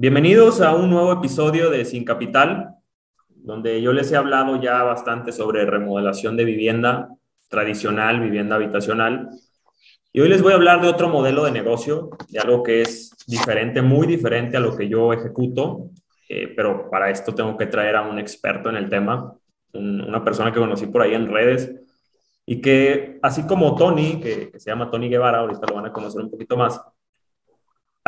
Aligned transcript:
Bienvenidos 0.00 0.60
a 0.60 0.76
un 0.76 0.90
nuevo 0.90 1.12
episodio 1.12 1.70
de 1.70 1.84
Sin 1.84 2.04
Capital, 2.04 2.76
donde 3.30 3.82
yo 3.82 3.92
les 3.92 4.12
he 4.12 4.16
hablado 4.16 4.62
ya 4.62 4.84
bastante 4.84 5.32
sobre 5.32 5.66
remodelación 5.66 6.36
de 6.36 6.44
vivienda 6.44 7.08
tradicional, 7.48 8.20
vivienda 8.20 8.54
habitacional. 8.54 9.28
Y 10.12 10.20
hoy 10.20 10.28
les 10.28 10.40
voy 10.40 10.52
a 10.52 10.54
hablar 10.54 10.80
de 10.80 10.86
otro 10.86 11.08
modelo 11.08 11.44
de 11.44 11.50
negocio, 11.50 12.10
de 12.28 12.38
algo 12.38 12.62
que 12.62 12.82
es 12.82 13.10
diferente, 13.26 13.82
muy 13.82 14.06
diferente 14.06 14.56
a 14.56 14.60
lo 14.60 14.76
que 14.76 14.88
yo 14.88 15.12
ejecuto, 15.12 15.90
eh, 16.28 16.46
pero 16.54 16.88
para 16.88 17.10
esto 17.10 17.34
tengo 17.34 17.56
que 17.56 17.66
traer 17.66 17.96
a 17.96 18.02
un 18.02 18.20
experto 18.20 18.70
en 18.70 18.76
el 18.76 18.88
tema, 18.88 19.34
una 19.72 20.22
persona 20.22 20.52
que 20.52 20.60
conocí 20.60 20.86
por 20.86 21.02
ahí 21.02 21.14
en 21.14 21.26
redes 21.26 21.74
y 22.46 22.60
que, 22.60 23.18
así 23.20 23.48
como 23.48 23.74
Tony, 23.74 24.20
que, 24.20 24.52
que 24.52 24.60
se 24.60 24.70
llama 24.70 24.92
Tony 24.92 25.08
Guevara, 25.08 25.38
ahorita 25.38 25.66
lo 25.66 25.74
van 25.74 25.86
a 25.86 25.92
conocer 25.92 26.22
un 26.22 26.30
poquito 26.30 26.56
más, 26.56 26.80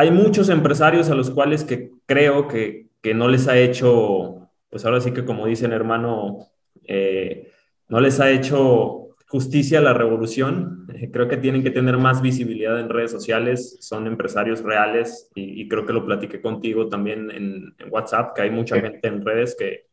hay 0.01 0.09
muchos 0.09 0.49
empresarios 0.49 1.11
a 1.11 1.15
los 1.15 1.29
cuales 1.29 1.63
que 1.63 1.91
creo 2.07 2.47
que, 2.47 2.87
que 3.03 3.13
no 3.13 3.27
les 3.27 3.47
ha 3.47 3.55
hecho, 3.59 4.49
pues 4.67 4.83
ahora 4.83 4.99
sí 4.99 5.11
que 5.11 5.25
como 5.25 5.45
dicen 5.45 5.73
hermano, 5.73 6.47
eh, 6.85 7.51
no 7.87 7.99
les 7.99 8.19
ha 8.19 8.31
hecho 8.31 9.09
justicia 9.27 9.77
a 9.77 9.83
la 9.83 9.93
revolución. 9.93 10.87
creo 11.13 11.27
que 11.27 11.37
tienen 11.37 11.61
que 11.61 11.69
tener 11.69 11.99
más 11.99 12.19
visibilidad 12.23 12.79
en 12.79 12.89
redes 12.89 13.11
sociales, 13.11 13.77
son 13.81 14.07
empresarios 14.07 14.63
reales 14.63 15.29
y, 15.35 15.67
creo 15.67 15.85
que 15.85 15.93
lo 15.93 16.03
platiqué 16.03 16.41
contigo 16.41 16.89
también 16.89 17.29
en, 17.29 17.75
WhatsApp, 17.91 18.35
que 18.35 18.41
hay 18.41 18.49
mucha 18.49 18.81
gente 18.81 19.07
en 19.07 19.23
redes 19.23 19.55
que 19.57 19.85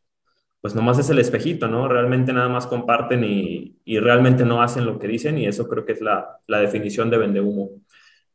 pues 0.59 0.73
nomás 0.73 0.97
es 0.97 1.09
el 1.11 1.19
espejito, 1.19 1.67
¿no? 1.67 1.87
Realmente 1.87 2.33
nada 2.33 2.49
más 2.49 2.65
comparten 2.67 3.23
y, 3.23 3.77
y 3.85 3.99
realmente 3.99 4.43
no 4.43 4.61
hacen 4.63 4.85
lo 4.85 4.97
que 4.97 5.07
dicen 5.07 5.37
y 5.37 5.45
eso 5.45 5.69
creo 5.69 5.85
que 5.85 5.93
es 5.93 6.01
la, 6.01 6.39
la 6.47 6.59
definición 6.59 7.11
de 7.11 7.17
vende 7.19 7.41
humo. 7.41 7.69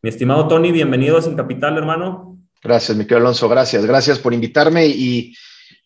Mi 0.05 0.11
estimado 0.11 0.47
Tony, 0.49 0.71
bienvenido 0.71 1.17
a 1.17 1.23
Sin 1.23 1.35
Capital, 1.35 1.79
hermano. 1.79 2.37
Gracias, 2.63 2.95
mi 2.95 3.05
querido 3.05 3.21
Alonso, 3.21 3.49
gracias. 3.49 3.87
Gracias 3.87 4.19
por 4.19 4.35
invitarme 4.35 4.87
y, 4.87 5.35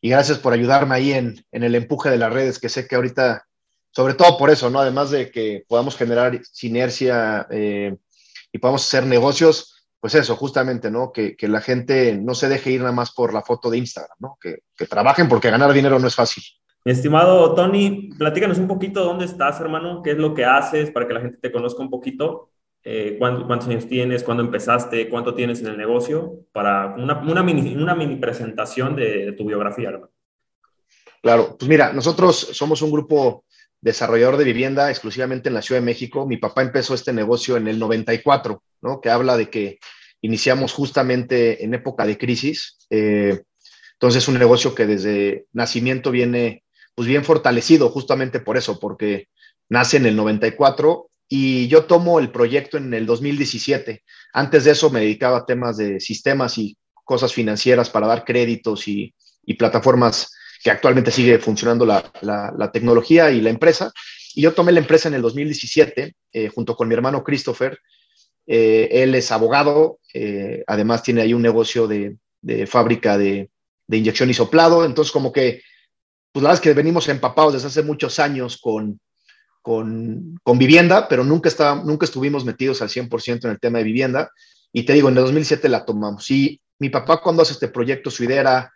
gracias 0.02 0.38
por 0.38 0.52
ayudarme 0.52 0.96
ahí 0.96 1.12
en, 1.12 1.36
el 1.52 1.74
empuje 1.76 2.10
de 2.10 2.18
las 2.18 2.32
redes, 2.32 2.58
que 2.58 2.68
sé 2.68 2.88
que 2.88 2.96
ahorita, 2.96 3.46
sobre 3.92 4.14
todo 4.14 4.36
por 4.36 4.50
eso, 4.50 4.70
¿no? 4.70 4.80
Además 4.80 5.12
de 5.12 5.30
que 5.30 5.62
podamos 5.68 5.96
generar 5.96 6.36
sinergia 6.50 7.46
eh, 7.48 7.94
y 8.50 8.58
podamos 8.58 8.84
hacer 8.84 9.06
negocios, 9.06 9.86
pues 10.00 10.16
eso, 10.16 10.34
justamente, 10.34 10.90
¿no? 10.90 11.12
Que, 11.12 11.36
la 11.42 11.60
gente 11.60 12.18
no 12.20 12.34
se 12.34 12.48
deje 12.48 12.72
ir 12.72 12.80
nada 12.80 12.90
más 12.90 13.12
por 13.12 13.32
la 13.32 13.42
foto 13.42 13.70
de 13.70 13.78
Instagram, 13.78 14.16
¿no? 14.18 14.36
Que, 14.40 14.64
que 14.76 14.86
trabajen 14.86 15.28
porque 15.28 15.48
ganar 15.48 15.72
dinero 15.72 16.00
no 16.00 16.08
es 16.08 16.16
fácil. 16.16 16.42
Mi 16.84 16.90
estimado 16.90 17.54
Tony, 17.54 18.10
platícanos 18.18 18.58
un 18.58 18.66
poquito 18.66 19.04
dónde 19.04 19.26
estás, 19.26 19.60
hermano, 19.60 20.02
qué 20.02 20.10
es 20.10 20.18
lo 20.18 20.34
que 20.34 20.44
haces 20.44 20.90
para 20.90 21.06
que 21.06 21.14
la 21.14 21.20
gente 21.20 21.38
te 21.40 21.52
conozca 21.52 21.82
un 21.82 21.90
poquito 21.90 22.50
eh, 22.84 23.16
¿cuántos, 23.18 23.68
años 23.68 23.86
tienes, 23.86 24.22
cuándo 24.22 24.42
empezaste, 24.42 25.08
cuánto 25.08 25.34
tienes 25.34 25.60
en 25.60 25.66
el 25.66 25.76
negocio, 25.76 26.46
para 26.52 26.94
una, 26.96 27.18
una, 27.20 27.42
mini, 27.42 27.76
una 27.76 27.94
mini 27.94 28.16
presentación 28.16 28.96
de, 28.96 29.32
tu 29.32 29.44
biografía. 29.44 29.90
Claro, 31.20 31.56
pues 31.58 31.68
mira, 31.68 31.92
nosotros 31.92 32.36
somos 32.52 32.80
un 32.80 32.90
grupo 32.90 33.44
desarrollador 33.80 34.36
de 34.36 34.44
vivienda 34.44 34.90
exclusivamente 34.90 35.48
en 35.48 35.54
la 35.54 35.62
Ciudad 35.62 35.80
de 35.80 35.86
México. 35.86 36.26
Mi 36.26 36.36
papá 36.36 36.62
empezó 36.62 36.94
este 36.94 37.12
negocio 37.12 37.56
en 37.56 37.68
el 37.68 37.78
94, 37.78 38.62
¿no? 38.82 39.00
Que 39.00 39.10
habla 39.10 39.36
de 39.36 39.50
que 39.50 39.78
iniciamos 40.20 40.72
justamente 40.72 41.64
en 41.64 41.74
época 41.74 42.06
de 42.06 42.18
crisis. 42.18 42.78
Eh, 42.90 43.42
entonces, 43.94 44.28
un 44.28 44.38
negocio 44.38 44.74
que 44.74 44.86
desde 44.86 45.46
nacimiento 45.52 46.10
viene, 46.10 46.64
pues 46.94 47.08
bien 47.08 47.24
fortalecido 47.24 47.90
justamente 47.90 48.40
por 48.40 48.56
eso, 48.56 48.78
porque 48.78 49.28
nace 49.68 49.96
en 49.96 50.06
el 50.06 50.16
94 50.16 51.07
y 51.28 51.68
yo 51.68 51.84
tomo 51.84 52.18
el 52.18 52.30
proyecto 52.30 52.78
en 52.78 52.94
el 52.94 53.04
2017. 53.04 54.02
Antes 54.32 54.64
de 54.64 54.70
eso 54.70 54.88
me 54.90 55.00
dedicaba 55.00 55.38
a 55.38 55.46
temas 55.46 55.76
de 55.76 56.00
sistemas 56.00 56.56
y 56.56 56.76
cosas 57.04 57.32
financieras 57.32 57.90
para 57.90 58.06
dar 58.06 58.24
créditos 58.24 58.88
y, 58.88 59.14
plataformas 59.58 60.30
que 60.62 60.70
actualmente 60.70 61.10
sigue 61.10 61.38
funcionando 61.38 61.86
la, 61.86 62.70
tecnología 62.70 63.30
y 63.30 63.40
la 63.40 63.48
empresa. 63.48 63.90
Y 64.34 64.42
yo 64.42 64.52
tomé 64.52 64.72
la 64.72 64.80
empresa 64.80 65.08
en 65.08 65.14
el 65.14 65.22
2017 65.22 66.14
eh, 66.32 66.48
junto 66.48 66.76
con 66.76 66.86
mi 66.86 66.94
hermano 66.94 67.24
Christopher. 67.24 67.78
Eh, 68.46 68.88
él 68.90 69.14
es 69.14 69.32
abogado, 69.32 70.00
eh, 70.12 70.64
además 70.66 71.02
tiene 71.02 71.22
ahí 71.22 71.32
un 71.32 71.40
negocio 71.40 71.86
de, 71.86 72.18
fábrica 72.66 73.16
de, 73.16 73.48
de, 73.86 73.96
inyección 73.96 74.28
y 74.28 74.34
soplado. 74.34 74.84
Entonces, 74.84 75.12
como 75.12 75.32
que, 75.32 75.62
pues 76.30 76.42
la 76.42 76.50
verdad 76.50 76.62
es 76.62 76.68
que 76.68 76.74
venimos 76.74 77.08
empapados 77.08 77.54
desde 77.54 77.68
hace 77.68 77.82
muchos 77.82 78.18
años 78.18 78.58
con, 78.58 79.00
con, 79.68 80.58
vivienda, 80.58 81.08
pero 81.08 81.24
nunca, 81.24 81.50
está, 81.50 81.74
nunca 81.74 82.06
estuvimos 82.06 82.46
metidos 82.46 82.80
al 82.80 82.88
100% 82.88 83.44
en 83.44 83.50
el 83.50 83.60
tema 83.60 83.76
de 83.76 83.84
vivienda. 83.84 84.30
Y 84.72 84.84
te 84.84 84.94
digo, 84.94 85.10
en 85.10 85.18
el 85.18 85.24
2007 85.24 85.68
la 85.68 85.84
tomamos. 85.84 86.30
Y 86.30 86.58
mi 86.78 86.88
papá 86.88 87.20
cuando 87.20 87.42
hace 87.42 87.52
este 87.52 87.68
proyecto, 87.68 88.10
su 88.10 88.24
idea 88.24 88.40
era 88.40 88.72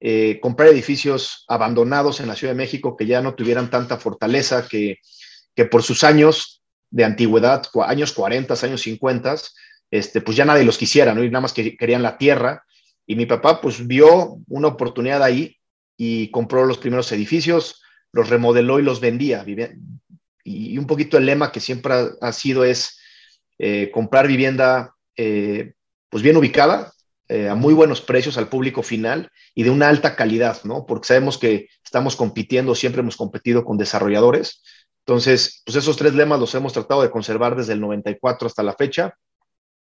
eh, 0.00 0.40
comprar 0.42 0.70
edificios 0.70 1.44
abandonados 1.46 2.18
en 2.18 2.26
la 2.26 2.34
Ciudad 2.34 2.54
de 2.54 2.58
México 2.58 2.96
que 2.96 3.06
ya 3.06 3.22
no 3.22 3.36
tuvieran 3.36 3.70
tanta 3.70 3.98
fortaleza, 3.98 4.66
que, 4.66 4.98
que 5.54 5.64
por 5.64 5.84
sus 5.84 6.02
años 6.02 6.60
de 6.90 7.04
antigüedad, 7.04 7.62
años 7.86 8.12
40, 8.12 8.54
años 8.64 8.80
50, 8.80 9.36
este, 9.92 10.22
pues 10.22 10.36
ya 10.36 10.44
nadie 10.44 10.64
los 10.64 10.76
quisiera, 10.76 11.14
¿no? 11.14 11.22
Y 11.22 11.30
nada 11.30 11.42
más 11.42 11.52
que 11.52 11.76
querían 11.76 12.02
la 12.02 12.18
tierra. 12.18 12.64
Y 13.06 13.14
mi 13.14 13.26
papá 13.26 13.60
pues 13.60 13.86
vio 13.86 14.38
una 14.48 14.68
oportunidad 14.68 15.22
ahí 15.22 15.56
y 15.96 16.32
compró 16.32 16.64
los 16.64 16.78
primeros 16.78 17.12
edificios, 17.12 17.80
los 18.10 18.28
remodeló 18.28 18.80
y 18.80 18.82
los 18.82 19.00
vendía 19.00 19.44
y 20.44 20.78
un 20.78 20.86
poquito 20.86 21.18
el 21.18 21.26
lema 21.26 21.52
que 21.52 21.60
siempre 21.60 21.94
ha, 22.20 22.32
sido 22.32 22.64
es 22.64 22.98
eh, 23.58 23.90
comprar 23.92 24.26
vivienda 24.26 24.94
eh, 25.16 25.74
pues 26.08 26.22
bien 26.22 26.36
ubicada, 26.36 26.92
eh, 27.28 27.48
a 27.48 27.54
muy 27.54 27.74
buenos 27.74 28.00
precios 28.00 28.36
al 28.36 28.48
público 28.48 28.82
final 28.82 29.30
y 29.54 29.62
de 29.62 29.70
una 29.70 29.88
alta 29.88 30.16
calidad, 30.16 30.62
¿no? 30.64 30.84
Porque 30.84 31.06
sabemos 31.06 31.38
que 31.38 31.68
estamos 31.84 32.16
compitiendo, 32.16 32.74
siempre 32.74 33.00
hemos 33.00 33.16
competido 33.16 33.64
con 33.64 33.78
desarrolladores. 33.78 34.62
Entonces, 35.06 35.62
pues 35.64 35.76
esos 35.76 35.96
tres 35.96 36.14
lemas 36.14 36.40
los 36.40 36.54
hemos 36.54 36.72
tratado 36.72 37.02
de 37.02 37.10
conservar 37.10 37.56
desde 37.56 37.72
el 37.72 37.80
94 37.80 38.46
hasta 38.46 38.62
la 38.62 38.74
fecha. 38.74 39.16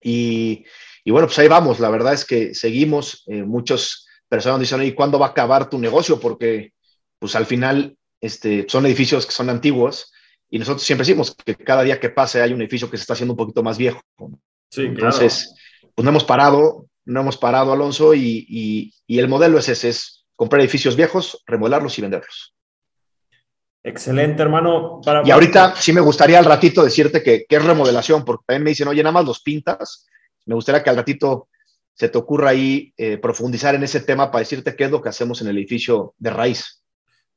Y, 0.02 0.66
y 1.04 1.12
bueno, 1.12 1.28
pues 1.28 1.40
ahí 1.40 1.48
vamos. 1.48 1.80
La 1.80 1.90
verdad 1.90 2.14
es 2.14 2.26
que 2.26 2.54
seguimos. 2.56 3.24
muchos 3.28 4.08
personas 4.30 4.60
dicen, 4.60 4.82
¿y 4.84 4.94
cuándo 4.94 5.20
va 5.20 5.28
a 5.28 5.30
acabar 5.30 5.70
tu 5.70 5.78
negocio? 5.78 6.20
Porque 6.20 6.74
pues 7.20 7.36
al 7.36 7.46
final 7.46 7.98
este, 8.22 8.66
son 8.70 8.86
edificios 8.86 9.26
que 9.26 9.32
son 9.32 9.50
antiguos 9.50 10.13
y 10.54 10.60
nosotros 10.60 10.84
siempre 10.84 11.04
decimos 11.04 11.36
que 11.44 11.56
cada 11.56 11.82
día 11.82 12.00
que 12.00 12.12
pase 12.12 12.40
hay 12.40 12.54
un 12.54 12.62
edificio 12.62 12.88
que 12.88 12.96
se 12.96 13.02
está 13.02 13.14
haciendo 13.14 13.34
un 13.34 13.38
poquito 13.38 13.64
más 13.64 13.76
viejo. 13.76 14.00
Sí, 14.70 14.84
Entonces, 14.84 15.56
pues 15.96 16.04
no 16.04 16.12
hemos 16.12 16.24
parado, 16.24 16.86
no 17.06 17.22
hemos 17.22 17.38
parado, 17.38 17.74
Alonso, 17.74 18.14
y, 18.14 18.94
el 19.08 19.28
modelo 19.28 19.58
es 19.58 19.68
ese, 19.70 19.90
es 19.90 20.28
comprar 20.36 20.62
edificios 20.62 20.96
viejos, 20.96 21.42
remodelarlos 21.48 21.98
y 21.98 22.04
venderlos. 22.04 22.54
Excelente, 23.82 24.44
hermano. 24.44 25.02
y 25.26 25.32
ahorita 25.32 25.76
sí 25.76 25.92
me 25.92 26.02
gustaría 26.02 26.38
al 26.38 26.46
ratito 26.46 26.84
decirte 26.84 27.24
que, 27.24 27.48
es 27.50 27.66
remodelación, 27.66 28.24
porque 28.24 28.44
también 28.46 28.64
me 28.64 28.70
dicen, 28.70 28.88
oye, 28.88 29.02
nada 29.02 29.14
más 29.14 29.26
los 29.26 29.42
pintas. 29.42 30.06
Me 30.46 30.54
gustaría 30.54 30.84
que 30.84 30.90
al 30.92 30.98
ratito 30.98 31.48
se 31.96 32.10
te 32.10 32.18
ocurra 32.20 32.52
ahí 32.52 32.94
eh, 32.96 33.18
profundizar 33.18 33.74
en 33.74 33.82
ese 33.82 34.02
tema 34.02 34.30
para 34.30 34.42
decirte 34.42 34.76
qué 34.76 34.84
es 34.84 34.92
lo 34.92 35.02
que 35.02 35.10
hacemos 35.10 35.42
en 35.42 35.48
el 35.48 35.58
edificio 35.58 36.14
de 36.20 36.30
raíz. 36.30 36.83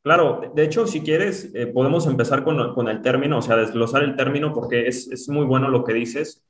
Claro, 0.07 0.53
de 0.55 0.63
hecho, 0.63 0.87
si 0.87 1.01
quieres, 1.01 1.51
eh, 1.53 1.67
podemos 1.67 2.07
empezar 2.07 2.45
con, 2.45 2.89
el 2.89 3.03
término, 3.03 3.39
o 3.39 3.43
sea, 3.43 3.57
desglosar 3.57 4.05
el 4.05 4.15
término 4.15 4.53
porque 4.53 4.87
es, 4.87 5.29
muy 5.29 5.45
bueno 5.45 5.69
lo 5.69 5.83
que 5.83 5.95
dices. 5.95 6.47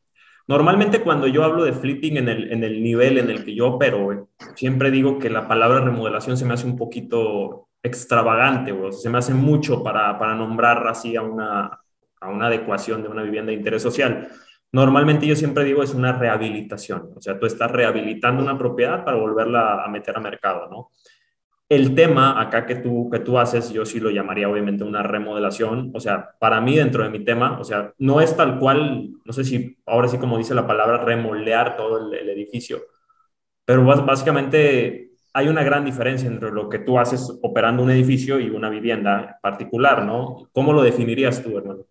Normalmente 0.47 1.01
cuando 1.01 1.27
yo 1.27 1.43
hablo 1.43 1.65
de 1.65 1.73
flipping 1.73 2.19
en 2.19 2.29
el, 2.29 2.53
en 2.53 2.65
el 2.65 2.83
nivel 2.83 3.17
en 3.17 3.31
el 3.31 3.47
que 3.47 3.55
yo 3.55 3.69
opero, 3.69 4.29
siempre 4.57 4.91
digo 4.91 5.19
que 5.19 5.31
la 5.31 5.49
palabra 5.49 5.81
remodelación 5.81 6.37
se 6.37 6.45
me 6.45 6.53
hace 6.53 6.67
un 6.67 6.77
poquito 6.77 7.71
extravagante, 7.83 8.73
o 8.73 8.93
se 8.93 9.09
me 9.09 9.17
hace 9.17 9.33
mucho 9.33 9.83
para, 9.83 10.19
para 10.19 10.35
nombrar 10.35 10.87
así 10.87 11.17
a 11.17 11.23
una, 11.23 11.81
a 12.21 12.29
una 12.29 12.49
adecuación 12.49 13.03
de 13.03 13.09
una 13.09 13.23
vivienda 13.23 13.53
de 13.53 13.57
interés 13.57 13.81
social. 13.81 14.29
Normalmente 14.71 15.27
yo 15.27 15.35
siempre 15.35 15.65
digo 15.65 15.83
es 15.83 15.95
una 15.95 16.13
rehabilitación, 16.13 17.13
o 17.17 17.23
sea, 17.23 17.39
tú 17.39 17.47
estás 17.47 17.71
rehabilitando 17.71 18.43
una 18.43 18.59
propiedad 18.59 19.03
para 19.03 19.17
volverla 19.17 19.83
a 19.83 19.89
meter 19.89 20.15
a 20.15 20.21
mercado, 20.21 20.69
¿no? 20.69 20.91
El 21.69 21.97
tema 21.97 22.41
acá 22.41 22.65
que 22.65 22.77
tú, 22.77 23.11
que 23.11 23.19
tú 23.19 23.39
haces, 23.39 23.71
yo 23.71 23.85
sí 23.85 23.99
lo 23.99 24.11
llamaría 24.11 24.49
obviamente 24.49 24.85
una 24.85 25.03
remodelación. 25.03 25.91
O 25.95 26.01
sea, 26.01 26.31
para 26.39 26.61
mí 26.61 26.77
dentro 26.77 27.03
de 27.03 27.11
mi 27.11 27.25
tema, 27.25 27.59
o 27.59 27.65
sea, 27.65 27.93
no 27.99 28.21
es 28.21 28.37
tal 28.37 28.59
cual, 28.59 29.11
no 29.25 29.33
sé 29.33 29.45
si 29.45 29.77
ahora 29.85 30.07
sí 30.09 30.19
como 30.19 30.39
dice 30.39 30.55
la 30.55 30.67
palabra, 30.67 31.05
remolear 31.05 31.77
todo 31.77 32.13
el, 32.13 32.29
edificio, 32.29 32.83
pero 33.65 33.85
básicamente 33.85 35.11
hay 35.33 35.49
una 35.49 35.65
gran 35.65 35.85
diferencia 35.85 36.29
entre 36.29 36.53
lo 36.53 36.69
que 36.69 36.79
tú 36.79 36.99
haces 36.99 37.29
operando 37.43 37.83
un 37.83 37.91
edificio 37.91 38.39
y 38.39 38.49
una 38.49 38.71
vivienda 38.71 39.39
particular, 39.43 40.05
¿no? 40.05 40.49
¿Cómo 40.53 40.73
lo 40.73 40.83
definirías 40.83 41.43
tú, 41.43 41.59
hermano? 41.59 41.85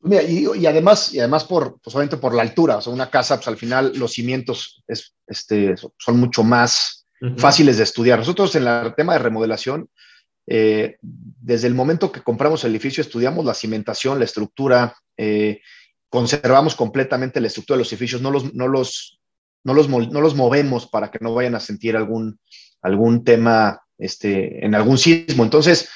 Mira, 0.00 0.22
y, 0.22 0.66
además, 0.66 1.14
y 1.14 1.20
además 1.20 1.44
por, 1.44 1.80
pues 1.80 1.96
por 2.16 2.34
la 2.34 2.42
altura, 2.42 2.76
o 2.76 2.80
sea, 2.82 2.92
una 2.92 3.08
casa, 3.08 3.36
pues 3.36 3.48
al 3.48 3.56
final 3.56 3.92
los 3.96 4.12
cimientos 4.12 4.82
es, 4.86 5.14
este, 5.26 5.74
son 5.96 6.20
mucho 6.20 6.44
más 6.44 7.03
fáciles 7.36 7.76
de 7.78 7.84
estudiar. 7.84 8.18
Nosotros 8.18 8.54
en 8.56 8.66
el 8.66 8.94
tema 8.94 9.14
de 9.14 9.18
remodelación, 9.18 9.88
eh, 10.46 10.96
desde 11.00 11.66
el 11.66 11.74
momento 11.74 12.12
que 12.12 12.22
compramos 12.22 12.64
el 12.64 12.72
edificio, 12.72 13.00
estudiamos 13.00 13.44
la 13.44 13.54
cimentación, 13.54 14.18
la 14.18 14.24
estructura, 14.24 14.96
eh, 15.16 15.60
conservamos 16.08 16.74
completamente 16.74 17.40
la 17.40 17.46
estructura 17.46 17.76
de 17.76 17.80
los 17.80 17.92
edificios, 17.92 18.20
no 18.20 18.30
los, 18.30 18.54
no 18.54 18.68
los 18.68 19.18
no 19.64 19.72
los, 19.72 19.88
no 19.88 20.20
los 20.20 20.34
movemos 20.34 20.86
para 20.86 21.10
que 21.10 21.18
no 21.20 21.34
vayan 21.34 21.54
a 21.54 21.60
sentir 21.60 21.96
algún, 21.96 22.38
algún 22.82 23.24
tema 23.24 23.80
este, 23.98 24.64
en 24.64 24.74
algún 24.74 24.98
sismo. 24.98 25.42
Entonces, 25.42 25.88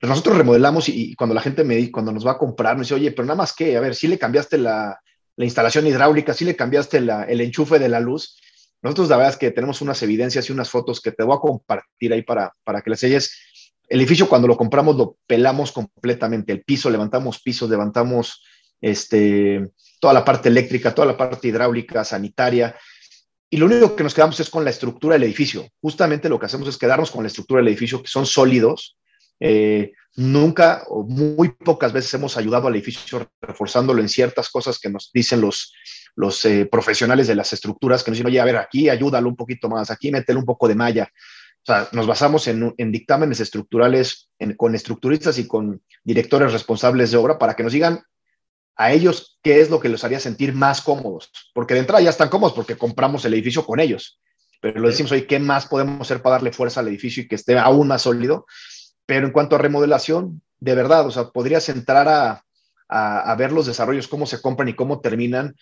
nosotros 0.00 0.38
remodelamos 0.38 0.88
y, 0.88 1.14
cuando 1.14 1.34
la 1.34 1.42
gente 1.42 1.64
me 1.64 1.90
cuando 1.90 2.12
nos 2.12 2.26
va 2.26 2.32
a 2.32 2.38
comprar, 2.38 2.76
me 2.76 2.82
dice, 2.82 2.94
oye, 2.94 3.12
pero 3.12 3.26
nada 3.26 3.36
más 3.36 3.52
que, 3.52 3.76
a 3.76 3.80
ver, 3.80 3.94
si 3.94 4.08
le 4.08 4.18
cambiaste 4.18 4.56
la 4.56 4.98
instalación 5.36 5.86
hidráulica, 5.86 6.32
si 6.32 6.46
le 6.46 6.56
cambiaste 6.56 6.98
el 6.98 7.40
enchufe 7.40 7.78
de 7.78 7.88
la 7.90 8.00
luz. 8.00 8.38
Nosotros 8.84 9.08
la 9.08 9.16
verdad 9.16 9.32
es 9.32 9.38
que 9.38 9.50
tenemos 9.50 9.80
unas 9.80 10.02
evidencias 10.02 10.48
y 10.48 10.52
unas 10.52 10.68
fotos 10.68 11.00
que 11.00 11.10
te 11.10 11.24
voy 11.24 11.36
a 11.36 11.40
compartir 11.40 12.12
ahí 12.12 12.22
para, 12.22 12.52
para 12.62 12.82
que 12.82 12.90
les 12.90 13.00
selles. 13.00 13.34
El 13.88 14.00
edificio 14.00 14.28
cuando 14.28 14.46
lo 14.46 14.58
compramos 14.58 14.96
lo 14.96 15.16
pelamos 15.26 15.72
completamente, 15.72 16.52
el 16.52 16.62
piso, 16.62 16.90
levantamos 16.90 17.40
pisos, 17.40 17.70
levantamos 17.70 18.44
este, 18.82 19.70
toda 20.00 20.12
la 20.12 20.24
parte 20.24 20.50
eléctrica, 20.50 20.94
toda 20.94 21.06
la 21.06 21.16
parte 21.16 21.48
hidráulica, 21.48 22.04
sanitaria, 22.04 22.76
y 23.48 23.56
lo 23.56 23.66
único 23.66 23.96
que 23.96 24.02
nos 24.02 24.12
quedamos 24.12 24.38
es 24.40 24.50
con 24.50 24.64
la 24.64 24.70
estructura 24.70 25.14
del 25.14 25.22
edificio. 25.22 25.66
Justamente 25.80 26.28
lo 26.28 26.38
que 26.38 26.46
hacemos 26.46 26.68
es 26.68 26.76
quedarnos 26.76 27.10
con 27.10 27.22
la 27.22 27.28
estructura 27.28 27.60
del 27.60 27.68
edificio, 27.68 28.02
que 28.02 28.08
son 28.08 28.26
sólidos. 28.26 28.98
Eh, 29.40 29.92
nunca 30.16 30.84
o 30.88 31.02
muy 31.02 31.50
pocas 31.50 31.92
veces 31.92 32.14
hemos 32.14 32.36
ayudado 32.36 32.68
al 32.68 32.74
edificio 32.74 33.28
reforzándolo 33.40 34.00
en 34.00 34.08
ciertas 34.08 34.48
cosas 34.48 34.78
que 34.78 34.90
nos 34.90 35.10
dicen 35.12 35.40
los, 35.40 35.72
los 36.14 36.44
eh, 36.44 36.66
profesionales 36.66 37.26
de 37.26 37.34
las 37.34 37.52
estructuras, 37.52 38.02
que 38.02 38.10
nos 38.10 38.18
dicen, 38.18 38.28
oye, 38.28 38.40
a 38.40 38.44
ver, 38.44 38.56
aquí 38.56 38.88
ayúdalo 38.88 39.28
un 39.28 39.36
poquito 39.36 39.68
más, 39.68 39.90
aquí 39.90 40.10
métele 40.10 40.38
un 40.38 40.44
poco 40.44 40.68
de 40.68 40.74
malla. 40.74 41.10
O 41.62 41.66
sea, 41.66 41.88
nos 41.92 42.06
basamos 42.06 42.46
en, 42.46 42.74
en 42.76 42.92
dictámenes 42.92 43.40
estructurales 43.40 44.28
con 44.56 44.74
estructuristas 44.74 45.38
y 45.38 45.48
con 45.48 45.82
directores 46.02 46.52
responsables 46.52 47.10
de 47.10 47.16
obra 47.16 47.38
para 47.38 47.54
que 47.54 47.62
nos 47.62 47.72
digan 47.72 48.02
a 48.76 48.92
ellos 48.92 49.38
qué 49.42 49.60
es 49.60 49.70
lo 49.70 49.80
que 49.80 49.88
los 49.88 50.04
haría 50.04 50.20
sentir 50.20 50.52
más 50.52 50.80
cómodos, 50.82 51.30
porque 51.54 51.74
de 51.74 51.80
entrada 51.80 52.02
ya 52.02 52.10
están 52.10 52.28
cómodos 52.28 52.54
porque 52.54 52.76
compramos 52.76 53.24
el 53.24 53.34
edificio 53.34 53.64
con 53.64 53.80
ellos, 53.80 54.20
pero 54.60 54.80
lo 54.80 54.88
decimos 54.88 55.12
hoy, 55.12 55.26
¿qué 55.26 55.38
más 55.38 55.66
podemos 55.66 56.00
hacer 56.00 56.22
para 56.22 56.36
darle 56.36 56.52
fuerza 56.52 56.80
al 56.80 56.88
edificio 56.88 57.22
y 57.22 57.28
que 57.28 57.34
esté 57.36 57.58
aún 57.58 57.88
más 57.88 58.02
sólido? 58.02 58.46
Pero 59.06 59.26
en 59.26 59.32
cuanto 59.32 59.56
a 59.56 59.58
remodelación, 59.58 60.42
de 60.60 60.74
verdad, 60.74 61.06
o 61.06 61.10
sea, 61.10 61.30
podrías 61.30 61.68
entrar 61.68 62.08
a, 62.08 62.44
a, 62.88 63.34
ver 63.36 63.52
los 63.52 63.66
desarrollos, 63.66 64.08
cómo 64.08 64.26
se 64.26 64.40
compran 64.40 64.68
y 64.68 64.74
cómo 64.74 65.00
terminan, 65.00 65.56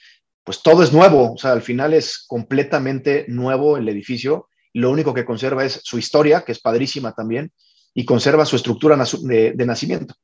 pues 0.44 0.62
todo 0.62 0.82
es 0.82 0.92
nuevo, 0.92 1.34
o 1.34 1.38
sea, 1.38 1.52
al 1.52 1.62
final 1.62 1.94
es 1.94 2.24
completamente 2.26 3.24
nuevo 3.28 3.76
el 3.76 3.88
edificio, 3.88 4.48
lo 4.72 4.90
único 4.90 5.14
que 5.14 5.24
conserva 5.24 5.64
es 5.64 5.80
su 5.82 5.98
historia, 5.98 6.42
que 6.44 6.52
es 6.52 6.60
padrísima 6.60 7.12
también, 7.12 7.52
y 7.94 8.04
conserva 8.04 8.46
su 8.46 8.56
estructura 8.56 8.96
de 8.96 9.66
nacimiento 9.66 10.14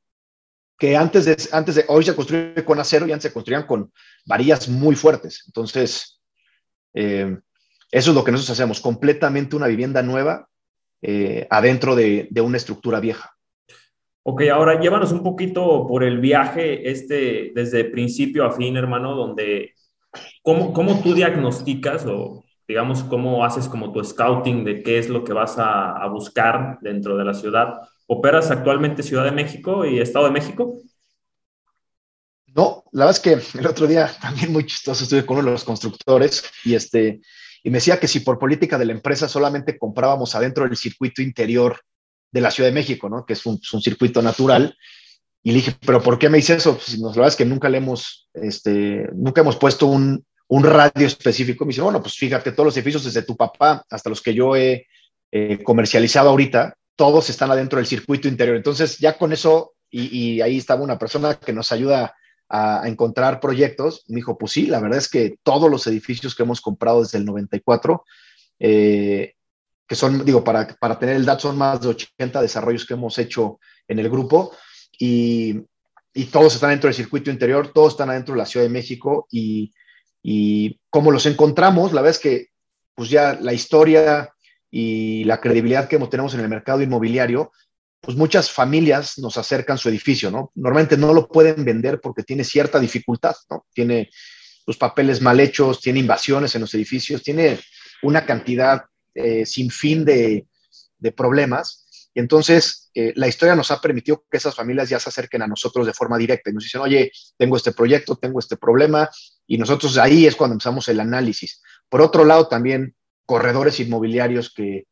que 0.79 0.97
antes 0.97 1.25
de, 1.25 1.37
antes 1.53 1.75
de, 1.75 1.85
hoy 1.89 2.05
se 2.05 2.15
construye 2.15 2.65
con 2.65 2.79
acero 2.79 3.07
y 3.07 3.13
antes 3.13 3.25
se 3.25 3.33
construían 3.33 3.67
con 3.67 3.93
varillas 4.25 4.69
muy 4.69 4.95
fuertes. 4.95 5.43
Entonces, 5.47 6.21
eh, 6.95 7.37
eso 7.91 8.11
es 8.11 8.15
lo 8.15 8.23
que 8.23 8.31
nosotros 8.31 8.57
hacemos, 8.57 8.81
completamente 8.81 9.57
una 9.57 9.67
vivienda 9.67 10.03
nueva 10.03 10.49
eh, 11.03 11.47
adentro 11.51 11.95
de, 11.95 12.29
de, 12.31 12.41
una 12.41 12.57
estructura 12.57 13.01
vieja. 13.01 13.35
Ok, 14.25 14.43
ahora 14.53 14.81
llévanos 14.81 15.13
un 15.13 15.23
poquito 15.23 15.87
por 15.87 16.05
el 16.05 16.19
viaje 16.19 16.91
este, 16.91 17.53
desde 17.55 17.85
principio 17.85 18.45
a 18.45 18.51
fin, 18.51 18.77
hermano, 18.77 19.15
donde, 19.15 19.75
¿cómo, 20.43 20.73
cómo 20.73 21.01
tú 21.01 21.15
diagnosticas 21.15 22.05
o 22.07 22.45
digamos 22.67 23.03
cómo 23.05 23.45
haces 23.45 23.69
como 23.69 23.93
tu 23.93 24.05
scouting 24.05 24.65
de 24.65 24.83
qué 24.83 24.99
es 24.99 25.09
lo 25.09 25.25
que 25.25 25.33
vas 25.33 25.59
a, 25.59 25.93
a 25.93 26.09
buscar 26.09 26.79
dentro 26.83 27.17
de 27.17 27.25
la 27.25 27.33
ciudad? 27.33 27.81
¿Operas 28.07 28.51
actualmente 28.51 29.03
Ciudad 29.03 29.25
de 29.25 29.33
México 29.33 29.87
y 29.87 30.01
Estado 30.01 30.27
de 30.27 30.33
México? 30.33 30.83
No, 32.55 32.85
la 32.93 33.07
verdad 33.07 33.23
es 33.25 33.53
que 33.53 33.59
el 33.59 33.67
otro 33.67 33.87
día 33.87 34.11
también 34.21 34.53
muy 34.53 34.67
chistoso 34.67 35.05
estuve 35.05 35.25
con 35.25 35.39
uno 35.39 35.47
de 35.47 35.53
los 35.53 35.65
constructores 35.65 36.43
y 36.65 36.75
este 36.75 37.21
y 37.63 37.71
me 37.71 37.79
decía 37.79 37.99
que 37.99 38.09
si 38.09 38.21
por 38.21 38.39
política 38.39 38.79
de 38.79 38.87
la 38.87 38.93
empresa 38.93 39.29
solamente 39.29 39.79
comprábamos 39.79 40.35
adentro 40.35 40.65
del 40.65 40.77
circuito 40.77 41.23
interior 41.23 41.81
de 42.31 42.41
la 42.41 42.51
Ciudad 42.51 42.69
de 42.69 42.75
México, 42.75 43.09
¿no? 43.09 43.25
Que 43.25 43.33
es 43.33 43.47
un, 43.47 43.61
circuito 43.61 44.23
natural. 44.23 44.77
Y 45.43 45.51
le 45.51 45.57
dije, 45.57 45.77
pero 45.85 46.03
¿por 46.03 46.19
qué 46.19 46.29
me 46.29 46.39
dice 46.39 46.55
eso? 46.55 46.75
Pues 46.77 46.99
la 46.99 47.09
verdad 47.09 47.29
es 47.29 47.37
que 47.37 47.45
nunca 47.45 47.69
le 47.69 47.79
hemos, 47.79 48.29
este, 48.35 49.09
nunca 49.15 49.41
hemos 49.41 49.57
puesto 49.57 49.87
un, 49.87 50.25
un 50.49 50.65
radio 50.65 51.07
específico. 51.07 51.65
Me 51.65 51.71
dice, 51.71 51.83
bueno, 51.83 52.03
pues 52.03 52.15
fíjate, 52.15 52.53
todos 52.53 52.67
los 52.67 52.77
edificios 52.77 53.05
desde 53.05 53.23
tu 53.23 53.37
papá 53.37 53.85
hasta 53.91 54.11
los 54.11 54.21
que 54.21 54.35
yo 54.35 54.57
he 54.57 54.87
eh, 55.31 55.63
comercializado 55.63 56.31
ahorita, 56.31 56.75
todos 56.97 57.31
están 57.31 57.51
adentro 57.51 57.77
del 57.79 57.87
circuito 57.87 58.29
interior. 58.29 58.57
Entonces, 58.57 58.99
ya 58.99 59.17
con 59.17 59.33
eso, 59.33 59.75
y, 59.91 60.41
ahí 60.41 60.59
estaba 60.59 60.83
una 60.83 60.99
persona 60.99 61.35
que 61.35 61.53
nos 61.53 61.71
ayuda 61.71 62.15
a, 62.49 62.83
encontrar 62.87 63.41
proyectos, 63.41 64.05
me 64.09 64.17
dijo, 64.17 64.39
pues 64.39 64.53
sí, 64.53 64.67
la 64.67 64.81
verdad 64.81 64.99
es 64.99 65.09
que 65.09 65.37
todos 65.43 65.71
los 65.71 65.87
edificios 65.87 66.35
que 66.35 66.43
hemos 66.43 66.61
comprado 66.61 67.03
desde 67.03 67.19
el 67.19 67.25
94, 67.25 68.05
eh, 68.59 69.35
que 69.87 69.95
son, 69.95 70.25
digo, 70.25 70.45
para, 70.45 70.67
para 70.67 70.99
tener 70.99 71.17
el 71.17 71.25
dato, 71.25 71.43
son 71.43 71.59
más 71.59 71.81
de 71.81 71.89
80 71.89 72.43
desarrollos 72.43 72.87
que 72.87 72.95
hemos 72.95 73.19
hecho 73.19 73.59
en 73.87 73.99
el 73.99 74.09
grupo, 74.09 74.53
y, 74.99 75.63
y 76.13 76.25
todos 76.27 76.55
están 76.55 76.71
dentro 76.71 76.89
del 76.89 76.95
circuito 76.95 77.31
interior, 77.31 77.73
todos 77.73 77.95
están 77.95 78.11
adentro 78.11 78.35
de 78.35 78.39
la 78.39 78.47
Ciudad 78.47 78.67
de 78.67 78.73
México, 78.73 79.27
y, 79.31 79.73
y 80.23 80.79
como 80.91 81.11
los 81.11 81.27
encontramos, 81.27 81.93
la 81.93 82.03
verdad 82.03 82.17
es 82.17 82.23
que, 82.23 82.49
pues 82.95 83.11
ya 83.11 83.39
la 83.41 83.53
historia 83.53 84.35
y 84.71 85.25
la 85.25 85.41
credibilidad 85.41 85.89
que 85.89 85.99
tenemos 85.99 86.35
en 86.35 86.41
el 86.41 86.49
mercado 86.49 86.83
inmobiliario, 86.83 87.53
pues 88.01 88.17
muchas 88.17 88.51
familias 88.51 89.19
nos 89.19 89.37
acercan 89.39 89.79
su 89.79 89.89
edificio, 89.89 90.31
¿no? 90.31 90.53
Normalmente 90.55 90.97
no 90.97 91.13
lo 91.13 91.29
pueden 91.29 91.65
vender 91.65 92.01
porque 92.01 92.23
tiene 92.23 92.45
cierta 92.45 92.79
dificultad, 92.79 93.35
¿no? 93.51 93.67
Tiene 93.73 94.11
los 94.67 94.77
papeles 94.77 95.21
mal 95.21 95.41
hechos, 95.41 95.81
tiene 95.81 95.99
invasiones 95.99 96.55
en 96.55 96.61
los 96.61 96.75
edificios, 96.75 97.23
tiene 97.23 97.59
una 98.03 98.25
cantidad 98.25 98.85
eh, 99.15 99.45
sin 99.47 99.71
fin 99.71 100.05
de, 100.05 100.47
problemas. 101.17 102.11
Y 102.15 102.21
entonces, 102.21 102.91
eh, 102.95 103.13
la 103.17 103.29
historia 103.29 103.55
nos 103.55 103.71
ha 103.71 103.81
permitido 103.81 104.25
que 104.31 104.37
esas 104.37 104.55
familias 104.55 104.89
ya 104.89 105.01
se 105.01 105.09
acerquen 105.09 105.43
a 105.43 105.47
nosotros 105.47 105.87
de 105.87 105.93
forma 105.93 106.19
directa 106.19 106.51
y 106.51 106.53
nos 106.53 106.65
dicen, 106.65 106.81
oye, 106.81 107.11
tengo 107.37 107.57
este 107.57 107.73
proyecto, 107.73 108.17
tengo 108.17 108.39
este 108.41 108.57
problema, 108.57 109.09
y 109.47 109.57
nosotros 109.59 109.97
ahí 109.97 110.27
es 110.27 110.37
cuando 110.37 110.55
empezamos 110.55 110.89
el 110.89 111.01
análisis. 111.01 111.63
Por 111.89 112.01
otro 112.01 112.25
lado, 112.25 112.49
también 112.49 112.95
corredores 113.25 113.81
inmobiliarios 113.81 114.53
que 114.53 114.87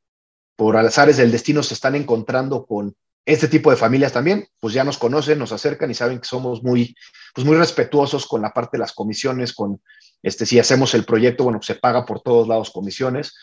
por 0.57 0.77
azares 0.77 1.19
del 1.19 1.31
destino 1.31 1.63
se 1.63 1.75
están 1.75 1.95
encontrando 1.95 2.65
con 2.67 2.97
este 3.27 3.49
tipo 3.49 3.71
de 3.71 3.77
familias 3.77 4.13
también, 4.13 4.49
pues 4.61 4.73
ya 4.73 4.85
nos 4.85 4.99
conocen, 4.99 5.39
nos 5.39 5.53
acercan 5.53 5.91
y 5.91 5.95
saben 5.95 6.21
que 6.21 6.29
somos 6.29 6.63
muy, 6.63 6.95
pues 7.35 7.45
muy 7.45 7.57
respetuosos 7.57 8.27
con 8.27 8.41
la 8.41 8.53
parte 8.53 8.77
de 8.77 8.81
las 8.81 8.93
comisiones, 8.93 9.53
con, 9.53 9.83
este, 10.23 10.47
si 10.47 10.59
hacemos 10.61 10.95
el 10.95 11.05
proyecto, 11.05 11.45
bueno, 11.45 11.61
se 11.61 11.75
paga 11.75 12.07
por 12.07 12.21
todos 12.21 12.47
lados 12.47 12.71
comisiones. 12.71 13.35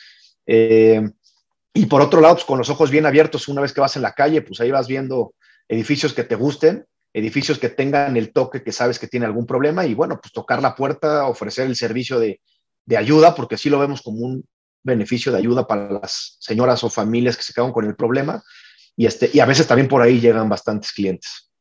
Eh, 0.48 1.02
y 1.74 1.86
por 1.88 2.02
otro 2.02 2.22
lado, 2.22 2.36
pues 2.36 2.46
con 2.46 2.58
los 2.58 2.70
ojos 2.70 2.92
bien 2.92 3.06
abiertos, 3.06 3.50
una 3.50 3.62
vez 3.62 3.74
que 3.74 3.82
vas 3.82 3.98
en 3.98 4.04
la 4.04 4.14
calle, 4.14 4.42
pues 4.42 4.62
ahí 4.62 4.72
vas 4.72 4.88
viendo 4.88 5.34
edificios 5.68 6.14
que 6.14 6.24
te 6.24 6.36
gusten, 6.36 6.86
edificios 7.12 7.60
que 7.60 7.70
tengan 7.70 8.16
el 8.16 8.32
toque 8.32 8.64
que 8.64 8.72
sabes 8.72 9.00
que 9.00 9.08
tiene 9.08 9.26
algún 9.26 9.46
problema 9.46 9.86
y 9.86 9.94
bueno, 9.94 10.20
pues 10.22 10.32
tocar 10.32 10.62
la 10.62 10.76
puerta, 10.76 11.28
ofrecer 11.28 11.68
el 11.68 11.76
servicio 11.76 12.20
de, 12.20 12.40
de 12.86 12.98
ayuda, 12.98 13.36
porque 13.36 13.58
sí 13.58 13.70
lo 13.70 13.80
vemos 13.80 14.02
como 14.02 14.20
un, 14.20 14.46
beneficio 14.84 15.32
de 15.32 15.40
ayuda 15.40 15.66
para 15.66 15.90
las 15.90 16.38
señoras 16.40 16.84
o 16.84 16.90
familias 16.90 17.38
que 17.38 17.44
se 17.44 17.54
quedan 17.54 17.72
con 17.72 17.86
el 17.86 17.96
problema 17.96 18.44
y, 18.96 19.06
este, 19.06 19.30
y 19.34 19.40
a 19.40 19.46
veces 19.46 19.68
también 19.68 19.88
por 19.88 20.02
ahí 20.02 20.20
llegan 20.20 20.50
bastantes 20.50 20.92
clientes. 20.92 21.52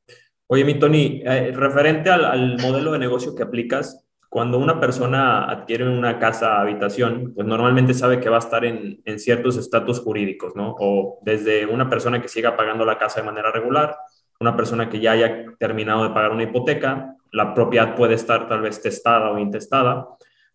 Oye, 0.47 0.65
mi 0.65 0.79
Tony, 0.79 1.23
eh, 1.25 1.53
referente 1.55 2.11
al, 2.11 2.59
modelo 2.61 2.93
de 2.93 2.99
negocio 2.99 3.35
que 3.35 3.43
aplicas, 3.43 4.05
cuando 4.29 4.59
una 4.59 4.81
persona 4.81 5.45
adquiere 5.45 5.89
una 5.89 6.19
casa 6.19 6.61
habitación, 6.61 7.33
pues 7.35 7.47
normalmente 7.47 7.95
sabe 7.95 8.21
que 8.21 8.29
va 8.29 8.37
a 8.37 8.41
estar 8.41 8.65
en, 8.65 9.01
en 9.05 9.19
ciertos 9.19 9.57
estatus 9.57 10.01
jurídicos, 10.01 10.55
¿no? 10.57 10.75
O 10.79 11.21
desde 11.23 11.67
una 11.67 11.89
persona 11.89 12.21
que 12.21 12.29
siga 12.29 12.57
pagando 12.57 12.85
la 12.85 12.99
casa 12.99 13.21
de 13.21 13.27
manera 13.27 13.51
regular, 13.51 13.97
una 14.41 14.57
persona 14.57 14.89
que 14.89 15.01
ya 15.01 15.13
haya 15.13 15.45
terminado 15.59 16.03
de 16.03 16.11
pagar 16.11 16.33
una 16.33 16.43
hipoteca, 16.43 17.17
la 17.31 17.55
propiedad 17.55 17.95
puede 17.95 18.15
estar 18.15 18.49
tal 18.49 18.61
vez 18.61 18.81
testada 18.81 19.31
o 19.31 19.39
intestada, 19.39 20.09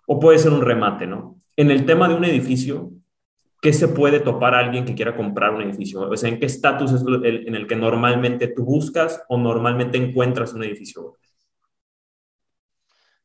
o 0.05 0.19
puede 0.19 0.39
ser 0.39 0.51
un 0.51 0.61
remate, 0.61 1.07
¿no? 1.07 1.36
En 1.57 1.71
el 1.71 1.85
tema 1.85 2.07
de 2.07 2.13
un 2.13 2.23
edificio, 2.23 2.91
¿qué 3.61 3.73
se 3.73 3.87
puede 3.87 4.19
topar 4.19 4.53
a 4.53 4.59
alguien 4.59 4.85
que 4.85 4.93
quiera 4.93 5.17
comprar 5.17 5.55
un 5.55 5.63
edificio? 5.63 6.01
O 6.01 6.15
sea, 6.15 6.29
¿en 6.29 6.39
qué 6.39 6.45
estatus 6.45 6.91
es 6.91 7.01
el, 7.01 7.47
en 7.47 7.55
el 7.55 7.65
que 7.65 7.75
normalmente 7.75 8.47
tú 8.47 8.63
buscas 8.63 9.23
o 9.27 9.39
normalmente 9.39 9.97
encuentras 9.97 10.53
un 10.53 10.63
edificio? 10.63 11.17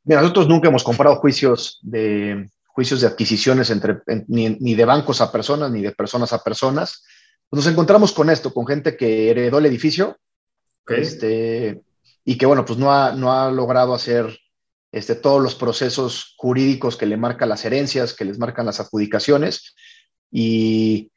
Mira, 0.05 0.23
nosotros 0.23 0.49
nunca 0.49 0.69
hemos 0.69 0.83
comprado 0.83 1.17
juicios 1.17 1.79
de, 1.83 2.51
juicios 2.69 3.03
de 3.03 3.07
adquisiciones 3.07 3.71
entre, 3.71 3.99
ni, 4.29 4.75
de 4.75 4.85
bancos 4.87 5.21
a 5.21 5.31
personas 5.31 5.71
ni 5.71 5.83
de 5.83 5.93
personas 5.93 6.33
a 6.33 6.43
personas. 6.43 7.05
Nos 7.51 7.67
encontramos 7.67 8.13
con 8.13 8.31
esto, 8.31 8.53
con 8.53 8.67
gente 8.67 8.97
que 8.97 9.31
heredó 9.31 9.59
el 9.59 9.67
edificio 9.67 10.17
este, 10.87 11.83
y 12.25 12.39
que, 12.39 12.47
bueno, 12.47 12.65
pues 12.65 12.79
no 12.79 12.91
ha, 12.91 13.13
no 13.13 13.31
ha 13.31 13.51
logrado 13.51 13.95
hacer 13.95 14.39
este, 14.93 15.15
todos 15.15 15.43
los 15.43 15.55
procesos 15.55 16.35
jurídicos 16.37 16.97
que 16.97 17.07
le 17.07 17.17
marcan 17.17 17.49
las 17.49 17.65
herencias, 17.65 18.15
que 18.15 18.27
les 18.27 18.39
marcan 18.39 18.67
las 18.67 18.79
adjudicaciones. 18.79 19.75
Y, 20.31 21.11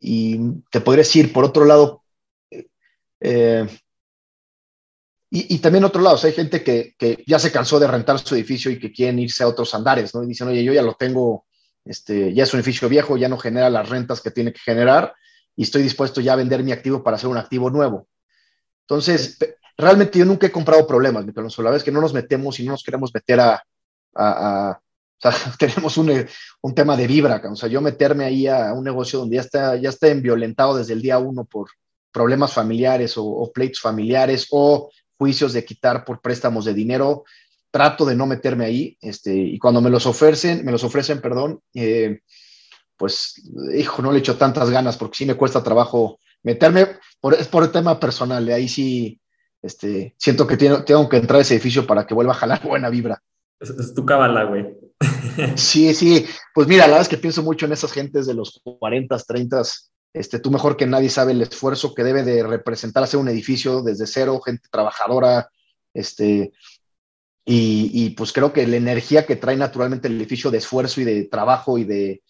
te 0.00 0.80
podría 0.80 1.02
decir, 1.02 1.32
por 1.32 1.44
otro 1.44 1.64
lado, 1.64 2.04
eh, 3.20 3.66
y, 5.30 5.58
también 5.58 5.84
otro 5.84 6.00
lado, 6.00 6.18
hay 6.22 6.32
gente 6.32 6.62
que, 6.62 6.94
ya 7.26 7.38
se 7.38 7.52
cansó 7.52 7.78
de 7.78 7.88
rentar 7.88 8.18
su 8.20 8.34
edificio 8.34 8.70
y 8.70 8.78
que 8.78 8.92
quieren 8.92 9.18
irse 9.18 9.42
a 9.42 9.48
otros 9.48 9.74
andares, 9.74 10.14
¿no? 10.14 10.22
Y 10.22 10.28
dicen, 10.28 10.48
oye, 10.48 10.64
yo 10.64 10.72
ya 10.72 10.82
lo 10.82 10.94
tengo 10.94 11.44
este, 11.84 12.32
ya 12.32 12.44
es 12.44 12.52
un 12.52 12.60
edificio 12.60 12.88
viejo, 12.88 13.16
ya 13.16 13.28
no 13.28 13.38
genera 13.38 13.68
las 13.68 13.88
rentas 13.88 14.20
que 14.20 14.30
tiene 14.30 14.52
que 14.52 14.60
generar 14.60 15.14
y 15.56 15.62
estoy 15.62 15.82
dispuesto 15.82 16.20
ya 16.20 16.34
a 16.34 16.36
vender 16.36 16.62
mi 16.62 16.70
activo 16.70 17.02
para 17.02 17.16
hacer 17.16 17.28
un 17.28 17.38
activo 17.38 17.70
nuevo. 17.70 18.06
Entonces, 18.82 19.38
realmente 19.78 20.18
yo 20.18 20.24
nunca 20.24 20.48
he 20.48 20.52
comprado 20.52 20.86
problemas, 20.86 21.24
mi 21.24 21.32
Alonso. 21.34 21.62
La 21.62 21.74
es 21.74 21.84
que 21.84 21.92
no 21.92 22.00
nos 22.00 22.12
metemos 22.12 22.58
y 22.58 22.64
no 22.64 22.72
nos 22.72 22.82
queremos 22.82 23.14
meter 23.14 23.40
a, 23.40 24.80
tenemos 25.58 25.96
un, 25.96 26.26
un, 26.60 26.74
tema 26.74 26.96
de 26.96 27.06
vibra, 27.06 27.40
o 27.48 27.56
sea, 27.56 27.68
yo 27.68 27.80
meterme 27.80 28.24
ahí 28.24 28.46
a 28.46 28.72
un 28.72 28.84
negocio 28.84 29.20
donde 29.20 29.36
ya 29.36 29.42
está, 29.42 29.76
ya 29.76 29.90
está 29.90 30.12
violentado 30.14 30.76
desde 30.76 30.92
el 30.92 31.02
día 31.02 31.18
uno 31.18 31.44
por 31.44 31.68
problemas 32.12 32.52
familiares 32.52 33.14
o, 33.16 33.50
pleitos 33.52 33.80
familiares 33.80 34.48
o 34.50 34.90
juicios 35.16 35.52
de 35.52 35.64
quitar 35.64 36.04
por 36.04 36.20
préstamos 36.20 36.64
de 36.64 36.74
dinero, 36.74 37.24
trato 37.70 38.04
de 38.04 38.16
no 38.16 38.26
meterme 38.26 38.64
ahí, 38.64 38.96
este, 39.00 39.34
y 39.34 39.58
cuando 39.58 39.80
me 39.80 39.90
los 39.90 40.06
ofrecen, 40.06 40.64
me 40.64 40.72
los 40.72 40.84
ofrecen, 40.84 41.20
perdón, 41.20 41.60
eh, 41.74 42.20
pues, 42.96 43.42
hijo, 43.76 44.02
no 44.02 44.12
le 44.12 44.18
echo 44.18 44.36
tantas 44.36 44.70
ganas 44.70 44.96
porque 44.96 45.18
sí 45.18 45.26
me 45.26 45.36
cuesta 45.36 45.62
trabajo 45.62 46.18
meterme, 46.42 46.98
por, 47.20 47.34
es 47.34 47.48
por 47.48 47.62
el 47.64 47.70
tema 47.70 48.00
personal, 48.00 48.48
ahí 48.48 48.68
sí, 48.68 49.17
este, 49.62 50.14
siento 50.18 50.46
que 50.46 50.56
tengo, 50.56 50.84
tengo 50.84 51.08
que 51.08 51.16
entrar 51.16 51.38
a 51.38 51.42
ese 51.42 51.54
edificio 51.54 51.86
para 51.86 52.06
que 52.06 52.14
vuelva 52.14 52.32
a 52.32 52.36
jalar 52.36 52.62
buena 52.66 52.90
vibra. 52.90 53.22
Es, 53.60 53.94
tu 53.94 54.04
cabala, 54.06 54.44
güey. 54.44 54.76
sí, 55.56 55.94
sí, 55.94 56.26
pues 56.54 56.68
mira, 56.68 56.82
la 56.82 56.88
verdad 56.88 57.02
es 57.02 57.08
que 57.08 57.18
pienso 57.18 57.42
mucho 57.42 57.66
en 57.66 57.72
esas 57.72 57.92
gentes 57.92 58.26
de 58.26 58.34
los 58.34 58.60
40, 58.62 59.16
30, 59.16 59.62
este, 60.12 60.38
tú 60.38 60.50
mejor 60.50 60.76
que 60.76 60.86
nadie 60.86 61.10
sabe 61.10 61.32
el 61.32 61.42
esfuerzo 61.42 61.94
que 61.94 62.04
debe 62.04 62.22
de 62.22 62.42
representar 62.42 63.02
hacer 63.02 63.20
un 63.20 63.28
edificio 63.28 63.82
desde 63.82 64.06
cero, 64.06 64.40
gente 64.44 64.68
trabajadora, 64.70 65.48
este, 65.94 66.52
y, 67.50 68.10
pues 68.10 68.32
creo 68.32 68.52
que 68.52 68.66
la 68.66 68.76
energía 68.76 69.24
que 69.24 69.36
trae 69.36 69.56
naturalmente 69.56 70.06
el 70.06 70.18
edificio 70.18 70.50
de 70.50 70.58
esfuerzo 70.58 71.00
y 71.00 71.04
de 71.04 71.24
trabajo 71.24 71.78
y 71.78 71.84
de, 71.84 72.22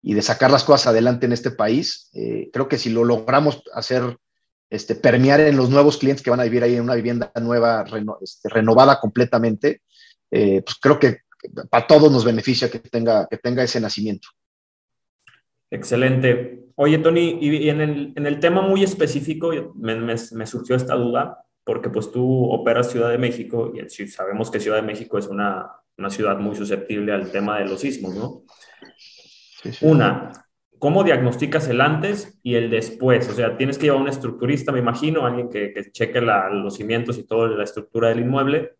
y 0.00 0.14
de 0.14 0.22
sacar 0.22 0.50
las 0.50 0.64
cosas 0.64 0.86
adelante 0.86 1.26
en 1.26 1.32
este 1.32 1.50
país, 1.50 2.08
eh, 2.14 2.48
creo 2.54 2.68
que 2.68 2.78
si 2.78 2.88
lo 2.88 3.04
logramos 3.04 3.62
hacer, 3.74 4.16
este, 4.72 4.94
permear 4.94 5.40
en 5.40 5.54
los 5.54 5.68
nuevos 5.68 5.98
clientes 5.98 6.22
que 6.22 6.30
van 6.30 6.40
a 6.40 6.44
vivir 6.44 6.62
ahí 6.62 6.76
en 6.76 6.82
una 6.82 6.94
vivienda 6.94 7.30
nueva, 7.42 7.84
este, 8.22 8.48
renovada 8.48 8.98
completamente, 8.98 9.82
eh, 10.30 10.62
pues 10.62 10.76
creo 10.80 10.98
que 10.98 11.18
para 11.68 11.86
todos 11.86 12.10
nos 12.10 12.24
beneficia 12.24 12.70
que 12.70 12.78
tenga, 12.78 13.28
que 13.28 13.36
tenga 13.36 13.62
ese 13.62 13.80
nacimiento. 13.80 14.28
Excelente. 15.70 16.64
Oye, 16.76 16.98
Tony, 16.98 17.38
y 17.38 17.68
en 17.68 17.82
el, 17.82 18.12
en 18.16 18.26
el 18.26 18.40
tema 18.40 18.62
muy 18.62 18.82
específico, 18.82 19.50
me, 19.74 19.94
me, 19.94 20.14
me 20.32 20.46
surgió 20.46 20.74
esta 20.74 20.94
duda 20.94 21.44
porque 21.64 21.90
pues 21.90 22.10
tú 22.10 22.50
operas 22.50 22.90
Ciudad 22.90 23.10
de 23.10 23.18
México 23.18 23.74
y 23.74 24.08
sabemos 24.08 24.50
que 24.50 24.58
Ciudad 24.58 24.78
de 24.78 24.86
México 24.86 25.18
es 25.18 25.26
una, 25.26 25.70
una 25.98 26.08
ciudad 26.08 26.38
muy 26.38 26.56
susceptible 26.56 27.12
al 27.12 27.30
tema 27.30 27.58
de 27.58 27.66
los 27.66 27.80
sismos, 27.80 28.14
¿no? 28.14 28.42
Una, 29.82 30.41
¿cómo 30.82 31.04
diagnosticas 31.04 31.68
el 31.68 31.80
antes 31.80 32.40
y 32.42 32.56
el 32.56 32.68
después? 32.68 33.28
O 33.28 33.34
sea, 33.34 33.56
tienes 33.56 33.78
que 33.78 33.84
llevar 33.84 34.00
a 34.00 34.02
un 34.02 34.08
estructurista, 34.08 34.72
me 34.72 34.80
imagino, 34.80 35.24
alguien 35.24 35.48
que, 35.48 35.72
que 35.72 35.92
cheque 35.92 36.20
los 36.20 36.74
cimientos 36.74 37.18
y 37.18 37.22
toda 37.22 37.46
la 37.50 37.62
estructura 37.62 38.08
del 38.08 38.18
inmueble, 38.18 38.74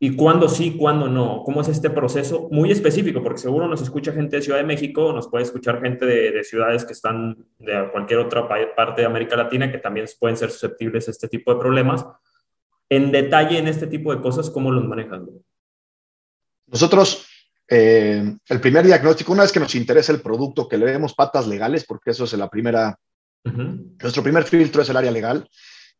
y 0.00 0.16
cuándo 0.16 0.48
sí, 0.48 0.76
cuándo 0.76 1.06
no. 1.06 1.44
¿Cómo 1.44 1.60
es 1.60 1.68
este 1.68 1.90
proceso 1.90 2.48
muy 2.50 2.72
específico? 2.72 3.22
Porque 3.22 3.38
seguro 3.38 3.68
nos 3.68 3.80
escucha 3.80 4.12
gente 4.12 4.34
de 4.34 4.42
Ciudad 4.42 4.58
de 4.58 4.64
México, 4.64 5.12
nos 5.12 5.28
puede 5.28 5.44
escuchar 5.44 5.80
gente 5.80 6.06
de, 6.06 6.42
ciudades 6.42 6.84
que 6.84 6.92
están 6.92 7.46
de 7.60 7.88
cualquier 7.92 8.18
otra 8.18 8.48
parte 8.74 9.02
de 9.02 9.06
América 9.06 9.36
Latina 9.36 9.70
que 9.70 9.78
también 9.78 10.06
pueden 10.18 10.36
ser 10.36 10.50
susceptibles 10.50 11.06
a 11.06 11.12
este 11.12 11.28
tipo 11.28 11.54
de 11.54 11.60
problemas. 11.60 12.04
En 12.88 13.12
detalle, 13.12 13.58
en 13.58 13.68
este 13.68 13.86
tipo 13.86 14.12
de 14.12 14.20
cosas, 14.20 14.50
¿cómo 14.50 14.72
los 14.72 14.84
manejan? 14.84 15.28
Nosotros, 16.66 17.31
eh, 17.74 18.36
el 18.48 18.60
primer 18.60 18.84
diagnóstico, 18.84 19.32
una 19.32 19.42
vez 19.42 19.52
que 19.52 19.60
nos 19.60 19.74
interesa 19.74 20.12
el 20.12 20.20
producto, 20.20 20.68
que 20.68 20.76
le 20.76 20.84
demos 20.84 21.14
patas 21.14 21.46
legales, 21.46 21.86
porque 21.86 22.10
eso 22.10 22.24
es 22.24 22.32
la 22.34 22.50
primera, 22.50 22.98
nuestro 23.44 24.22
primer 24.22 24.44
filtro 24.44 24.82
es 24.82 24.90
el 24.90 24.96
área 24.98 25.10
legal 25.10 25.48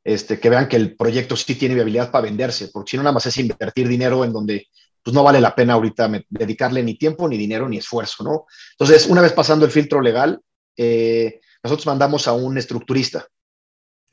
este, 0.05 0.39
que 0.39 0.51
vean 0.51 0.69
que 0.69 0.77
el 0.77 0.97
proyecto 0.97 1.35
sí 1.35 1.55
tiene 1.55 1.75
viabilidad 1.75 2.11
para 2.11 2.25
venderse, 2.25 2.69
porque 2.69 2.91
si 2.91 2.97
no, 2.99 3.05
nada 3.05 3.15
más 3.15 3.25
es 3.25 3.39
invertir 3.39 3.89
dinero 3.89 4.23
en 4.23 4.35
donde 4.35 4.67
pues 5.03 5.15
no 5.15 5.25
vale 5.25 5.41
la 5.41 5.55
pena 5.55 5.73
ahorita 5.73 6.11
dedicarle 6.29 6.83
ni 6.83 6.99
tiempo, 6.99 7.27
ni 7.27 7.39
dinero, 7.39 7.67
ni 7.67 7.79
esfuerzo, 7.79 8.23
¿no? 8.23 8.45
Entonces, 8.73 9.07
una 9.07 9.23
vez 9.23 9.33
pasando 9.33 9.65
el 9.65 9.73
filtro 9.73 10.03
legal, 10.03 10.41
eh, 10.77 11.41
nosotros 11.63 11.87
mandamos 11.87 12.29
a 12.29 12.35
un 12.35 12.59
estructurista. 12.59 13.27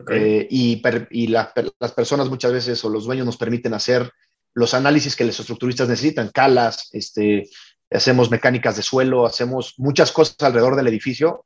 Eh, 0.10 0.48
y, 0.50 0.82
y 1.12 1.28
las 1.28 1.52
personas 1.94 2.30
muchas 2.30 2.54
veces 2.54 2.84
o 2.86 2.90
los 2.90 3.04
dueños 3.04 3.26
nos 3.26 3.36
permiten 3.36 3.74
hacer 3.74 4.10
los 4.54 4.74
análisis 4.74 5.16
que 5.16 5.26
los 5.26 5.40
estructuristas 5.40 5.88
necesitan, 5.88 6.30
calas, 6.30 6.90
este, 6.92 7.50
hacemos 7.92 8.30
mecánicas 8.30 8.76
de 8.76 8.84
suelo, 8.84 9.26
hacemos 9.26 9.74
muchas 9.78 10.12
cosas 10.12 10.36
alrededor 10.40 10.76
del 10.76 10.88
edificio, 10.88 11.46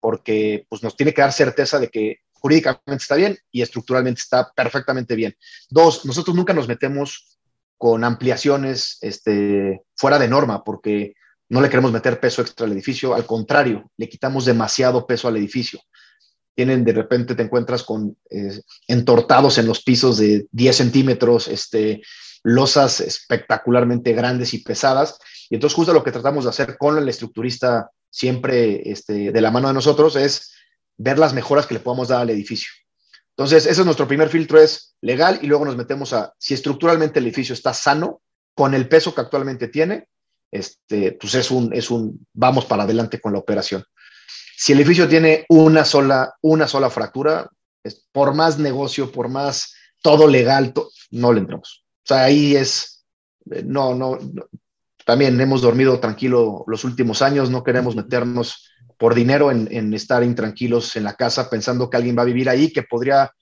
porque 0.00 0.66
pues, 0.68 0.82
nos 0.82 0.96
tiene 0.96 1.12
que 1.12 1.22
dar 1.22 1.32
certeza 1.32 1.78
de 1.78 1.88
que 1.88 2.18
jurídicamente 2.32 3.02
está 3.02 3.16
bien 3.16 3.38
y 3.50 3.62
estructuralmente 3.62 4.20
está 4.20 4.50
perfectamente 4.52 5.14
bien. 5.14 5.36
Dos, 5.68 6.06
nosotros 6.06 6.34
nunca 6.34 6.54
nos 6.54 6.68
metemos 6.68 7.38
con 7.76 8.04
ampliaciones 8.04 8.98
este, 9.00 9.82
fuera 9.96 10.18
de 10.18 10.28
norma 10.28 10.64
porque 10.64 11.14
no 11.48 11.60
le 11.60 11.68
queremos 11.68 11.92
meter 11.92 12.20
peso 12.20 12.42
extra 12.42 12.66
al 12.66 12.72
edificio, 12.72 13.14
al 13.14 13.26
contrario, 13.26 13.90
le 13.96 14.08
quitamos 14.08 14.44
demasiado 14.44 15.06
peso 15.06 15.28
al 15.28 15.36
edificio. 15.36 15.80
Tienen, 16.54 16.84
de 16.84 16.92
repente 16.92 17.34
te 17.34 17.42
encuentras 17.42 17.82
con 17.82 18.16
eh, 18.30 18.60
entortados 18.86 19.58
en 19.58 19.66
los 19.66 19.82
pisos 19.82 20.18
de 20.18 20.46
10 20.52 20.76
centímetros, 20.76 21.48
este, 21.48 22.02
losas 22.42 23.00
espectacularmente 23.00 24.12
grandes 24.12 24.54
y 24.54 24.58
pesadas. 24.58 25.18
Y 25.48 25.56
entonces 25.56 25.76
justo 25.76 25.92
lo 25.92 26.04
que 26.04 26.12
tratamos 26.12 26.44
de 26.44 26.50
hacer 26.50 26.76
con 26.78 26.96
el 26.98 27.08
estructurista 27.08 27.90
siempre 28.10 28.90
este, 28.90 29.32
de 29.32 29.40
la 29.40 29.50
mano 29.50 29.68
de 29.68 29.74
nosotros 29.74 30.16
es 30.16 30.52
ver 30.96 31.18
las 31.18 31.32
mejoras 31.32 31.66
que 31.66 31.74
le 31.74 31.80
podamos 31.80 32.08
dar 32.08 32.20
al 32.20 32.30
edificio. 32.30 32.70
Entonces, 33.30 33.64
ese 33.64 33.80
es 33.80 33.86
nuestro 33.86 34.06
primer 34.06 34.28
filtro, 34.28 34.60
es 34.60 34.94
legal 35.00 35.38
y 35.40 35.46
luego 35.46 35.64
nos 35.64 35.76
metemos 35.76 36.12
a 36.12 36.34
si 36.38 36.52
estructuralmente 36.52 37.20
el 37.20 37.26
edificio 37.26 37.54
está 37.54 37.72
sano 37.72 38.20
con 38.54 38.74
el 38.74 38.86
peso 38.86 39.14
que 39.14 39.22
actualmente 39.22 39.68
tiene, 39.68 40.08
este, 40.50 41.12
pues 41.12 41.34
es 41.34 41.50
un, 41.50 41.72
es 41.72 41.90
un, 41.90 42.26
vamos 42.34 42.66
para 42.66 42.82
adelante 42.82 43.18
con 43.18 43.32
la 43.32 43.38
operación. 43.38 43.84
Si 44.56 44.72
el 44.72 44.80
edificio 44.80 45.08
tiene 45.08 45.46
una 45.48 45.86
sola, 45.86 46.34
una 46.42 46.68
sola 46.68 46.90
fractura, 46.90 47.48
es, 47.82 48.06
por 48.12 48.34
más 48.34 48.58
negocio, 48.58 49.10
por 49.10 49.30
más 49.30 49.74
todo 50.02 50.26
legal, 50.26 50.74
no 51.10 51.32
le 51.32 51.40
entramos. 51.40 51.84
Sea, 52.10 52.24
ahí 52.24 52.56
es, 52.56 53.04
eh, 53.52 53.62
no, 53.64 53.94
no, 53.94 54.18
también 55.04 55.40
hemos 55.40 55.62
dormido 55.62 56.00
tranquilo 56.00 56.64
los 56.66 56.82
últimos 56.82 57.22
años, 57.22 57.50
no 57.50 57.62
queremos 57.62 57.94
meternos 57.94 58.68
por 58.98 59.14
dinero 59.14 59.52
en, 59.52 59.94
estar 59.94 60.24
intranquilos 60.24 60.96
en 60.96 61.04
la 61.04 61.14
casa 61.14 61.48
pensando 61.48 61.88
que 61.88 61.96
alguien 61.96 62.18
va 62.18 62.22
a 62.22 62.24
vivir 62.24 62.48
ahí 62.48 62.72
que 62.72 62.82
podría 62.82 63.32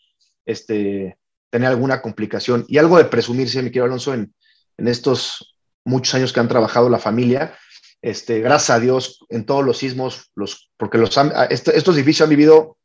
este, 0.44 1.16
tener 1.48 1.70
alguna 1.70 2.02
complicación. 2.02 2.66
Y 2.68 2.76
algo 2.76 2.98
de 2.98 3.06
presumirse, 3.06 3.62
mi 3.62 3.70
querido 3.70 3.86
Alonso, 3.86 4.12
en, 4.12 4.34
estos 4.76 5.56
muchos 5.82 6.14
años 6.14 6.34
que 6.34 6.40
han 6.40 6.48
trabajado 6.48 6.90
la 6.90 6.98
familia, 6.98 7.54
este, 8.02 8.40
gracias 8.40 8.76
a 8.76 8.80
Dios, 8.80 9.24
en 9.30 9.46
todos 9.46 9.64
los 9.64 9.78
sismos, 9.78 10.30
los, 10.34 10.70
porque 10.76 10.98
los 10.98 11.16
este, 11.48 11.74
estos 11.74 11.96
edificios 11.96 12.26
han 12.26 12.30
vivido 12.30 12.76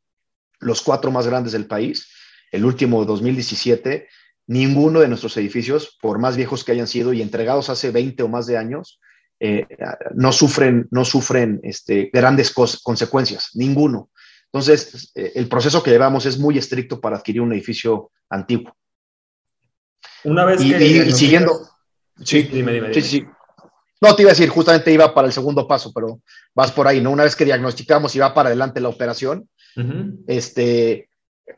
los 0.60 0.80
cuatro 0.80 1.10
más 1.10 1.26
grandes 1.26 1.52
del 1.52 1.66
país, 1.66 2.08
el 2.50 2.64
último 2.64 3.04
2017, 3.04 4.08
ninguno 4.46 5.00
de 5.00 5.08
nuestros 5.08 5.36
edificios, 5.36 5.96
por 6.00 6.18
más 6.18 6.36
viejos 6.36 6.64
que 6.64 6.72
hayan 6.72 6.86
sido 6.86 7.12
y 7.12 7.22
entregados 7.22 7.70
hace 7.70 7.90
20 7.90 8.22
o 8.22 8.28
más 8.28 8.46
de 8.46 8.58
años, 8.58 9.00
eh, 9.40 9.66
no 10.14 10.32
sufren, 10.32 10.86
no 10.90 11.04
sufren 11.04 11.60
este, 11.62 12.10
grandes 12.12 12.52
consecuencias, 12.52 13.50
ninguno. 13.54 14.10
Entonces, 14.52 15.10
eh, 15.14 15.32
el 15.34 15.48
proceso 15.48 15.82
que 15.82 15.90
llevamos 15.90 16.26
es 16.26 16.38
muy 16.38 16.56
estricto 16.58 17.00
para 17.00 17.16
adquirir 17.16 17.40
un 17.40 17.52
edificio 17.52 18.12
antiguo. 18.30 18.76
Una 20.24 20.44
vez 20.44 20.62
y, 20.62 20.72
que... 20.72 20.86
Y, 20.86 21.12
siguiendo... 21.12 21.52
Sí, 22.22 22.42
dime, 22.44 22.72
dime, 22.72 22.94
sí, 22.94 23.02
sí. 23.02 23.26
No, 24.00 24.14
te 24.14 24.22
iba 24.22 24.30
a 24.30 24.34
decir, 24.34 24.48
justamente 24.48 24.92
iba 24.92 25.12
para 25.12 25.26
el 25.26 25.32
segundo 25.32 25.66
paso, 25.66 25.92
pero 25.92 26.20
vas 26.54 26.70
por 26.70 26.86
ahí, 26.86 27.00
¿no? 27.00 27.10
Una 27.10 27.24
vez 27.24 27.34
que 27.34 27.44
diagnosticamos 27.44 28.14
y 28.14 28.18
va 28.18 28.34
para 28.34 28.48
adelante 28.48 28.80
la 28.80 28.90
operación, 28.90 29.48
este, 30.28 31.08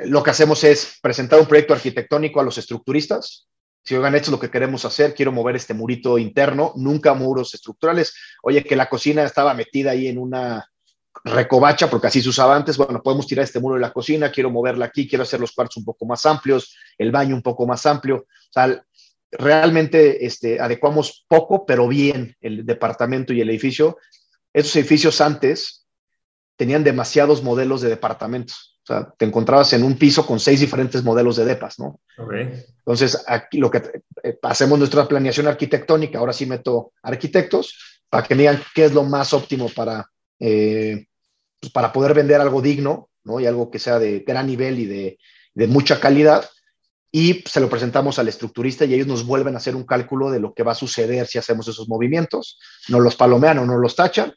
lo 0.01 0.23
que 0.23 0.31
hacemos 0.31 0.65
es 0.65 0.99
presentar 1.01 1.41
un 1.41 1.47
proyecto 1.47 1.75
arquitectónico 1.75 2.41
a 2.41 2.45
los 2.45 2.59
estructuristas, 2.59 3.49
si 3.87 3.95
oigan, 3.95 4.17
esto 4.17 4.31
es 4.31 4.33
lo 4.33 4.41
que 4.41 4.51
queremos 4.51 4.85
hacer, 4.85 5.15
quiero 5.15 5.31
mover 5.31 5.55
este 5.55 5.73
murito 5.73 6.19
interno, 6.19 6.73
nunca 6.75 7.15
muros 7.15 7.55
estructurales. 7.55 8.17
Oye, 8.43 8.65
que 8.65 8.75
la 8.75 8.89
cocina 8.89 9.23
estaba 9.23 9.55
metida 9.55 9.93
ahí 9.93 10.09
en 10.09 10.19
una 10.19 10.69
recovacha, 11.23 11.89
porque 11.89 12.09
así 12.09 12.21
se 12.21 12.29
usaba 12.29 12.57
antes, 12.57 12.77
bueno, 12.77 13.01
podemos 13.01 13.29
tirar 13.29 13.45
este 13.45 13.61
muro 13.61 13.77
de 13.77 13.81
la 13.81 13.93
cocina, 13.93 14.33
quiero 14.33 14.51
moverla 14.51 14.87
aquí, 14.87 15.09
quiero 15.09 15.23
hacer 15.23 15.39
los 15.39 15.53
cuartos 15.53 15.77
un 15.77 15.85
poco 15.85 16.05
más 16.05 16.27
amplios, 16.27 16.77
el 16.99 17.13
baño 17.13 17.37
un 17.37 17.43
poco 17.43 17.65
más 17.65 17.87
amplio. 17.87 18.17
O 18.17 18.53
sea, 18.53 18.85
realmente 19.31 20.27
este, 20.27 20.61
adecuamos 20.61 21.25
poco, 21.29 21.65
pero 21.65 21.87
bien 21.87 22.37
el 22.41 22.67
departamento 22.67 23.33
y 23.33 23.41
el 23.41 23.51
edificio. 23.51 23.99
Esos 24.53 24.75
edificios 24.75 25.21
antes 25.21 25.87
tenían 26.57 26.83
demasiados 26.83 27.45
modelos 27.45 27.83
de 27.83 27.89
departamentos. 27.91 28.76
O 28.87 28.93
sea, 28.95 29.13
te 29.19 29.25
encontrabas 29.25 29.73
en 29.73 29.83
un 29.83 29.99
piso 29.99 30.25
con 30.25 30.39
seis 30.39 30.61
diferentes 30.61 31.03
modelos 31.03 31.35
de 31.35 31.45
depas, 31.45 31.81
¿no? 31.81 31.99
Entonces, 32.79 33.21
aquí 33.27 33.59
lo 33.59 33.69
que 33.69 33.83
eh, 34.23 34.39
hacemos 34.43 34.79
nuestra 34.79 35.09
planeación 35.09 35.49
arquitectónica, 35.49 36.21
ahora 36.21 36.33
sí 36.33 36.47
meto 36.47 36.93
arquitectos, 37.03 38.01
para 38.09 38.25
que 38.25 38.37
me 38.37 38.43
digan 38.43 38.63
qué 38.77 38.85
es 38.85 38.95
lo 38.95 39.03
más 39.03 39.33
óptimo 39.33 39.69
para, 39.71 40.09
eh, 40.39 41.07
pues, 41.61 41.73
para 41.73 41.93
poder 41.93 42.15
vender 42.15 42.41
algo 42.41 42.63
digno, 42.63 43.11
¿no? 43.25 43.41
Y 43.41 43.47
algo 43.47 43.73
que 43.73 43.81
sea 43.81 43.99
de 43.99 44.21
gran 44.21 44.47
nivel 44.47 44.79
y 44.79 44.87
de, 44.87 45.19
de 45.53 45.67
mucha 45.67 45.99
calidad. 45.99 46.49
Y 47.11 47.43
se 47.45 47.59
lo 47.59 47.69
presentamos 47.69 48.21
al 48.21 48.29
estructurista 48.29 48.85
y 48.85 48.95
ellos 48.95 49.09
nos 49.09 49.27
vuelven 49.27 49.55
a 49.55 49.59
hacer 49.59 49.75
un 49.75 49.85
cálculo 49.85 50.31
de 50.31 50.39
lo 50.39 50.55
que 50.55 50.63
va 50.63 50.73
a 50.73 50.77
suceder 50.77 51.27
si 51.27 51.39
hacemos 51.39 51.67
esos 51.67 51.89
movimientos. 51.89 52.61
No 52.89 53.01
los 53.01 53.17
palomean 53.17 53.59
o 53.59 53.67
no 53.67 53.79
los 53.79 53.97
tachan. 53.97 54.33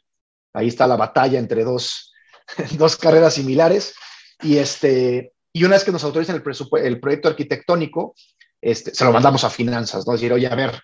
Ahí 0.52 0.66
está 0.66 0.88
la 0.88 0.96
batalla 0.96 1.38
entre 1.38 1.62
dos, 1.62 2.12
dos 2.76 2.96
carreras 2.96 3.34
similares. 3.34 3.94
Y, 4.42 4.58
este, 4.58 5.32
y 5.52 5.64
una 5.64 5.74
vez 5.76 5.84
que 5.84 5.92
nos 5.92 6.04
autorizan 6.04 6.36
el, 6.36 6.84
el 6.84 7.00
proyecto 7.00 7.28
arquitectónico, 7.28 8.14
este, 8.60 8.94
se 8.94 9.04
lo 9.04 9.12
mandamos 9.12 9.44
a 9.44 9.50
finanzas, 9.50 10.06
¿no? 10.06 10.12
Decir, 10.12 10.32
oye, 10.32 10.46
a 10.46 10.54
ver, 10.54 10.80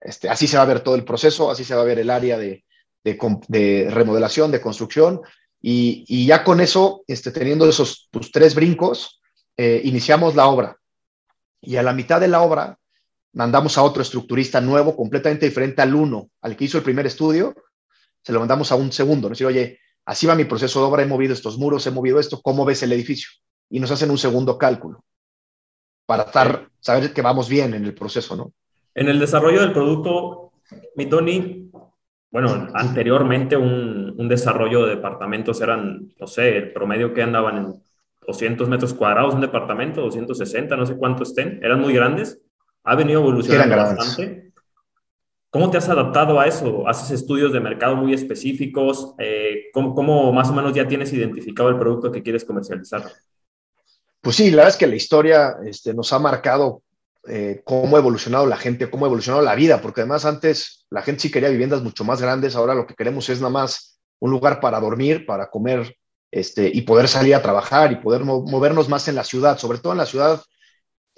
este, 0.00 0.28
así 0.28 0.46
se 0.46 0.56
va 0.56 0.62
a 0.62 0.66
ver 0.66 0.80
todo 0.80 0.94
el 0.94 1.04
proceso, 1.04 1.50
así 1.50 1.64
se 1.64 1.74
va 1.74 1.82
a 1.82 1.86
ver 1.86 1.98
el 1.98 2.10
área 2.10 2.38
de, 2.38 2.64
de, 3.02 3.88
remodelación, 3.90 4.50
de 4.50 4.60
construcción, 4.60 5.20
y, 5.60 6.04
y, 6.06 6.26
ya 6.26 6.44
con 6.44 6.60
eso, 6.60 7.02
este, 7.06 7.30
teniendo 7.30 7.68
esos 7.68 8.08
pues, 8.10 8.30
tres 8.30 8.54
brincos, 8.54 9.20
eh, 9.56 9.80
iniciamos 9.84 10.36
la 10.36 10.46
obra. 10.46 10.76
Y 11.60 11.76
a 11.76 11.82
la 11.82 11.92
mitad 11.92 12.20
de 12.20 12.28
la 12.28 12.42
obra, 12.42 12.78
mandamos 13.32 13.76
a 13.76 13.82
otro 13.82 14.02
estructurista 14.02 14.60
nuevo, 14.60 14.94
completamente 14.94 15.46
diferente 15.46 15.82
al 15.82 15.94
uno, 15.94 16.30
al 16.42 16.56
que 16.56 16.64
hizo 16.64 16.78
el 16.78 16.84
primer 16.84 17.06
estudio, 17.06 17.54
se 18.22 18.32
lo 18.32 18.40
mandamos 18.40 18.70
a 18.70 18.76
un 18.76 18.92
segundo, 18.92 19.28
¿no? 19.28 19.30
decir, 19.30 19.46
oye, 19.46 19.80
así 20.08 20.26
va 20.26 20.34
mi 20.34 20.46
proceso 20.46 20.80
de 20.80 20.86
obra, 20.86 21.02
he 21.02 21.06
movido 21.06 21.34
estos 21.34 21.58
muros, 21.58 21.86
he 21.86 21.90
movido 21.90 22.18
esto, 22.18 22.40
¿cómo 22.42 22.64
ves 22.64 22.82
el 22.82 22.92
edificio? 22.92 23.28
Y 23.68 23.78
nos 23.78 23.90
hacen 23.90 24.10
un 24.10 24.16
segundo 24.16 24.56
cálculo 24.56 25.04
para 26.06 26.22
estar, 26.22 26.66
saber 26.80 27.12
que 27.12 27.20
vamos 27.20 27.46
bien 27.50 27.74
en 27.74 27.84
el 27.84 27.92
proceso, 27.94 28.34
¿no? 28.34 28.52
En 28.94 29.08
el 29.08 29.18
desarrollo 29.18 29.60
del 29.60 29.72
producto, 29.72 30.52
mi 30.96 31.04
Tony, 31.10 31.70
bueno, 32.30 32.68
anteriormente 32.72 33.58
un, 33.58 34.14
un, 34.16 34.28
desarrollo 34.28 34.86
de 34.86 34.96
departamentos 34.96 35.60
eran, 35.60 36.10
no 36.18 36.26
sé, 36.26 36.56
el 36.56 36.72
promedio 36.72 37.12
que 37.12 37.22
andaban 37.22 37.58
en 37.58 37.82
200 38.26 38.66
metros 38.66 38.94
cuadrados, 38.94 39.34
un 39.34 39.42
departamento, 39.42 40.00
260, 40.00 40.74
no 40.74 40.86
sé 40.86 40.96
cuánto 40.96 41.24
estén, 41.24 41.60
eran 41.62 41.80
muy 41.80 41.92
grandes, 41.92 42.40
ha 42.84 42.94
venido 42.94 43.20
evolucionando 43.20 43.76
bastante. 43.76 44.47
¿Cómo 45.50 45.70
te 45.70 45.78
has 45.78 45.88
adaptado 45.88 46.38
a 46.38 46.46
eso? 46.46 46.86
¿Haces 46.86 47.10
estudios 47.10 47.52
de 47.52 47.60
mercado 47.60 47.96
muy 47.96 48.12
específicos? 48.12 49.14
Eh, 49.18 49.70
¿cómo, 49.72 49.94
¿cómo, 49.94 50.32
más 50.32 50.50
o 50.50 50.52
menos 50.52 50.74
ya 50.74 50.86
tienes 50.86 51.12
identificado 51.12 51.70
el 51.70 51.78
producto 51.78 52.12
que 52.12 52.22
quieres 52.22 52.44
comercializar? 52.44 53.10
Pues 54.20 54.36
sí, 54.36 54.50
la 54.50 54.56
verdad 54.58 54.74
es 54.74 54.76
que 54.76 54.86
la 54.86 54.96
historia 54.96 55.56
este, 55.64 55.94
nos 55.94 56.12
ha 56.12 56.18
marcado 56.18 56.82
eh, 57.26 57.62
cómo 57.64 57.96
ha 57.96 58.00
evolucionado 58.00 58.46
la 58.46 58.56
gente, 58.56 58.90
cómo 58.90 59.06
ha 59.06 59.08
evolucionado 59.08 59.42
la 59.42 59.54
vida, 59.54 59.80
porque 59.80 60.02
además 60.02 60.24
antes 60.24 60.86
la 60.90 61.02
gente 61.02 61.22
sí 61.22 61.30
quería 61.30 61.48
viviendas 61.48 61.82
mucho 61.82 62.04
más 62.04 62.20
grandes, 62.20 62.54
ahora 62.54 62.74
lo 62.74 62.86
que 62.86 62.94
queremos 62.94 63.28
es 63.28 63.40
nada 63.40 63.50
más 63.50 64.00
un 64.18 64.30
lugar 64.30 64.60
para 64.60 64.80
dormir, 64.80 65.24
para 65.24 65.48
comer 65.48 65.96
este, 66.30 66.70
y 66.72 66.82
poder 66.82 67.08
salir 67.08 67.34
a 67.34 67.42
trabajar 67.42 67.92
y 67.92 67.96
poder 67.96 68.24
movernos 68.24 68.88
más 68.88 69.08
en 69.08 69.14
la 69.14 69.24
ciudad, 69.24 69.58
sobre 69.58 69.78
todo 69.78 69.92
en 69.92 69.98
la 69.98 70.06
ciudad. 70.06 70.42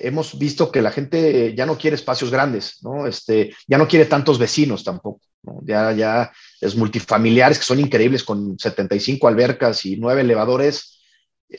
Hemos 0.01 0.39
visto 0.39 0.73
que 0.73 0.83
la 0.83 0.91
gente 0.91 1.55
ya 1.55 1.67
no 1.67 1.77
quiere 1.77 1.95
espacios 1.95 2.31
grandes, 2.31 2.79
¿no? 2.83 3.07
Este, 3.07 3.55
ya 3.69 3.79
no 3.79 3.87
quiere 3.87 4.07
tantos 4.07 4.39
vecinos 4.39 4.83
tampoco, 4.83 5.21
Ya, 5.63 5.93
ya 5.93 6.33
es 6.61 6.75
multifamiliares 6.75 7.59
que 7.59 7.65
son 7.65 7.81
increíbles 7.81 8.25
con 8.25 8.59
75 8.59 9.29
albercas 9.29 9.85
y 9.85 9.97
9 9.97 10.23
elevadores, 10.23 11.01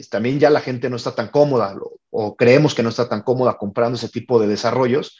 también 0.10 0.40
ya 0.40 0.50
la 0.50 0.62
gente 0.62 0.90
no 0.90 0.96
está 0.96 1.14
tan 1.14 1.30
cómoda 1.30 1.76
o 2.10 2.36
creemos 2.36 2.74
que 2.74 2.84
no 2.84 2.90
está 2.90 3.10
tan 3.10 3.24
cómoda 3.24 3.58
comprando 3.58 3.98
ese 3.98 4.10
tipo 4.10 4.40
de 4.40 4.48
desarrollos. 4.48 5.18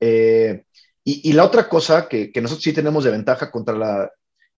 Eh, 0.00 0.64
y, 1.06 1.32
la 1.34 1.44
otra 1.44 1.68
cosa 1.68 2.08
que, 2.08 2.30
nosotros 2.36 2.62
sí 2.62 2.72
tenemos 2.72 3.04
de 3.04 3.10
ventaja 3.10 3.50
contra 3.50 3.76
la 3.76 4.10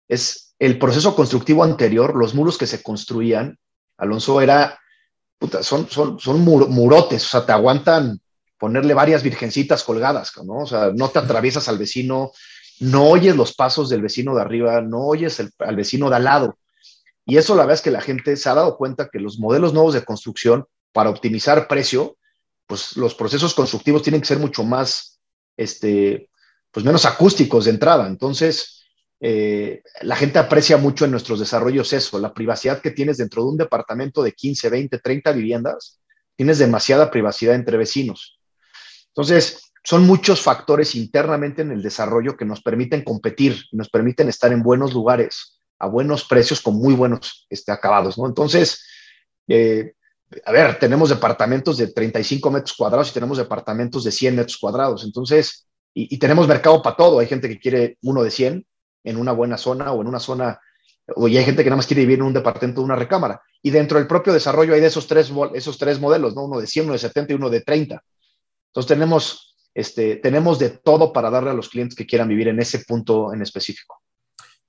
es 0.08 0.54
el 0.60 0.78
proceso 0.78 1.16
constructivo 1.16 1.64
anterior, 1.64 2.14
los 2.14 2.34
muros 2.34 2.56
que 2.56 2.68
se 2.68 2.82
construían, 2.82 3.58
Alonso, 3.98 4.40
era, 4.40 4.78
son, 5.62 5.88
son, 5.88 6.18
son 6.18 6.40
murotes, 6.40 7.24
o 7.24 7.28
sea, 7.28 7.46
te 7.46 7.52
aguantan 7.52 8.20
ponerle 8.58 8.94
varias 8.94 9.22
virgencitas 9.22 9.82
colgadas, 9.84 10.32
¿no? 10.44 10.58
O 10.60 10.66
sea, 10.66 10.90
no 10.94 11.08
te 11.10 11.18
atraviesas 11.18 11.68
al 11.68 11.78
vecino, 11.78 12.32
no 12.80 13.08
oyes 13.08 13.36
los 13.36 13.54
pasos 13.54 13.88
del 13.88 14.02
vecino 14.02 14.34
de 14.34 14.42
arriba, 14.42 14.80
no 14.80 15.06
oyes 15.06 15.40
al 15.58 15.76
vecino 15.76 16.08
de 16.10 16.16
al 16.16 16.24
lado. 16.24 16.58
Y 17.24 17.36
eso 17.36 17.54
la 17.54 17.62
verdad 17.62 17.74
es 17.74 17.82
que 17.82 17.90
la 17.90 18.00
gente 18.00 18.36
se 18.36 18.48
ha 18.48 18.54
dado 18.54 18.76
cuenta 18.76 19.08
que 19.10 19.18
los 19.18 19.38
modelos 19.38 19.74
nuevos 19.74 19.94
de 19.94 20.04
construcción, 20.04 20.66
para 20.92 21.10
optimizar 21.10 21.68
precio, 21.68 22.16
pues 22.66 22.96
los 22.96 23.14
procesos 23.14 23.52
constructivos 23.52 24.02
tienen 24.02 24.20
que 24.20 24.28
ser 24.28 24.38
mucho 24.38 24.64
más, 24.64 25.20
este, 25.56 26.30
pues 26.70 26.86
menos 26.86 27.04
acústicos 27.04 27.66
de 27.66 27.72
entrada. 27.72 28.06
Entonces, 28.06 28.75
eh, 29.20 29.82
la 30.02 30.16
gente 30.16 30.38
aprecia 30.38 30.76
mucho 30.76 31.04
en 31.04 31.10
nuestros 31.10 31.40
desarrollos 31.40 31.92
eso, 31.92 32.18
la 32.18 32.34
privacidad 32.34 32.80
que 32.80 32.90
tienes 32.90 33.16
dentro 33.16 33.42
de 33.42 33.50
un 33.50 33.56
departamento 33.56 34.22
de 34.22 34.32
15, 34.32 34.68
20, 34.68 34.98
30 34.98 35.32
viviendas, 35.32 36.00
tienes 36.36 36.58
demasiada 36.58 37.10
privacidad 37.10 37.54
entre 37.54 37.76
vecinos. 37.76 38.38
Entonces, 39.08 39.72
son 39.82 40.06
muchos 40.06 40.42
factores 40.42 40.94
internamente 40.94 41.62
en 41.62 41.70
el 41.70 41.82
desarrollo 41.82 42.36
que 42.36 42.44
nos 42.44 42.60
permiten 42.60 43.02
competir, 43.02 43.64
nos 43.72 43.88
permiten 43.88 44.28
estar 44.28 44.52
en 44.52 44.62
buenos 44.62 44.92
lugares 44.92 45.60
a 45.78 45.86
buenos 45.86 46.24
precios 46.24 46.60
con 46.60 46.76
muy 46.76 46.94
buenos 46.94 47.46
este, 47.48 47.72
acabados. 47.72 48.18
Entonces, 48.18 48.84
eh, 49.48 49.92
a 50.44 50.52
ver, 50.52 50.78
tenemos 50.78 51.08
departamentos 51.08 51.76
de 51.78 51.88
35 51.88 52.50
metros 52.50 52.76
cuadrados 52.76 53.10
y 53.10 53.14
tenemos 53.14 53.38
departamentos 53.38 54.04
de 54.04 54.10
100 54.10 54.36
metros 54.36 54.58
cuadrados, 54.58 55.04
entonces, 55.04 55.68
y, 55.94 56.18
tenemos 56.18 56.46
mercado 56.46 56.82
para 56.82 56.96
todo. 56.96 57.20
Hay 57.20 57.26
gente 57.26 57.48
que 57.48 57.58
quiere 57.58 57.96
uno 58.02 58.22
de 58.22 58.30
100 58.30 58.66
en 59.06 59.16
una 59.16 59.32
buena 59.32 59.56
zona 59.56 59.92
o 59.92 60.02
en 60.02 60.08
una 60.08 60.18
zona, 60.18 60.60
o 61.14 61.26
hay 61.26 61.44
gente 61.44 61.62
que 61.62 61.70
nada 61.70 61.76
más 61.76 61.86
quiere 61.86 62.02
vivir 62.02 62.18
en 62.18 62.26
un 62.26 62.34
departamento 62.34 62.80
de 62.80 62.84
una 62.84 62.96
recámara. 62.96 63.40
Y 63.62 63.70
dentro 63.70 63.98
del 63.98 64.06
propio 64.06 64.32
desarrollo 64.32 64.74
hay 64.74 64.80
de 64.80 64.88
esos 64.88 65.06
tres, 65.06 65.32
esos 65.54 65.78
tres 65.78 66.00
modelos, 66.00 66.34
¿no? 66.34 66.44
Uno 66.44 66.60
de 66.60 66.66
100, 66.66 66.84
uno 66.84 66.92
de 66.92 66.98
70 66.98 67.32
y 67.32 67.36
uno 67.36 67.48
de 67.48 67.60
30. 67.60 68.02
Entonces, 68.68 68.88
tenemos, 68.88 69.56
este, 69.74 70.16
tenemos 70.16 70.58
de 70.58 70.70
todo 70.70 71.12
para 71.12 71.30
darle 71.30 71.50
a 71.50 71.54
los 71.54 71.68
clientes 71.68 71.96
que 71.96 72.06
quieran 72.06 72.28
vivir 72.28 72.48
en 72.48 72.60
ese 72.60 72.80
punto 72.80 73.32
en 73.32 73.42
específico. 73.42 74.02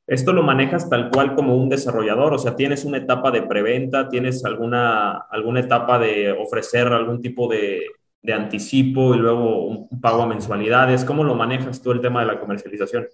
Esto 0.05 0.31
lo 0.31 0.41
manejas 0.41 0.89
tal 0.89 1.09
cual 1.11 1.35
como 1.35 1.57
un 1.57 1.67
desarrollador, 1.67 2.33
o 2.33 2.39
sea, 2.39 2.55
tienes 2.55 2.85
una 2.85 2.99
etapa 2.99 3.29
de 3.29 3.41
preventa, 3.41 4.07
tienes 4.07 4.45
alguna, 4.45 5.17
alguna 5.29 5.59
etapa 5.59 5.99
de 5.99 6.31
ofrecer 6.31 6.87
algún 6.87 7.21
tipo 7.21 7.49
de, 7.49 7.81
de 8.21 8.33
anticipo 8.33 9.15
y 9.15 9.17
luego 9.17 9.65
un 9.65 10.01
pago 10.01 10.21
a 10.21 10.27
mensualidades. 10.27 11.03
¿Cómo 11.03 11.23
lo 11.23 11.35
manejas 11.35 11.81
tú 11.81 11.91
el 11.91 12.01
tema 12.01 12.21
de 12.21 12.27
la 12.27 12.39
comercialización? 12.39 13.07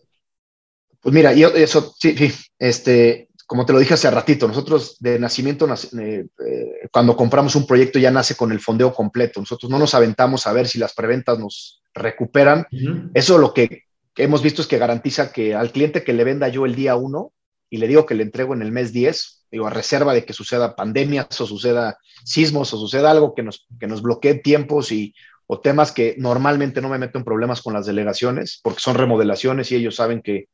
Pues 1.03 1.13
mira, 1.13 1.33
yo 1.33 1.49
eso, 1.49 1.93
sí, 1.99 2.17
sí, 2.17 2.33
este, 2.57 3.27
como 3.45 3.65
te 3.65 3.73
lo 3.73 3.79
dije 3.79 3.93
hace 3.93 4.09
ratito, 4.09 4.47
nosotros 4.47 4.97
de 4.99 5.19
nacimiento, 5.19 5.67
eh, 5.67 6.25
eh, 6.47 6.89
cuando 6.91 7.15
compramos 7.15 7.55
un 7.55 7.67
proyecto 7.67 7.99
ya 7.99 8.09
nace 8.09 8.35
con 8.35 8.51
el 8.51 8.59
fondeo 8.59 8.93
completo. 8.93 9.39
Nosotros 9.39 9.69
no 9.69 9.77
nos 9.77 9.93
aventamos 9.93 10.47
a 10.47 10.53
ver 10.53 10.67
si 10.67 10.79
las 10.79 10.93
preventas 10.93 11.37
nos 11.37 11.83
recuperan. 11.93 12.65
Eso 13.13 13.37
lo 13.37 13.53
que 13.53 13.83
que 14.13 14.23
hemos 14.23 14.43
visto 14.43 14.61
es 14.61 14.67
que 14.67 14.77
garantiza 14.77 15.31
que 15.31 15.55
al 15.55 15.71
cliente 15.71 16.03
que 16.03 16.13
le 16.13 16.23
venda 16.23 16.47
yo 16.47 16.65
el 16.65 16.75
día 16.75 16.95
uno 16.95 17.31
y 17.69 17.77
le 17.77 17.87
digo 17.87 18.05
que 18.05 18.15
le 18.15 18.23
entrego 18.23 18.53
en 18.53 18.61
el 18.61 18.71
mes 18.71 18.93
10, 18.93 19.47
digo, 19.51 19.65
a 19.65 19.71
reserva 19.71 20.13
de 20.13 20.25
que 20.25 20.33
suceda 20.33 20.75
pandemias 20.75 21.41
o 21.41 21.47
suceda 21.47 21.97
sismos 22.23 22.71
o 22.73 22.77
suceda 22.77 23.09
algo 23.09 23.33
que 23.33 23.41
nos, 23.41 23.67
que 23.79 23.87
nos 23.87 24.03
bloquee 24.03 24.35
tiempos 24.35 24.91
y, 24.91 25.15
o 25.47 25.59
temas 25.59 25.91
que 25.91 26.15
normalmente 26.19 26.81
no 26.81 26.89
me 26.89 26.99
meto 26.99 27.17
en 27.17 27.23
problemas 27.23 27.61
con 27.61 27.73
las 27.73 27.85
delegaciones 27.85 28.59
porque 28.61 28.79
son 28.79 28.95
remodelaciones 28.95 29.71
y 29.71 29.75
ellos 29.75 29.95
saben 29.95 30.21
que 30.21 30.49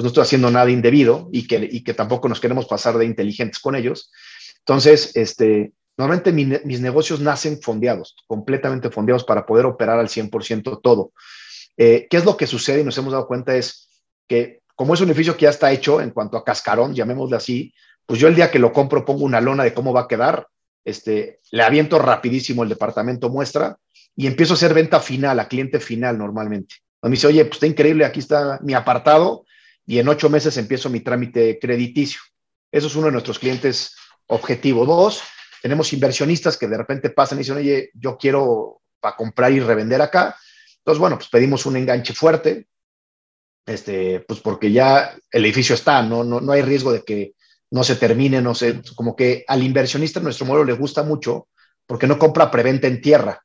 pues 0.00 0.04
no 0.04 0.08
estoy 0.08 0.22
haciendo 0.22 0.50
nada 0.50 0.70
indebido 0.70 1.28
y 1.30 1.46
que, 1.46 1.68
y 1.70 1.84
que 1.84 1.92
tampoco 1.92 2.26
nos 2.26 2.40
queremos 2.40 2.64
pasar 2.64 2.96
de 2.96 3.04
inteligentes 3.04 3.58
con 3.58 3.76
ellos. 3.76 4.10
Entonces, 4.60 5.12
este, 5.14 5.74
normalmente 5.98 6.32
mis 6.32 6.80
negocios 6.80 7.20
nacen 7.20 7.60
fondeados, 7.60 8.16
completamente 8.26 8.88
fondeados 8.88 9.24
para 9.24 9.44
poder 9.44 9.66
operar 9.66 9.98
al 9.98 10.08
100% 10.08 10.80
todo. 10.82 11.12
Eh, 11.76 12.06
¿Qué 12.08 12.16
es 12.16 12.24
lo 12.24 12.38
que 12.38 12.46
sucede 12.46 12.80
y 12.80 12.84
nos 12.84 12.96
hemos 12.96 13.12
dado 13.12 13.26
cuenta? 13.26 13.54
Es 13.54 13.90
que 14.26 14.60
como 14.74 14.94
es 14.94 15.02
un 15.02 15.08
edificio 15.08 15.36
que 15.36 15.42
ya 15.42 15.50
está 15.50 15.70
hecho 15.70 16.00
en 16.00 16.12
cuanto 16.12 16.38
a 16.38 16.44
cascarón, 16.44 16.94
llamémosle 16.94 17.36
así, 17.36 17.74
pues 18.06 18.18
yo 18.18 18.28
el 18.28 18.34
día 18.34 18.50
que 18.50 18.58
lo 18.58 18.72
compro 18.72 19.04
pongo 19.04 19.26
una 19.26 19.42
lona 19.42 19.64
de 19.64 19.74
cómo 19.74 19.92
va 19.92 20.02
a 20.02 20.08
quedar, 20.08 20.46
este, 20.82 21.40
le 21.50 21.62
aviento 21.62 21.98
rapidísimo 21.98 22.62
el 22.62 22.70
departamento 22.70 23.28
muestra 23.28 23.76
y 24.16 24.26
empiezo 24.26 24.54
a 24.54 24.56
hacer 24.56 24.72
venta 24.72 24.98
final, 24.98 25.38
a 25.40 25.46
cliente 25.46 25.78
final 25.78 26.16
normalmente. 26.16 26.76
Me 27.02 27.10
dice, 27.10 27.26
oye, 27.26 27.44
pues 27.44 27.56
está 27.56 27.66
increíble, 27.66 28.06
aquí 28.06 28.20
está 28.20 28.58
mi 28.62 28.72
apartado 28.72 29.44
y 29.90 29.98
en 29.98 30.06
ocho 30.06 30.30
meses 30.30 30.56
empiezo 30.56 30.88
mi 30.88 31.00
trámite 31.00 31.58
crediticio. 31.58 32.20
Eso 32.70 32.86
es 32.86 32.94
uno 32.94 33.06
de 33.06 33.12
nuestros 33.12 33.40
clientes 33.40 33.96
objetivo. 34.28 34.86
Dos, 34.86 35.20
tenemos 35.62 35.92
inversionistas 35.92 36.56
que 36.56 36.68
de 36.68 36.76
repente 36.76 37.10
pasan 37.10 37.38
y 37.38 37.40
dicen, 37.40 37.56
oye, 37.56 37.90
yo 37.94 38.16
quiero 38.16 38.82
para 39.00 39.16
comprar 39.16 39.50
y 39.50 39.58
revender 39.58 40.00
acá. 40.00 40.36
Entonces, 40.76 41.00
bueno, 41.00 41.16
pues 41.16 41.28
pedimos 41.28 41.66
un 41.66 41.76
enganche 41.76 42.14
fuerte, 42.14 42.68
este, 43.66 44.20
pues 44.20 44.38
porque 44.38 44.70
ya 44.70 45.18
el 45.28 45.44
edificio 45.44 45.74
está, 45.74 46.04
¿no? 46.04 46.22
No, 46.22 46.40
no 46.40 46.52
hay 46.52 46.62
riesgo 46.62 46.92
de 46.92 47.02
que 47.02 47.34
no 47.72 47.82
se 47.82 47.96
termine, 47.96 48.40
no 48.40 48.54
sé, 48.54 48.82
como 48.94 49.16
que 49.16 49.44
al 49.48 49.60
inversionista 49.60 50.20
en 50.20 50.24
nuestro 50.24 50.46
modelo 50.46 50.66
le 50.66 50.74
gusta 50.74 51.02
mucho 51.02 51.48
porque 51.84 52.06
no 52.06 52.16
compra 52.16 52.48
preventa 52.48 52.86
en 52.86 53.00
tierra. 53.00 53.44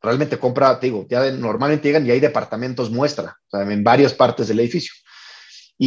Realmente 0.00 0.38
compra, 0.38 0.78
te 0.78 0.86
digo, 0.86 1.04
ya 1.10 1.28
normalmente 1.32 1.88
llegan 1.88 2.06
y 2.06 2.12
hay 2.12 2.20
departamentos 2.20 2.92
muestra, 2.92 3.40
o 3.48 3.50
sea, 3.50 3.62
en 3.68 3.82
varias 3.82 4.14
partes 4.14 4.46
del 4.46 4.60
edificio. 4.60 4.92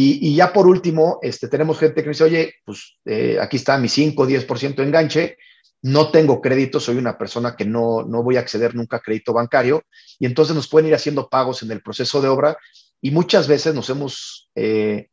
Y, 0.00 0.34
ya 0.36 0.52
por 0.52 0.66
último, 0.66 1.18
este, 1.22 1.48
tenemos 1.48 1.78
gente 1.78 2.02
que 2.02 2.10
dice, 2.10 2.22
oye, 2.22 2.54
pues 2.64 2.98
eh, 3.04 3.38
aquí 3.40 3.56
está 3.56 3.78
mi 3.78 3.88
5, 3.88 4.26
10% 4.26 4.76
de 4.76 4.82
enganche, 4.84 5.38
no 5.82 6.10
tengo 6.10 6.40
crédito, 6.40 6.78
soy 6.78 6.98
una 6.98 7.18
persona 7.18 7.56
que 7.56 7.64
no, 7.64 8.04
no 8.04 8.22
voy 8.22 8.36
a 8.36 8.40
acceder 8.40 8.76
nunca 8.76 8.98
a 8.98 9.00
crédito 9.00 9.32
bancario, 9.32 9.82
y 10.20 10.26
entonces 10.26 10.54
nos 10.54 10.68
pueden 10.68 10.88
ir 10.88 10.94
haciendo 10.94 11.28
pagos 11.28 11.62
en 11.62 11.72
el 11.72 11.82
proceso 11.82 12.20
de 12.20 12.28
obra, 12.28 12.56
y 13.00 13.10
muchas 13.10 13.48
veces 13.48 13.74
nos 13.74 13.90
hemos, 13.90 14.48
eh, 14.54 15.08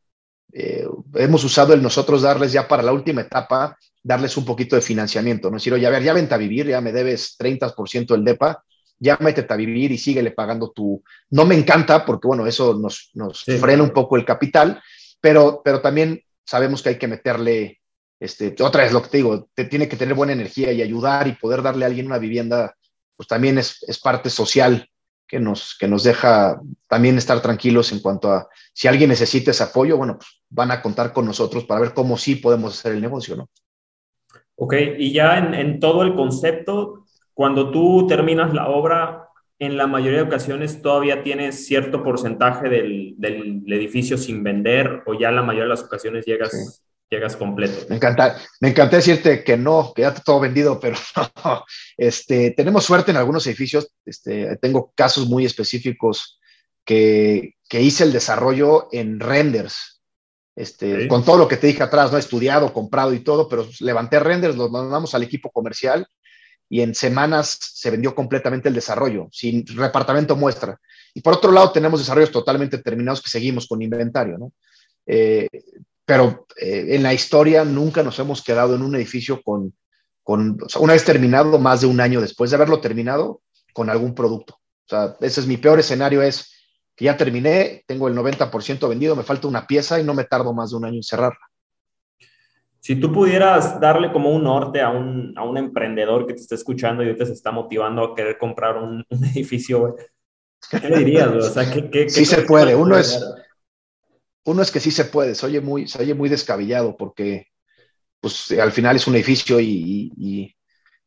eh, 0.52 0.86
hemos 1.14 1.42
usado 1.42 1.74
el 1.74 1.82
nosotros 1.82 2.22
darles 2.22 2.52
ya 2.52 2.68
para 2.68 2.82
la 2.82 2.92
última 2.92 3.22
etapa, 3.22 3.76
darles 4.04 4.36
un 4.36 4.44
poquito 4.44 4.76
de 4.76 4.82
financiamiento, 4.82 5.50
¿no? 5.50 5.56
Es 5.56 5.62
decir, 5.62 5.74
oye, 5.74 5.86
a 5.86 5.90
ver, 5.90 6.04
ya 6.04 6.12
vente 6.12 6.34
a 6.34 6.38
vivir, 6.38 6.66
ya 6.66 6.80
me 6.80 6.92
debes 6.92 7.36
30% 7.38 8.14
del 8.14 8.24
DEPA, 8.24 8.62
ya 8.98 9.18
métete 9.20 9.52
a 9.52 9.56
vivir 9.56 9.92
y 9.92 9.98
síguele 9.98 10.30
pagando 10.30 10.70
tu... 10.70 11.02
No 11.30 11.44
me 11.44 11.54
encanta 11.54 12.04
porque, 12.04 12.28
bueno, 12.28 12.46
eso 12.46 12.74
nos, 12.74 13.10
nos 13.14 13.44
frena 13.44 13.82
un 13.82 13.90
poco 13.90 14.16
el 14.16 14.24
capital, 14.24 14.82
pero, 15.20 15.60
pero 15.64 15.80
también 15.80 16.22
sabemos 16.44 16.82
que 16.82 16.90
hay 16.90 16.98
que 16.98 17.08
meterle, 17.08 17.80
este, 18.20 18.54
otra 18.60 18.84
vez 18.84 18.92
lo 18.92 19.02
que 19.02 19.08
te 19.08 19.16
digo, 19.18 19.48
te 19.54 19.64
tiene 19.64 19.88
que 19.88 19.96
tener 19.96 20.14
buena 20.14 20.32
energía 20.32 20.72
y 20.72 20.82
ayudar 20.82 21.26
y 21.28 21.32
poder 21.32 21.62
darle 21.62 21.84
a 21.84 21.88
alguien 21.88 22.06
una 22.06 22.18
vivienda, 22.18 22.74
pues 23.16 23.28
también 23.28 23.58
es, 23.58 23.82
es 23.86 23.98
parte 23.98 24.30
social 24.30 24.88
que 25.26 25.40
nos, 25.40 25.76
que 25.78 25.88
nos 25.88 26.04
deja 26.04 26.60
también 26.88 27.18
estar 27.18 27.40
tranquilos 27.42 27.90
en 27.92 28.00
cuanto 28.00 28.30
a 28.30 28.48
si 28.72 28.86
alguien 28.88 29.10
necesita 29.10 29.50
ese 29.50 29.64
apoyo, 29.64 29.96
bueno, 29.96 30.18
pues 30.18 30.28
van 30.48 30.70
a 30.70 30.80
contar 30.80 31.12
con 31.12 31.26
nosotros 31.26 31.64
para 31.64 31.80
ver 31.80 31.94
cómo 31.94 32.16
sí 32.16 32.36
podemos 32.36 32.78
hacer 32.78 32.92
el 32.92 33.00
negocio, 33.00 33.36
¿no? 33.36 33.50
Ok, 34.54 34.74
y 34.98 35.12
ya 35.12 35.36
en, 35.36 35.52
en 35.52 35.80
todo 35.80 36.02
el 36.02 36.14
concepto, 36.14 37.05
cuando 37.36 37.70
tú 37.70 38.06
terminas 38.06 38.54
la 38.54 38.70
obra, 38.70 39.28
en 39.58 39.76
la 39.76 39.86
mayoría 39.86 40.20
de 40.20 40.24
ocasiones 40.24 40.80
todavía 40.80 41.22
tienes 41.22 41.66
cierto 41.66 42.02
porcentaje 42.02 42.70
del, 42.70 43.14
del 43.18 43.62
edificio 43.70 44.16
sin 44.16 44.42
vender 44.42 45.02
o 45.04 45.12
ya 45.12 45.28
en 45.28 45.36
la 45.36 45.42
mayoría 45.42 45.64
de 45.64 45.70
las 45.70 45.82
ocasiones 45.82 46.24
llegas, 46.24 46.82
llegas 47.10 47.36
completo. 47.36 47.84
Me 47.90 47.96
encanta, 47.96 48.38
me 48.62 48.70
encanta 48.70 48.96
decirte 48.96 49.44
que 49.44 49.58
no, 49.58 49.92
que 49.94 50.00
ya 50.00 50.08
está 50.08 50.22
todo 50.22 50.40
vendido, 50.40 50.80
pero 50.80 50.96
no. 51.44 51.62
Este, 51.98 52.52
tenemos 52.52 52.84
suerte 52.84 53.10
en 53.10 53.18
algunos 53.18 53.46
edificios. 53.46 53.86
Este, 54.06 54.56
tengo 54.56 54.92
casos 54.94 55.26
muy 55.26 55.44
específicos 55.44 56.40
que, 56.86 57.56
que 57.68 57.82
hice 57.82 58.04
el 58.04 58.14
desarrollo 58.14 58.88
en 58.92 59.20
renders. 59.20 60.00
Este, 60.54 61.06
Con 61.06 61.22
todo 61.22 61.36
lo 61.36 61.48
que 61.48 61.58
te 61.58 61.66
dije 61.66 61.82
atrás, 61.82 62.10
no 62.10 62.16
he 62.16 62.20
estudiado, 62.20 62.72
comprado 62.72 63.12
y 63.12 63.20
todo, 63.20 63.46
pero 63.46 63.68
levanté 63.80 64.20
renders, 64.20 64.56
los 64.56 64.70
mandamos 64.70 65.14
al 65.14 65.22
equipo 65.22 65.50
comercial 65.50 66.08
y 66.68 66.80
en 66.80 66.94
semanas 66.94 67.58
se 67.60 67.90
vendió 67.90 68.14
completamente 68.14 68.68
el 68.68 68.74
desarrollo, 68.74 69.28
sin 69.30 69.64
departamento 69.64 70.36
muestra. 70.36 70.78
Y 71.14 71.20
por 71.20 71.34
otro 71.34 71.52
lado, 71.52 71.70
tenemos 71.72 72.00
desarrollos 72.00 72.30
totalmente 72.30 72.78
terminados 72.78 73.22
que 73.22 73.30
seguimos 73.30 73.66
con 73.66 73.82
inventario, 73.82 74.38
¿no? 74.38 74.52
Eh, 75.06 75.48
pero 76.04 76.46
eh, 76.60 76.86
en 76.90 77.02
la 77.02 77.14
historia 77.14 77.64
nunca 77.64 78.02
nos 78.02 78.18
hemos 78.18 78.42
quedado 78.42 78.74
en 78.74 78.82
un 78.82 78.94
edificio 78.96 79.42
con, 79.42 79.74
con 80.22 80.58
una 80.78 80.92
vez 80.92 81.04
terminado, 81.04 81.58
más 81.58 81.80
de 81.80 81.86
un 81.86 82.00
año 82.00 82.20
después 82.20 82.50
de 82.50 82.56
haberlo 82.56 82.80
terminado, 82.80 83.42
con 83.72 83.90
algún 83.90 84.14
producto. 84.14 84.54
O 84.54 84.88
sea, 84.88 85.16
ese 85.20 85.40
es 85.40 85.46
mi 85.46 85.56
peor 85.56 85.80
escenario, 85.80 86.22
es 86.22 86.52
que 86.94 87.04
ya 87.04 87.16
terminé, 87.16 87.84
tengo 87.86 88.08
el 88.08 88.14
90% 88.14 88.88
vendido, 88.88 89.14
me 89.14 89.22
falta 89.22 89.48
una 89.48 89.66
pieza 89.66 90.00
y 90.00 90.04
no 90.04 90.14
me 90.14 90.24
tardo 90.24 90.54
más 90.54 90.70
de 90.70 90.76
un 90.76 90.84
año 90.84 90.96
en 90.96 91.02
cerrarla. 91.02 91.40
Si 92.86 92.94
tú 92.94 93.12
pudieras 93.12 93.80
darle 93.80 94.12
como 94.12 94.30
un 94.30 94.44
norte 94.44 94.80
a 94.80 94.90
un, 94.90 95.36
a 95.36 95.42
un 95.42 95.58
emprendedor 95.58 96.24
que 96.24 96.34
te 96.34 96.42
está 96.42 96.54
escuchando 96.54 97.02
y 97.02 97.16
te 97.16 97.26
se 97.26 97.32
está 97.32 97.50
motivando 97.50 98.04
a 98.04 98.14
querer 98.14 98.38
comprar 98.38 98.76
un, 98.76 99.04
edificio, 99.34 99.96
¿qué 100.70 100.88
le 100.88 100.98
dirías? 100.98 101.30
O 101.30 101.50
sea, 101.50 101.68
¿qué, 101.68 102.08
sí 102.08 102.24
se 102.24 102.42
puede. 102.42 102.76
Uno 102.76 102.96
es, 102.96 103.20
uno 104.44 104.62
es 104.62 104.70
que 104.70 104.78
sí 104.78 104.92
se 104.92 105.06
puede. 105.06 105.34
Se 105.34 105.46
oye 105.46 105.60
muy, 105.60 105.88
se 105.88 106.00
oye 106.00 106.14
muy 106.14 106.28
descabellado 106.28 106.96
porque 106.96 107.48
pues, 108.20 108.52
al 108.52 108.70
final 108.70 108.94
es 108.94 109.08
un 109.08 109.16
edificio 109.16 109.58
y, 109.58 110.12
y, 110.16 110.56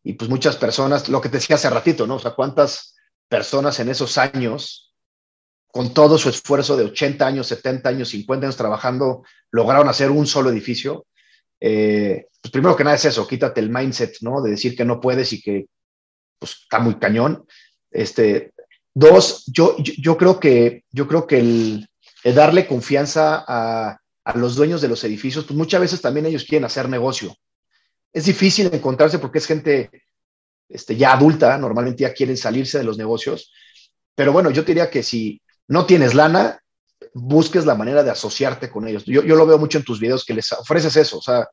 y, 0.04 0.14
pues 0.16 0.30
muchas 0.30 0.58
personas, 0.58 1.08
lo 1.08 1.22
que 1.22 1.30
te 1.30 1.38
decía 1.38 1.56
hace 1.56 1.70
ratito, 1.70 2.06
¿no? 2.06 2.16
O 2.16 2.20
sea, 2.20 2.32
cuántas 2.32 2.98
personas 3.30 3.80
en 3.80 3.88
esos 3.88 4.18
años, 4.18 4.94
con 5.72 5.94
todo 5.94 6.18
su 6.18 6.28
esfuerzo 6.28 6.76
de 6.76 6.84
80 6.84 7.26
años, 7.26 7.48
70 7.48 7.88
años, 7.88 8.10
50 8.10 8.48
años 8.48 8.58
trabajando, 8.58 9.24
lograron 9.50 9.88
hacer 9.88 10.12
un 10.12 10.28
solo 10.28 10.50
edificio 10.50 11.06
eh, 11.60 12.28
pues 12.42 12.52
primero 12.52 12.76
que 12.76 12.84
nada 12.84 12.96
es 12.96 13.06
eso, 13.06 13.28
quítate 13.28 13.60
el 13.60 13.70
mindset, 13.70 14.18
¿no? 14.22 14.42
De 14.42 14.52
decir 14.52 14.76
que 14.76 14.86
no 14.86 15.00
puedes 15.00 15.34
y 15.34 15.42
que 15.42 15.68
pues, 16.38 16.54
está 16.64 16.80
muy 16.80 16.96
cañón. 16.96 17.46
Este, 17.92 18.54
dos, 18.94 19.44
yo, 19.48 19.76
yo, 19.78 20.18
creo 20.18 20.40
que, 20.40 20.84
yo 20.92 21.08
creo 21.08 21.28
que 21.28 21.40
el, 21.40 21.90
darle 22.24 22.68
confianza 22.68 23.44
a, 23.48 24.00
a, 24.24 24.38
los 24.38 24.56
dueños 24.56 24.82
de 24.82 24.88
los 24.88 25.04
edificios, 25.04 25.46
pues 25.46 25.58
muchas 25.58 25.82
veces 25.82 26.02
también 26.02 26.26
ellos 26.26 26.46
quieren 26.46 26.66
hacer 26.66 26.88
negocio. 26.88 27.36
Es 28.14 28.26
difícil 28.26 28.70
encontrarse 28.72 29.20
porque 29.20 29.40
es 29.40 29.46
gente 29.46 29.90
este, 30.70 30.96
ya 30.96 31.14
adulta, 31.14 31.58
normalmente 31.58 32.04
ya 32.04 32.14
quieren 32.14 32.38
salirse 32.38 32.78
de 32.78 32.84
los 32.84 32.98
negocios, 32.98 33.52
pero 34.16 34.32
bueno, 34.32 34.52
yo 34.52 34.64
diría 34.64 34.90
que 34.90 35.02
si 35.02 35.42
no 35.68 35.86
tienes 35.86 36.14
lana, 36.14 36.62
busques 37.14 37.66
la 37.66 37.76
manera 37.76 38.04
de 38.04 38.12
asociarte 38.12 38.70
con 38.70 38.88
ellos. 38.88 39.04
Yo, 39.06 39.22
lo 39.22 39.46
veo 39.46 39.58
mucho 39.58 39.78
en 39.78 39.84
tus 39.84 40.00
videos 40.00 40.26
que 40.26 40.34
les 40.34 40.52
ofreces 40.54 40.96
eso, 40.96 41.18
o 41.18 41.22
sea, 41.22 41.48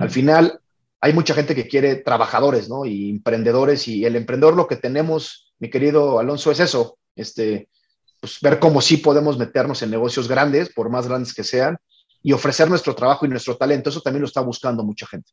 al 0.00 0.10
final 0.10 0.60
hay 1.00 1.12
mucha 1.12 1.34
gente 1.34 1.54
que 1.54 1.68
quiere 1.68 1.96
trabajadores, 1.96 2.68
¿no? 2.68 2.86
Y 2.86 3.10
emprendedores 3.10 3.88
y 3.88 4.04
el 4.04 4.16
emprendedor 4.16 4.56
lo 4.56 4.66
que 4.66 4.76
tenemos, 4.76 5.52
mi 5.58 5.68
querido 5.68 6.18
Alonso, 6.18 6.50
es 6.50 6.60
eso, 6.60 6.96
este, 7.14 7.68
pues 8.20 8.38
ver 8.40 8.58
cómo 8.58 8.80
sí 8.80 8.96
podemos 8.96 9.36
meternos 9.36 9.82
en 9.82 9.90
negocios 9.90 10.28
grandes, 10.28 10.72
por 10.72 10.88
más 10.88 11.06
grandes 11.06 11.34
que 11.34 11.44
sean, 11.44 11.76
y 12.22 12.32
ofrecer 12.32 12.70
nuestro 12.70 12.94
trabajo 12.94 13.26
y 13.26 13.28
nuestro 13.28 13.56
talento. 13.58 13.90
Eso 13.90 14.00
también 14.00 14.22
lo 14.22 14.28
está 14.28 14.40
buscando 14.40 14.82
mucha 14.82 15.06
gente. 15.06 15.30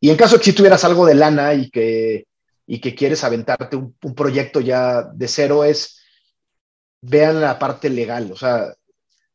Y 0.00 0.10
en 0.10 0.16
caso 0.16 0.34
de 0.34 0.40
que 0.40 0.46
si 0.46 0.52
tuvieras 0.52 0.82
algo 0.82 1.06
de 1.06 1.14
lana 1.14 1.54
y 1.54 1.70
que, 1.70 2.26
y 2.66 2.80
que 2.80 2.96
quieres 2.96 3.22
aventarte 3.22 3.76
un, 3.76 3.96
un 4.02 4.14
proyecto 4.16 4.60
ya 4.60 5.04
de 5.04 5.28
cero, 5.28 5.62
es 5.62 6.02
vean 7.00 7.40
la 7.40 7.56
parte 7.56 7.88
legal. 7.88 8.32
O 8.32 8.36
sea, 8.36 8.74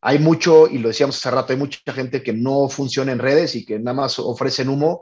hay 0.05 0.19
mucho, 0.19 0.67
y 0.67 0.79
lo 0.79 0.89
decíamos 0.89 1.15
hace 1.15 1.31
rato, 1.31 1.53
hay 1.53 1.59
mucha 1.59 1.79
gente 1.93 2.21
que 2.21 2.33
no 2.33 2.67
funciona 2.67 3.13
en 3.13 3.19
redes 3.19 3.55
y 3.55 3.65
que 3.65 3.79
nada 3.79 3.95
más 3.95 4.19
ofrecen 4.19 4.67
humo. 4.67 5.01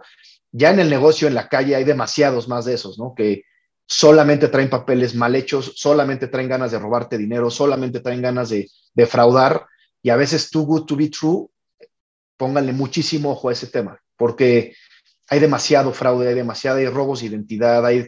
Ya 0.52 0.70
en 0.70 0.80
el 0.80 0.92
negocio, 0.92 1.28
en 1.28 1.34
la 1.34 1.50
calle, 1.50 1.76
hay 1.76 1.84
demasiados 1.84 2.48
más 2.48 2.66
de 2.66 2.76
esos, 2.76 3.00
¿no? 3.00 3.16
Que 3.16 3.42
solamente 3.88 4.48
traen 4.50 4.70
papeles 4.70 5.16
mal 5.16 5.36
hechos, 5.36 5.74
solamente 5.76 6.28
traen 6.28 6.50
ganas 6.50 6.70
de 6.70 6.78
robarte 6.78 7.18
dinero, 7.18 7.50
solamente 7.50 8.02
traen 8.02 8.22
ganas 8.22 8.50
de 8.50 8.70
defraudar. 8.94 9.66
Y 10.04 10.12
a 10.12 10.16
veces, 10.16 10.52
too 10.52 10.66
good 10.66 10.86
to 10.86 10.96
be 10.96 11.10
true, 11.10 11.48
pónganle 12.38 12.72
muchísimo 12.72 13.32
ojo 13.32 13.50
a 13.50 13.54
ese 13.54 13.68
tema, 13.68 14.00
porque 14.16 14.76
hay 15.30 15.40
demasiado 15.40 15.94
fraude, 15.94 16.30
hay 16.30 16.36
demasiada 16.36 16.78
hay 16.78 16.88
robos 16.90 17.22
de 17.22 17.26
identidad, 17.26 17.84
hay, 17.84 18.08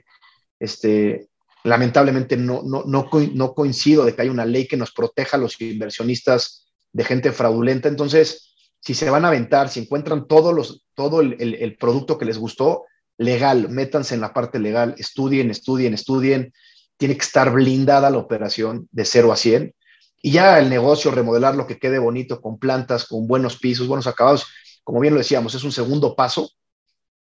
este, 0.59 1.27
lamentablemente 1.63 2.37
no, 2.37 2.61
no, 2.63 2.83
no, 2.85 3.09
no 3.33 3.53
coincido 3.55 4.05
de 4.05 4.13
que 4.13 4.21
haya 4.21 4.31
una 4.31 4.45
ley 4.45 4.67
que 4.67 4.77
nos 4.77 4.91
proteja 4.91 5.37
a 5.37 5.39
los 5.39 5.59
inversionistas 5.59 6.62
de 6.93 7.03
gente 7.03 7.31
fraudulenta. 7.31 7.89
Entonces, 7.89 8.55
si 8.79 8.93
se 8.93 9.09
van 9.09 9.25
a 9.25 9.29
aventar, 9.29 9.69
si 9.69 9.81
encuentran 9.81 10.27
todos 10.27 10.53
los, 10.53 10.85
todo 10.93 11.21
el, 11.21 11.77
producto 11.79 12.17
que 12.17 12.25
les 12.25 12.37
gustó, 12.37 12.85
legal, 13.17 13.69
métanse 13.69 14.15
en 14.15 14.21
la 14.21 14.33
parte 14.33 14.59
legal, 14.59 14.95
estudien, 14.97 15.51
estudien, 15.51 15.93
estudien. 15.93 16.53
Tiene 16.97 17.17
que 17.17 17.23
estar 17.23 17.51
blindada 17.51 18.09
la 18.09 18.17
operación 18.17 18.87
de 18.91 19.05
0 19.05 19.31
a 19.31 19.35
100. 19.35 19.75
Y 20.21 20.31
ya 20.31 20.59
el 20.59 20.69
negocio, 20.69 21.11
remodelar 21.11 21.55
lo 21.55 21.67
que 21.67 21.79
quede 21.79 21.99
bonito, 21.99 22.39
con 22.41 22.57
plantas, 22.57 23.05
con 23.05 23.27
buenos 23.27 23.57
pisos, 23.57 23.87
buenos 23.87 24.07
acabados, 24.07 24.45
como 24.83 24.99
bien 24.99 25.13
lo 25.13 25.19
decíamos, 25.19 25.55
es 25.55 25.63
un 25.63 25.71
segundo 25.71 26.15
paso, 26.15 26.49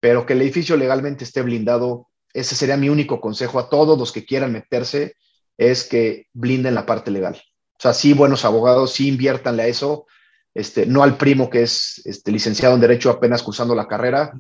pero 0.00 0.27
que 0.27 0.35
el 0.35 0.42
edificio 0.42 0.77
legalmente 0.77 1.24
esté 1.24 1.42
blindado, 1.42 2.09
ese 2.33 2.55
sería 2.55 2.77
mi 2.77 2.88
único 2.88 3.20
consejo 3.20 3.59
a 3.59 3.68
todos 3.68 3.98
los 3.98 4.12
que 4.12 4.24
quieran 4.24 4.53
meterse, 4.53 5.14
es 5.57 5.85
que 5.85 6.27
blinden 6.33 6.74
la 6.74 6.87
parte 6.87 7.11
legal. 7.11 7.40
O 7.85 7.87
sea, 7.87 7.92
sí, 7.92 8.14
buenos 8.14 8.47
abogados, 8.47 8.94
sí 8.94 9.09
inviértanle 9.09 9.64
a 9.64 9.66
eso, 9.66 10.07
este, 10.55 10.87
no 10.87 11.03
al 11.03 11.18
primo 11.18 11.51
que 11.51 11.64
es 11.64 12.01
este, 12.07 12.33
licenciado 12.33 12.75
en 12.75 12.81
Derecho 12.81 13.11
apenas 13.11 13.42
cursando 13.42 13.75
la 13.75 13.87
carrera. 13.87 14.33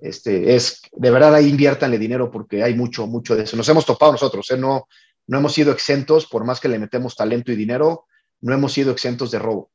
Este, 0.00 0.56
es, 0.56 0.80
de 0.92 1.10
verdad 1.10 1.34
ahí 1.34 1.46
inviértanle 1.46 1.98
dinero 1.98 2.30
porque 2.30 2.62
hay 2.62 2.74
mucho, 2.74 3.06
mucho 3.06 3.36
de 3.36 3.42
eso. 3.42 3.54
Nos 3.54 3.68
hemos 3.68 3.84
topado 3.84 4.12
nosotros, 4.12 4.50
¿eh? 4.50 4.56
no, 4.56 4.88
no 5.26 5.38
hemos 5.38 5.52
sido 5.52 5.72
exentos, 5.72 6.24
por 6.24 6.46
más 6.46 6.58
que 6.58 6.68
le 6.68 6.78
metemos 6.78 7.14
talento 7.14 7.52
y 7.52 7.56
dinero, 7.56 8.06
no 8.40 8.54
hemos 8.54 8.72
sido 8.72 8.92
exentos 8.92 9.30
de 9.30 9.40
robo. 9.40 9.70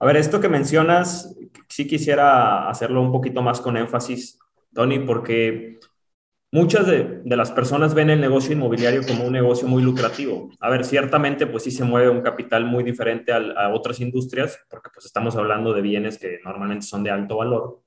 A 0.00 0.06
ver, 0.06 0.16
esto 0.16 0.40
que 0.40 0.48
mencionas, 0.48 1.32
sí 1.68 1.86
quisiera 1.86 2.68
hacerlo 2.68 3.02
un 3.02 3.12
poquito 3.12 3.40
más 3.40 3.60
con 3.60 3.76
énfasis, 3.76 4.40
Tony, 4.74 4.98
porque 4.98 5.78
Muchas 6.52 6.86
de, 6.86 7.22
las 7.24 7.50
personas 7.50 7.92
ven 7.92 8.08
el 8.08 8.20
negocio 8.20 8.52
inmobiliario 8.52 9.02
como 9.06 9.24
un 9.24 9.32
negocio 9.32 9.66
muy 9.66 9.82
lucrativo. 9.82 10.48
A 10.60 10.70
ver, 10.70 10.84
ciertamente, 10.84 11.46
pues 11.46 11.64
sí 11.64 11.70
se 11.70 11.84
mueve 11.84 12.08
un 12.08 12.22
capital 12.22 12.64
muy 12.64 12.84
diferente 12.84 13.32
a, 13.32 13.68
otras 13.74 14.00
industrias, 14.00 14.58
porque 14.70 14.90
pues 14.94 15.06
estamos 15.06 15.34
hablando 15.36 15.72
de 15.72 15.82
bienes 15.82 16.18
que 16.18 16.38
normalmente 16.44 16.86
son 16.86 17.02
de 17.02 17.10
alto 17.10 17.38
valor. 17.38 17.82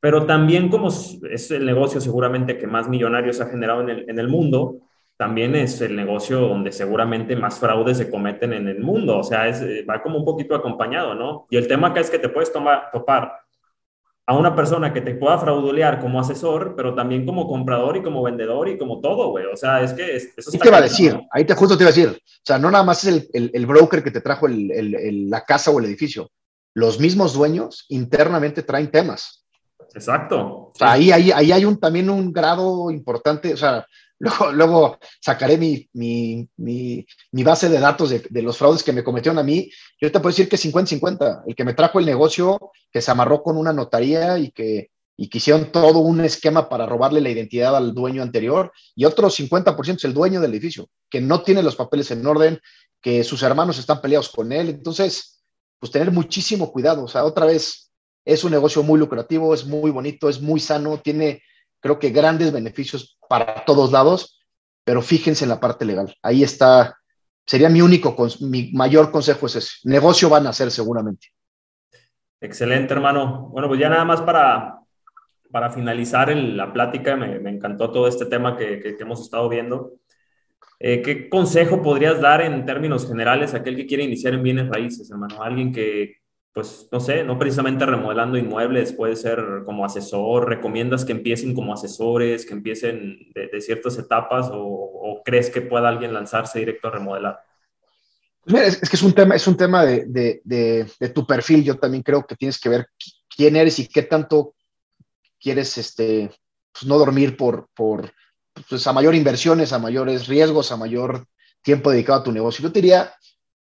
Pero 0.00 0.26
también 0.26 0.68
como 0.68 0.88
es 0.88 1.50
el 1.50 1.64
negocio 1.64 2.00
seguramente 2.00 2.58
que 2.58 2.66
más 2.66 2.88
millonarios 2.88 3.40
ha 3.40 3.46
generado 3.46 3.88
en 3.88 4.18
el, 4.18 4.28
mundo, 4.28 4.80
también 5.16 5.54
es 5.54 5.80
el 5.80 5.96
negocio 5.96 6.40
donde 6.40 6.72
seguramente 6.72 7.36
más 7.36 7.58
fraudes 7.58 7.98
se 7.98 8.10
cometen 8.10 8.52
en 8.52 8.68
el 8.68 8.80
mundo, 8.80 9.18
o 9.18 9.22
sea, 9.22 9.48
es, 9.48 9.62
va 9.88 10.02
como 10.02 10.18
un 10.18 10.24
poquito 10.24 10.54
acompañado, 10.54 11.14
¿no? 11.14 11.46
Y 11.50 11.56
el 11.56 11.68
tema 11.68 11.88
acá 11.88 12.00
es 12.00 12.10
que 12.10 12.18
te 12.18 12.28
puedes 12.28 12.52
tomar, 12.52 12.90
topar 12.92 13.41
a 14.26 14.36
una 14.36 14.54
persona 14.54 14.92
que 14.92 15.00
te 15.00 15.14
pueda 15.14 15.38
fraudulear 15.38 16.00
como 16.00 16.20
asesor, 16.20 16.74
pero 16.76 16.94
también 16.94 17.26
como 17.26 17.48
comprador 17.48 17.96
y 17.96 18.02
como 18.02 18.22
vendedor 18.22 18.68
y 18.68 18.78
como 18.78 19.00
todo, 19.00 19.30
güey. 19.30 19.46
O 19.46 19.56
sea, 19.56 19.82
es 19.82 19.92
que 19.92 20.16
eso 20.16 20.50
te 20.50 20.70
va 20.70 20.78
a 20.78 20.82
decir, 20.82 21.20
ahí 21.32 21.44
te 21.44 21.54
justo 21.54 21.76
te 21.76 21.82
iba 21.82 21.90
a 21.90 21.94
decir. 21.94 22.08
O 22.10 22.44
sea, 22.44 22.58
no 22.58 22.70
nada 22.70 22.84
más 22.84 23.04
es 23.04 23.28
el, 23.32 23.50
el, 23.52 23.66
broker 23.66 24.02
que 24.02 24.12
te 24.12 24.20
trajo 24.20 24.46
el, 24.46 25.28
la 25.28 25.44
casa 25.44 25.70
o 25.70 25.80
el 25.80 25.86
edificio. 25.86 26.30
Los 26.74 27.00
mismos 27.00 27.34
dueños 27.34 27.84
internamente 27.88 28.62
traen 28.62 28.90
temas. 28.90 29.44
Exacto. 29.94 30.40
O 30.40 30.72
sea, 30.74 30.92
ahí, 30.92 31.10
ahí, 31.10 31.32
ahí 31.32 31.52
hay 31.52 31.64
un, 31.64 31.78
también 31.78 32.08
un 32.08 32.32
grado 32.32 32.90
importante. 32.90 33.52
O 33.52 33.56
sea, 33.56 33.84
Luego, 34.52 34.98
sacaré 35.20 35.58
mi, 35.58 36.48
base 37.32 37.68
de 37.68 37.80
datos 37.80 38.10
de, 38.10 38.24
de, 38.30 38.42
los 38.42 38.56
fraudes 38.56 38.84
que 38.84 38.92
me 38.92 39.02
cometieron 39.02 39.38
a 39.38 39.42
mí. 39.42 39.68
Yo 40.00 40.12
te 40.12 40.20
puedo 40.20 40.30
decir 40.30 40.48
que 40.48 40.56
50-50. 40.56 41.42
El 41.48 41.56
que 41.56 41.64
me 41.64 41.74
trajo 41.74 41.98
el 41.98 42.06
negocio, 42.06 42.70
que 42.92 43.02
se 43.02 43.10
amarró 43.10 43.42
con 43.42 43.56
una 43.56 43.72
notaría 43.72 44.38
y 44.38 44.52
que, 44.52 44.90
y 45.16 45.28
que 45.28 45.38
hicieron 45.38 45.72
todo 45.72 45.98
un 45.98 46.20
esquema 46.20 46.68
para 46.68 46.86
robarle 46.86 47.20
la 47.20 47.30
identidad 47.30 47.76
al 47.76 47.94
dueño 47.94 48.22
anterior. 48.22 48.72
Y 48.94 49.06
otro 49.06 49.28
50% 49.28 49.96
es 49.96 50.04
el 50.04 50.14
dueño 50.14 50.40
del 50.40 50.52
edificio, 50.52 50.88
que 51.10 51.20
no 51.20 51.42
tiene 51.42 51.62
los 51.64 51.74
papeles 51.74 52.12
en 52.12 52.24
orden, 52.24 52.60
que 53.00 53.24
sus 53.24 53.42
hermanos 53.42 53.80
están 53.80 54.00
peleados 54.00 54.28
con 54.28 54.52
él. 54.52 54.68
Entonces, 54.68 55.42
pues 55.80 55.90
tener 55.90 56.12
muchísimo 56.12 56.70
cuidado. 56.70 57.02
O 57.02 57.08
sea, 57.08 57.24
otra 57.24 57.44
vez, 57.44 57.90
es 58.24 58.44
un 58.44 58.52
negocio 58.52 58.84
muy 58.84 59.00
lucrativo, 59.00 59.52
es 59.52 59.66
muy 59.66 59.90
bonito, 59.90 60.28
es 60.28 60.40
muy 60.40 60.60
sano, 60.60 61.00
tiene 61.00 61.42
creo 61.82 61.98
que 61.98 62.10
grandes 62.10 62.52
beneficios 62.52 63.18
para 63.28 63.64
todos 63.64 63.92
lados, 63.92 64.40
pero 64.84 65.02
fíjense 65.02 65.44
en 65.44 65.50
la 65.50 65.60
parte 65.60 65.84
legal. 65.84 66.14
Ahí 66.22 66.42
está, 66.42 66.96
sería 67.44 67.68
mi 67.68 67.82
único, 67.82 68.16
mi 68.40 68.70
mayor 68.72 69.10
consejo 69.10 69.46
es 69.46 69.56
ese. 69.56 69.70
Negocio 69.84 70.30
van 70.30 70.46
a 70.46 70.50
hacer 70.50 70.70
seguramente. 70.70 71.28
Excelente, 72.40 72.94
hermano. 72.94 73.48
Bueno, 73.52 73.68
pues 73.68 73.80
ya 73.80 73.88
nada 73.88 74.04
más 74.04 74.20
para, 74.20 74.78
para 75.50 75.70
finalizar 75.70 76.34
la 76.34 76.72
plática, 76.72 77.16
me, 77.16 77.36
encantó 77.50 77.90
todo 77.90 78.06
este 78.06 78.26
tema 78.26 78.56
que, 78.56 78.96
hemos 78.98 79.20
estado 79.20 79.48
viendo. 79.48 79.94
Eh, 80.78 81.02
¿Qué 81.02 81.28
consejo 81.28 81.82
podrías 81.82 82.20
dar 82.20 82.42
en 82.42 82.64
términos 82.64 83.06
generales 83.06 83.54
a 83.54 83.58
aquel 83.58 83.76
que 83.76 83.86
quiere 83.86 84.04
iniciar 84.04 84.34
en 84.34 84.42
bienes 84.42 84.68
raíces, 84.68 85.10
hermano? 85.10 85.42
Alguien 85.42 85.72
que, 85.72 86.21
pues 86.52 86.86
no 86.92 87.00
sé, 87.00 87.24
no 87.24 87.38
precisamente 87.38 87.86
remodelando 87.86 88.36
inmuebles, 88.36 88.92
puede 88.92 89.16
ser 89.16 89.62
como 89.64 89.86
asesor, 89.86 90.48
recomiendas 90.48 91.04
que 91.04 91.12
empiecen 91.12 91.54
como 91.54 91.72
asesores, 91.72 92.44
que 92.44 92.52
empiecen 92.52 93.32
de, 93.34 93.60
ciertas 93.60 93.98
etapas 93.98 94.50
o, 94.52 95.22
crees 95.24 95.50
que 95.50 95.62
pueda 95.62 95.88
alguien 95.88 96.12
lanzarse 96.12 96.58
directo 96.58 96.88
a 96.88 96.90
remodelar? 96.90 97.40
Pues 98.44 98.54
mira, 98.54 98.66
es, 98.66 98.76
que 98.78 98.96
es 98.96 99.02
un 99.02 99.12
tema, 99.12 99.34
es 99.36 99.46
un 99.46 99.56
tema 99.56 99.84
de, 99.84 100.40
de, 100.44 101.08
tu 101.14 101.26
perfil. 101.26 101.62
Yo 101.62 101.78
también 101.78 102.02
creo 102.02 102.26
que 102.26 102.36
tienes 102.36 102.58
que 102.58 102.68
ver 102.68 102.86
quién 103.34 103.56
eres 103.56 103.78
y 103.78 103.86
qué 103.86 104.02
tanto 104.02 104.54
quieres 105.40 105.78
este, 105.78 106.30
pues, 106.72 106.84
no 106.84 106.98
dormir 106.98 107.36
por, 107.36 107.68
por 107.74 108.12
pues, 108.68 108.86
a 108.86 108.92
mayor 108.92 109.14
inversiones, 109.14 109.72
a 109.72 109.78
mayores 109.78 110.26
riesgos, 110.26 110.72
a 110.72 110.76
mayor 110.76 111.26
tiempo 111.62 111.90
dedicado 111.90 112.20
a 112.20 112.24
tu 112.24 112.32
negocio. 112.32 112.62
Yo 112.62 112.72
te 112.72 112.80
diría, 112.80 113.14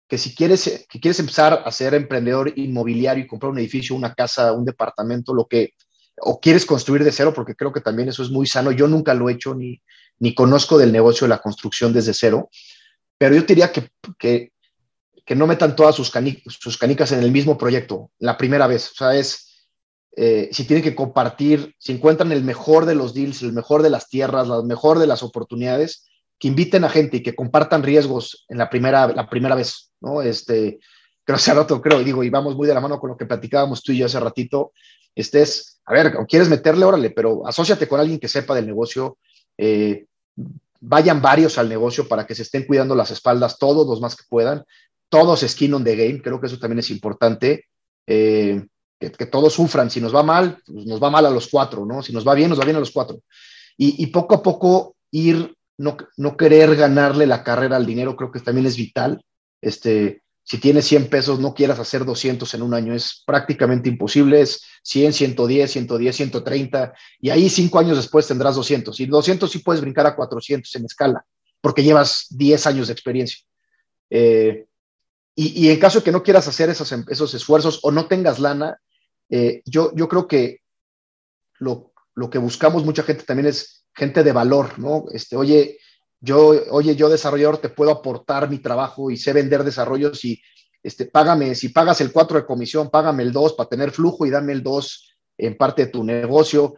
que 0.09 0.17
si 0.17 0.33
quieres, 0.33 0.87
que 0.89 0.99
quieres 0.99 1.19
empezar 1.19 1.61
a 1.63 1.71
ser 1.71 1.93
emprendedor 1.93 2.51
inmobiliario 2.57 3.23
y 3.23 3.27
comprar 3.27 3.51
un 3.51 3.59
edificio, 3.59 3.95
una 3.95 4.15
casa, 4.15 4.51
un 4.53 4.65
departamento, 4.65 5.35
lo 5.35 5.47
que, 5.47 5.75
o 6.17 6.39
quieres 6.41 6.65
construir 6.65 7.03
de 7.03 7.11
cero, 7.11 7.31
porque 7.33 7.55
creo 7.55 7.71
que 7.71 7.79
también 7.79 8.09
eso 8.09 8.23
es 8.23 8.31
muy 8.31 8.47
sano. 8.47 8.71
Yo 8.71 8.87
nunca 8.87 9.13
lo 9.13 9.29
he 9.29 9.33
hecho 9.33 9.53
ni, 9.53 9.81
ni 10.17 10.33
conozco 10.33 10.79
del 10.79 10.91
negocio 10.91 11.25
de 11.25 11.29
la 11.29 11.41
construcción 11.41 11.93
desde 11.93 12.15
cero, 12.15 12.49
pero 13.19 13.35
yo 13.35 13.43
diría 13.43 13.71
que, 13.71 13.89
que, 14.17 14.51
que 15.23 15.35
no 15.35 15.45
metan 15.45 15.75
todas 15.75 15.93
sus, 15.95 16.11
sus 16.47 16.77
canicas 16.79 17.11
en 17.11 17.19
el 17.19 17.31
mismo 17.31 17.55
proyecto 17.55 18.09
la 18.17 18.35
primera 18.35 18.65
vez. 18.65 18.89
O 18.91 18.95
sea, 18.95 19.15
es, 19.15 19.67
eh, 20.17 20.49
si 20.51 20.63
tienen 20.65 20.83
que 20.83 20.95
compartir, 20.95 21.75
si 21.77 21.91
encuentran 21.91 22.31
el 22.31 22.43
mejor 22.43 22.87
de 22.87 22.95
los 22.95 23.13
deals, 23.13 23.43
el 23.43 23.53
mejor 23.53 23.83
de 23.83 23.91
las 23.91 24.09
tierras, 24.09 24.47
lo 24.47 24.63
mejor 24.63 24.97
de 24.97 25.05
las 25.05 25.21
oportunidades, 25.21 26.07
que 26.39 26.47
inviten 26.47 26.83
a 26.83 26.89
gente 26.89 27.17
y 27.17 27.23
que 27.23 27.35
compartan 27.35 27.83
riesgos 27.83 28.45
en 28.49 28.57
la 28.57 28.71
primera, 28.71 29.07
la 29.09 29.29
primera 29.29 29.55
vez, 29.55 29.88
¿no? 30.01 30.21
Este, 30.21 30.79
creo 31.23 31.35
hace 31.35 31.53
rato, 31.53 31.81
creo, 31.81 32.03
digo, 32.03 32.23
y 32.23 32.29
vamos 32.29 32.55
muy 32.55 32.67
de 32.67 32.73
la 32.73 32.81
mano 32.81 32.99
con 32.99 33.09
lo 33.09 33.17
que 33.17 33.25
platicábamos 33.25 33.83
tú 33.83 33.91
y 33.91 33.97
yo 33.97 34.05
hace 34.05 34.19
ratito, 34.19 34.71
estés, 35.15 35.81
a 35.85 35.93
ver, 35.93 36.13
quieres 36.27 36.49
meterle, 36.49 36.85
órale, 36.85 37.12
pero 37.12 37.45
asóciate 37.47 37.88
con 37.88 37.99
alguien 37.99 38.19
que 38.19 38.27
sepa 38.27 38.55
del 38.55 38.67
negocio, 38.67 39.17
eh, 39.57 40.05
vayan 40.81 41.21
varios 41.21 41.57
al 41.57 41.67
negocio 41.67 42.07
para 42.07 42.25
que 42.25 42.35
se 42.35 42.43
estén 42.43 42.65
cuidando 42.65 42.95
las 42.95 43.12
espaldas, 43.12 43.57
todos 43.57 43.88
los 43.88 44.01
más 44.01 44.15
que 44.15 44.23
puedan, 44.29 44.63
todos 45.09 45.41
skin 45.41 45.73
on 45.73 45.83
the 45.83 45.95
game, 45.95 46.21
creo 46.21 46.39
que 46.39 46.47
eso 46.47 46.59
también 46.59 46.79
es 46.79 46.89
importante, 46.89 47.65
eh, 48.07 48.65
que, 48.99 49.25
todos 49.25 49.53
sufran, 49.53 49.89
si 49.89 50.01
nos 50.01 50.13
va 50.13 50.23
mal, 50.23 50.62
pues 50.65 50.85
nos 50.85 51.01
va 51.01 51.09
mal 51.09 51.25
a 51.25 51.29
los 51.29 51.47
cuatro, 51.47 51.85
¿no? 51.85 52.01
Si 52.01 52.12
nos 52.12 52.27
va 52.27 52.33
bien, 52.35 52.49
nos 52.49 52.59
va 52.59 52.65
bien 52.65 52.75
a 52.75 52.81
los 52.81 52.91
cuatro. 52.91 53.21
Y, 53.77 54.03
y 54.03 54.07
poco 54.07 54.35
a 54.35 54.43
poco 54.43 54.95
ir 55.12 55.55
no, 55.79 56.38
querer 56.38 56.75
ganarle 56.75 57.25
la 57.25 57.43
carrera 57.43 57.77
al 57.77 57.85
dinero 57.85 58.15
creo 58.15 58.31
que 58.31 58.41
también 58.41 58.67
es 58.67 58.75
vital. 58.75 59.23
Este, 59.61 60.23
si 60.43 60.57
tienes 60.57 60.85
100 60.85 61.09
pesos, 61.09 61.39
no 61.39 61.53
quieras 61.53 61.79
hacer 61.79 62.05
200 62.05 62.51
en 62.53 62.61
un 62.61 62.73
año, 62.73 62.93
es 62.93 63.23
prácticamente 63.25 63.87
imposible, 63.87 64.41
es 64.41 64.63
100, 64.83 65.13
110, 65.13 65.71
110, 65.71 66.15
130, 66.15 66.93
y 67.19 67.29
ahí 67.29 67.49
cinco 67.49 67.79
años 67.79 67.97
después 67.97 68.27
tendrás 68.27 68.55
200. 68.55 68.99
Y 68.99 69.05
200 69.05 69.51
sí 69.51 69.59
puedes 69.59 69.81
brincar 69.81 70.07
a 70.07 70.15
400 70.15 70.75
en 70.75 70.85
escala, 70.85 71.25
porque 71.61 71.83
llevas 71.83 72.25
10 72.31 72.65
años 72.67 72.87
de 72.87 72.93
experiencia. 72.93 73.45
Eh, 74.09 74.65
y, 75.35 75.69
en 75.69 75.79
caso 75.79 75.99
de 75.99 76.03
que 76.03 76.11
no 76.11 76.21
quieras 76.21 76.49
hacer 76.49 76.69
esos, 76.69 76.91
esos 76.91 77.33
esfuerzos 77.33 77.79
o 77.83 77.91
no 77.91 78.07
tengas 78.07 78.39
lana, 78.39 78.81
eh, 79.29 79.61
yo, 79.65 79.95
yo 79.95 80.09
creo 80.09 80.27
que 80.27 80.63
lo, 81.59 81.93
lo 82.15 82.29
que 82.29 82.39
buscamos 82.39 82.83
mucha 82.83 83.03
gente 83.03 83.23
también 83.23 83.47
es 83.47 83.85
gente 83.93 84.23
de 84.23 84.31
valor, 84.33 84.77
¿no? 84.79 85.05
Este, 85.13 85.37
oye, 85.37 85.78
yo, 86.21 86.53
oye, 86.71 86.95
yo 86.95 87.10
desarrollador 87.10 87.60
te 87.60 87.69
puedo 87.69 87.91
aportar 87.91 88.49
mi 88.49 88.60
trabajo 88.60 89.12
y 89.12 89.17
sé 89.17 89.34
vender 89.34 89.63
desarrollos 89.63 90.23
y 90.25 90.41
este, 90.84 91.05
págame, 91.05 91.55
si 91.55 91.69
pagas 91.69 92.01
el 92.01 92.12
4 92.12 92.39
de 92.39 92.45
comisión, 92.45 92.89
págame 92.89 93.23
el 93.23 93.32
2 93.32 93.53
para 93.53 93.69
tener 93.69 93.91
flujo 93.91 94.25
y 94.25 94.29
dame 94.29 94.53
el 94.53 94.63
2 94.63 95.15
en 95.38 95.58
parte 95.58 95.86
de 95.86 95.91
tu 95.91 96.03
negocio. 96.03 96.75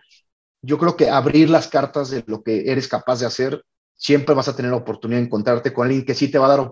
Yo 0.61 0.77
creo 0.77 0.95
que 0.95 1.09
abrir 1.09 1.49
las 1.49 1.67
cartas 1.67 2.09
de 2.09 2.23
lo 2.27 2.43
que 2.43 2.71
eres 2.71 2.87
capaz 2.87 3.19
de 3.19 3.25
hacer, 3.25 3.63
siempre 3.95 4.35
vas 4.35 4.47
a 4.47 4.55
tener 4.55 4.73
oportunidad 4.73 5.19
de 5.19 5.25
encontrarte 5.25 5.73
con 5.73 5.85
alguien 5.85 6.05
que 6.05 6.15
sí 6.15 6.29
te 6.29 6.39
va 6.39 6.47
a 6.47 6.57
dar, 6.57 6.71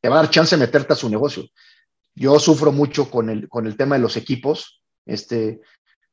te 0.00 0.08
va 0.08 0.18
a 0.18 0.22
dar 0.22 0.30
chance 0.30 0.56
de 0.56 0.60
meterte 0.60 0.92
a 0.92 0.96
su 0.96 1.08
negocio. 1.08 1.44
Yo 2.14 2.38
sufro 2.38 2.72
mucho 2.72 3.10
con 3.10 3.30
el, 3.30 3.48
con 3.48 3.66
el 3.66 3.76
tema 3.76 3.96
de 3.96 4.02
los 4.02 4.16
equipos. 4.16 4.82
Este, 5.06 5.60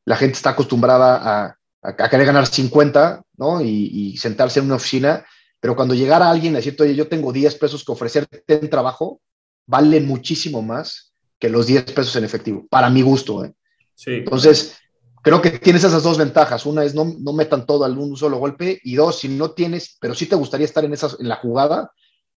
la 0.06 0.16
gente 0.16 0.36
está 0.36 0.52
acostumbrada 0.52 1.46
a, 1.46 1.58
a, 1.82 2.10
querer 2.10 2.28
ganar 2.28 2.48
50, 2.48 3.24
¿no? 3.38 3.62
Y, 3.62 4.16
sentarse 4.18 4.60
en 4.60 4.68
una 4.68 4.76
oficina, 4.76 5.26
pero 5.66 5.76
cuando 5.76 5.96
llegara 5.96 6.30
alguien 6.30 6.54
a 6.54 6.58
decirte, 6.58 6.84
oye, 6.84 6.94
yo 6.94 7.08
tengo 7.08 7.34
10 7.34 7.56
pesos 7.56 7.84
que 7.84 7.92
ofrecerte 7.92 8.44
en 8.46 8.70
trabajo, 8.70 9.20
valen 9.66 10.06
muchísimo 10.06 10.62
más 10.62 11.16
que 11.40 11.50
los 11.50 11.66
10 11.66 11.86
pesos 11.86 12.16
en 12.18 12.24
efectivo, 12.24 12.68
para 12.70 12.88
mi 12.92 13.02
gusto, 13.02 13.44
¿eh? 13.44 13.52
Sí. 13.96 14.12
Entonces, 14.12 14.78
creo 15.24 15.42
que 15.42 15.58
tienes 15.58 15.84
esas 15.84 16.04
dos 16.04 16.20
ventajas. 16.20 16.68
Una 16.68 16.84
es 16.84 16.94
no, 16.94 17.16
no 17.20 17.34
metan 17.34 17.66
todo 17.66 17.84
al 17.84 17.98
un 17.98 18.16
solo 18.16 18.38
golpe 18.38 18.80
y 18.84 18.94
dos, 18.94 19.18
si 19.18 19.28
no 19.28 19.54
tienes, 19.54 19.98
pero 20.00 20.14
sí 20.14 20.28
te 20.28 20.36
gustaría 20.36 20.66
estar 20.66 20.86
en, 20.86 20.94
esas, 20.94 21.20
en 21.20 21.30
la 21.30 21.38
jugada, 21.38 21.90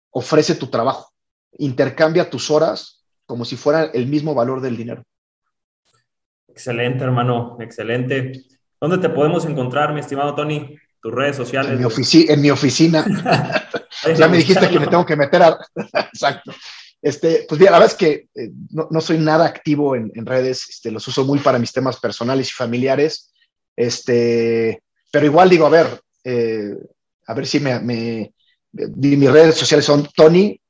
ofrece 0.09 0.55
tu 0.55 0.69
trabajo, 0.69 1.13
intercambia 1.59 2.31
tus 2.31 2.51
horas 2.51 3.05
como 3.27 3.45
si 3.45 3.57
fuera 3.57 3.91
el 3.93 4.07
mismo 4.07 4.35
valor 4.35 4.63
del 4.63 4.79
dinero. 4.79 5.05
Excelente, 6.47 7.05
hermano, 7.05 7.59
excelente. 7.61 8.33
¿Dónde 8.81 8.97
te 8.97 9.11
podemos 9.11 9.45
encontrar, 9.45 9.93
mi 9.93 10.01
estimado 10.01 10.35
Tony? 10.35 10.79
Tus 11.01 11.13
redes 11.13 11.37
sociales. 11.37 11.73
En 11.73 11.79
mi, 11.79 12.27
en 12.29 12.41
mi 12.41 12.51
oficina. 12.51 13.05
ya 14.19 14.29
me 14.29 14.39
dijiste 14.39 14.69
que 14.69 14.79
me 14.79 14.87
tengo 14.87 15.07
que 15.07 15.17
meter 15.17 15.43
a... 15.43 15.59
Exacto. 16.13 16.53
Este, 17.01 17.47
pues 17.49 17.59
bien, 17.59 17.71
la 17.71 17.79
verdad 17.79 17.93
es 17.93 17.99
que 17.99 18.29
eh, 18.35 18.51
no, 18.71 19.01
soy 19.01 19.19
nada 19.19 19.47
activo 19.47 19.95
en, 19.95 20.27
redes, 20.27 20.69
este, 20.69 20.91
los 20.91 21.07
uso 21.07 21.25
muy 21.25 21.39
para 21.39 21.59
mis 21.59 21.73
temas 21.73 22.01
personales 22.01 22.49
y 22.49 22.53
familiares, 22.53 23.31
este, 23.77 24.83
pero 25.13 25.27
igual 25.27 25.49
digo, 25.49 25.67
a 25.67 25.71
ver, 25.71 25.87
eh, 26.25 26.75
a 27.25 27.35
ver 27.35 27.47
si 27.47 27.61
me, 27.61 27.79
me, 27.79 28.35
mis 28.73 29.31
redes 29.31 29.55
sociales 29.55 29.85
son 29.85 30.09
Tony 30.13 30.61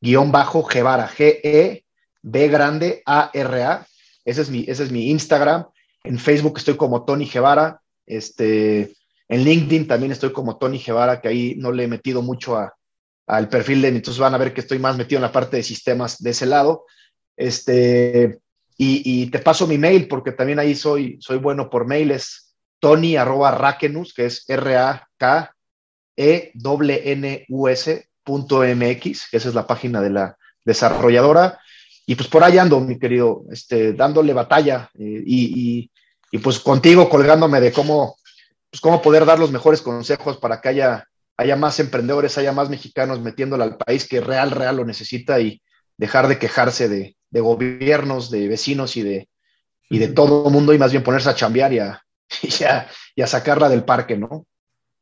guion 0.00 0.30
bajo 0.30 0.64
Guevara, 0.64 1.08
G-E, 1.08 1.84
B 2.22 2.48
grande, 2.48 3.02
A-R-A, 3.04 3.84
ese 4.24 4.42
es 4.42 4.50
mi, 4.50 4.64
ese 4.68 4.84
es 4.84 4.92
mi 4.92 5.10
Instagram, 5.10 5.66
en 6.04 6.18
Facebook 6.18 6.58
estoy 6.58 6.76
como 6.76 7.04
Tony 7.04 7.26
Guevara. 7.26 7.80
Este, 8.06 8.94
en 9.28 9.44
LinkedIn 9.44 9.86
también 9.86 10.12
estoy 10.12 10.32
como 10.32 10.58
Tony 10.58 10.78
Guevara, 10.78 11.20
que 11.20 11.28
ahí 11.28 11.54
no 11.56 11.72
le 11.72 11.84
he 11.84 11.88
metido 11.88 12.22
mucho 12.22 12.58
al 13.26 13.48
perfil 13.48 13.82
de, 13.82 13.88
entonces 13.88 14.20
van 14.20 14.34
a 14.34 14.38
ver 14.38 14.52
que 14.52 14.60
estoy 14.60 14.78
más 14.78 14.96
metido 14.96 15.18
en 15.18 15.22
la 15.22 15.32
parte 15.32 15.56
de 15.56 15.62
sistemas 15.62 16.22
de 16.22 16.30
ese 16.30 16.46
lado. 16.46 16.84
Este, 17.36 18.38
y, 18.76 19.26
te 19.30 19.38
paso 19.38 19.66
mi 19.66 19.78
mail 19.78 20.08
porque 20.08 20.32
también 20.32 20.58
ahí 20.58 20.74
soy, 20.74 21.16
soy 21.20 21.38
bueno 21.38 21.70
por 21.70 21.86
mail, 21.86 22.10
es 22.10 22.54
tony 22.80 23.16
arroba 23.16 23.52
rakenus, 23.52 24.12
que 24.12 24.26
es 24.26 24.44
R-A-K 24.48 25.54
e-n-u-s.mx, 26.16 26.90
que 29.30 29.36
esa 29.36 29.48
es 29.48 29.54
la 29.54 29.66
página 29.66 30.00
de 30.00 30.10
la 30.10 30.36
desarrolladora. 30.64 31.58
Y 32.06 32.14
pues 32.14 32.28
por 32.28 32.44
ahí 32.44 32.58
ando, 32.58 32.80
mi 32.80 32.98
querido, 32.98 33.44
este, 33.50 33.94
dándole 33.94 34.32
batalla 34.32 34.90
eh, 34.98 35.22
y, 35.24 35.90
y, 36.30 36.38
pues 36.38 36.58
contigo 36.58 37.08
colgándome 37.08 37.60
de 37.60 37.72
cómo, 37.72 38.18
pues 38.74 38.80
cómo 38.80 39.00
poder 39.00 39.24
dar 39.24 39.38
los 39.38 39.52
mejores 39.52 39.82
consejos 39.82 40.36
para 40.38 40.60
que 40.60 40.68
haya, 40.68 41.06
haya 41.36 41.54
más 41.54 41.78
emprendedores, 41.78 42.36
haya 42.38 42.50
más 42.50 42.68
mexicanos 42.68 43.20
metiéndole 43.20 43.62
al 43.62 43.76
país 43.76 44.08
que 44.08 44.20
real, 44.20 44.50
real 44.50 44.78
lo 44.78 44.84
necesita 44.84 45.38
y 45.38 45.62
dejar 45.96 46.26
de 46.26 46.40
quejarse 46.40 46.88
de, 46.88 47.16
de 47.30 47.40
gobiernos, 47.40 48.32
de 48.32 48.48
vecinos 48.48 48.96
y 48.96 49.02
de, 49.04 49.28
y 49.88 50.00
de 50.00 50.08
todo 50.08 50.48
el 50.48 50.52
mundo 50.52 50.74
y 50.74 50.78
más 50.78 50.90
bien 50.90 51.04
ponerse 51.04 51.30
a 51.30 51.36
chambear 51.36 51.72
y 51.72 51.78
a, 51.78 52.02
y 53.14 53.22
a, 53.22 53.26
sacarla 53.28 53.68
del 53.68 53.84
parque, 53.84 54.16
¿no? 54.16 54.44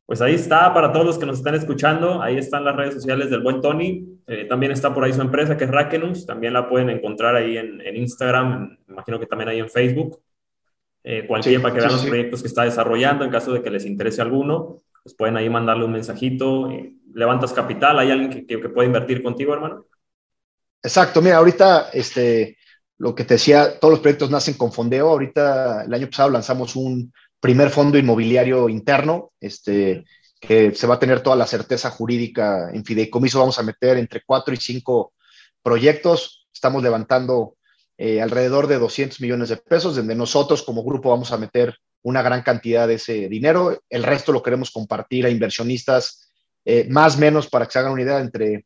Pues 0.05 0.21
ahí 0.21 0.35
está, 0.35 0.71
para 0.71 0.91
todos 0.91 1.07
los 1.07 1.17
que 1.17 1.25
nos 1.25 1.39
están 1.39 1.55
escuchando, 1.55 2.21
ahí 2.21 2.37
están 2.37 2.65
las 2.65 2.75
redes 2.75 2.93
sociales 2.93 3.31
del 3.31 3.41
buen 3.41 3.59
Tony. 3.59 4.05
Eh, 4.27 4.45
también 4.47 4.71
está 4.71 4.93
por 4.93 5.03
ahí 5.03 5.13
su 5.13 5.21
empresa 5.21 5.57
que 5.57 5.63
es 5.63 5.71
Rakenus, 5.71 6.27
también 6.27 6.53
la 6.53 6.69
pueden 6.69 6.91
encontrar 6.91 7.35
ahí 7.35 7.57
en, 7.57 7.81
Instagram, 7.95 8.77
imagino 8.87 9.19
que 9.19 9.25
también 9.25 9.49
ahí 9.49 9.59
en 9.59 9.69
Facebook. 9.71 10.21
Eh, 11.03 11.25
cualquier 11.27 11.61
para 11.61 11.73
que 11.73 11.81
vean 11.81 11.91
los 11.91 12.05
proyectos 12.05 12.41
que 12.41 12.47
está 12.47 12.63
desarrollando, 12.63 13.25
en 13.25 13.31
caso 13.31 13.51
de 13.53 13.61
que 13.61 13.69
les 13.69 13.85
interese 13.85 14.21
alguno, 14.21 14.77
pues 15.03 15.15
pueden 15.15 15.35
ahí 15.35 15.49
mandarle 15.49 15.85
un 15.85 15.91
mensajito. 15.91 16.71
Eh, 16.71 16.93
levantas 17.13 17.51
capital, 17.51 17.99
¿hay 17.99 18.11
alguien 18.11 18.29
que, 18.29 18.45
que, 18.45 18.61
que 18.61 18.69
pueda 18.69 18.87
invertir 18.87 19.21
contigo, 19.21 19.53
hermano? 19.53 19.85
Exacto, 20.81 21.21
mira, 21.21 21.37
ahorita 21.37 21.89
este, 21.93 22.57
lo 22.97 23.13
que 23.13 23.25
te 23.25 23.33
decía, 23.33 23.79
todos 23.79 23.93
los 23.93 23.99
proyectos 23.99 24.29
nacen 24.29 24.55
con 24.55 24.71
fondeo. 24.71 25.09
Ahorita 25.09 25.83
el 25.83 25.93
año 25.93 26.07
pasado 26.07 26.29
lanzamos 26.29 26.75
un 26.75 27.13
primer 27.39 27.69
fondo 27.69 27.97
inmobiliario 27.97 28.69
interno, 28.69 29.31
este, 29.39 30.05
que 30.39 30.73
se 30.73 30.87
va 30.87 30.95
a 30.95 30.99
tener 30.99 31.21
toda 31.21 31.35
la 31.35 31.47
certeza 31.47 31.89
jurídica 31.89 32.69
en 32.73 32.85
fideicomiso. 32.85 33.39
Vamos 33.39 33.59
a 33.59 33.63
meter 33.63 33.97
entre 33.97 34.21
cuatro 34.25 34.53
y 34.53 34.57
cinco 34.57 35.13
proyectos. 35.61 36.47
Estamos 36.53 36.81
levantando 36.81 37.55
eh, 37.97 38.21
alrededor 38.21 38.67
de 38.67 38.79
200 38.79 39.21
millones 39.21 39.49
de 39.49 39.57
pesos, 39.57 39.95
donde 39.95 40.15
nosotros 40.15 40.63
como 40.63 40.83
grupo 40.83 41.11
vamos 41.11 41.31
a 41.31 41.37
meter 41.37 41.75
una 42.01 42.21
gran 42.21 42.41
cantidad 42.41 42.87
de 42.87 42.95
ese 42.95 43.29
dinero. 43.29 43.81
El 43.89 44.03
resto 44.03 44.31
lo 44.31 44.43
queremos 44.43 44.71
compartir 44.71 45.25
a 45.25 45.29
inversionistas, 45.29 46.29
eh, 46.65 46.87
más 46.89 47.15
o 47.15 47.19
menos, 47.19 47.47
para 47.47 47.65
que 47.65 47.71
se 47.71 47.79
hagan 47.79 47.93
una 47.93 48.01
idea, 48.01 48.19
entre 48.19 48.65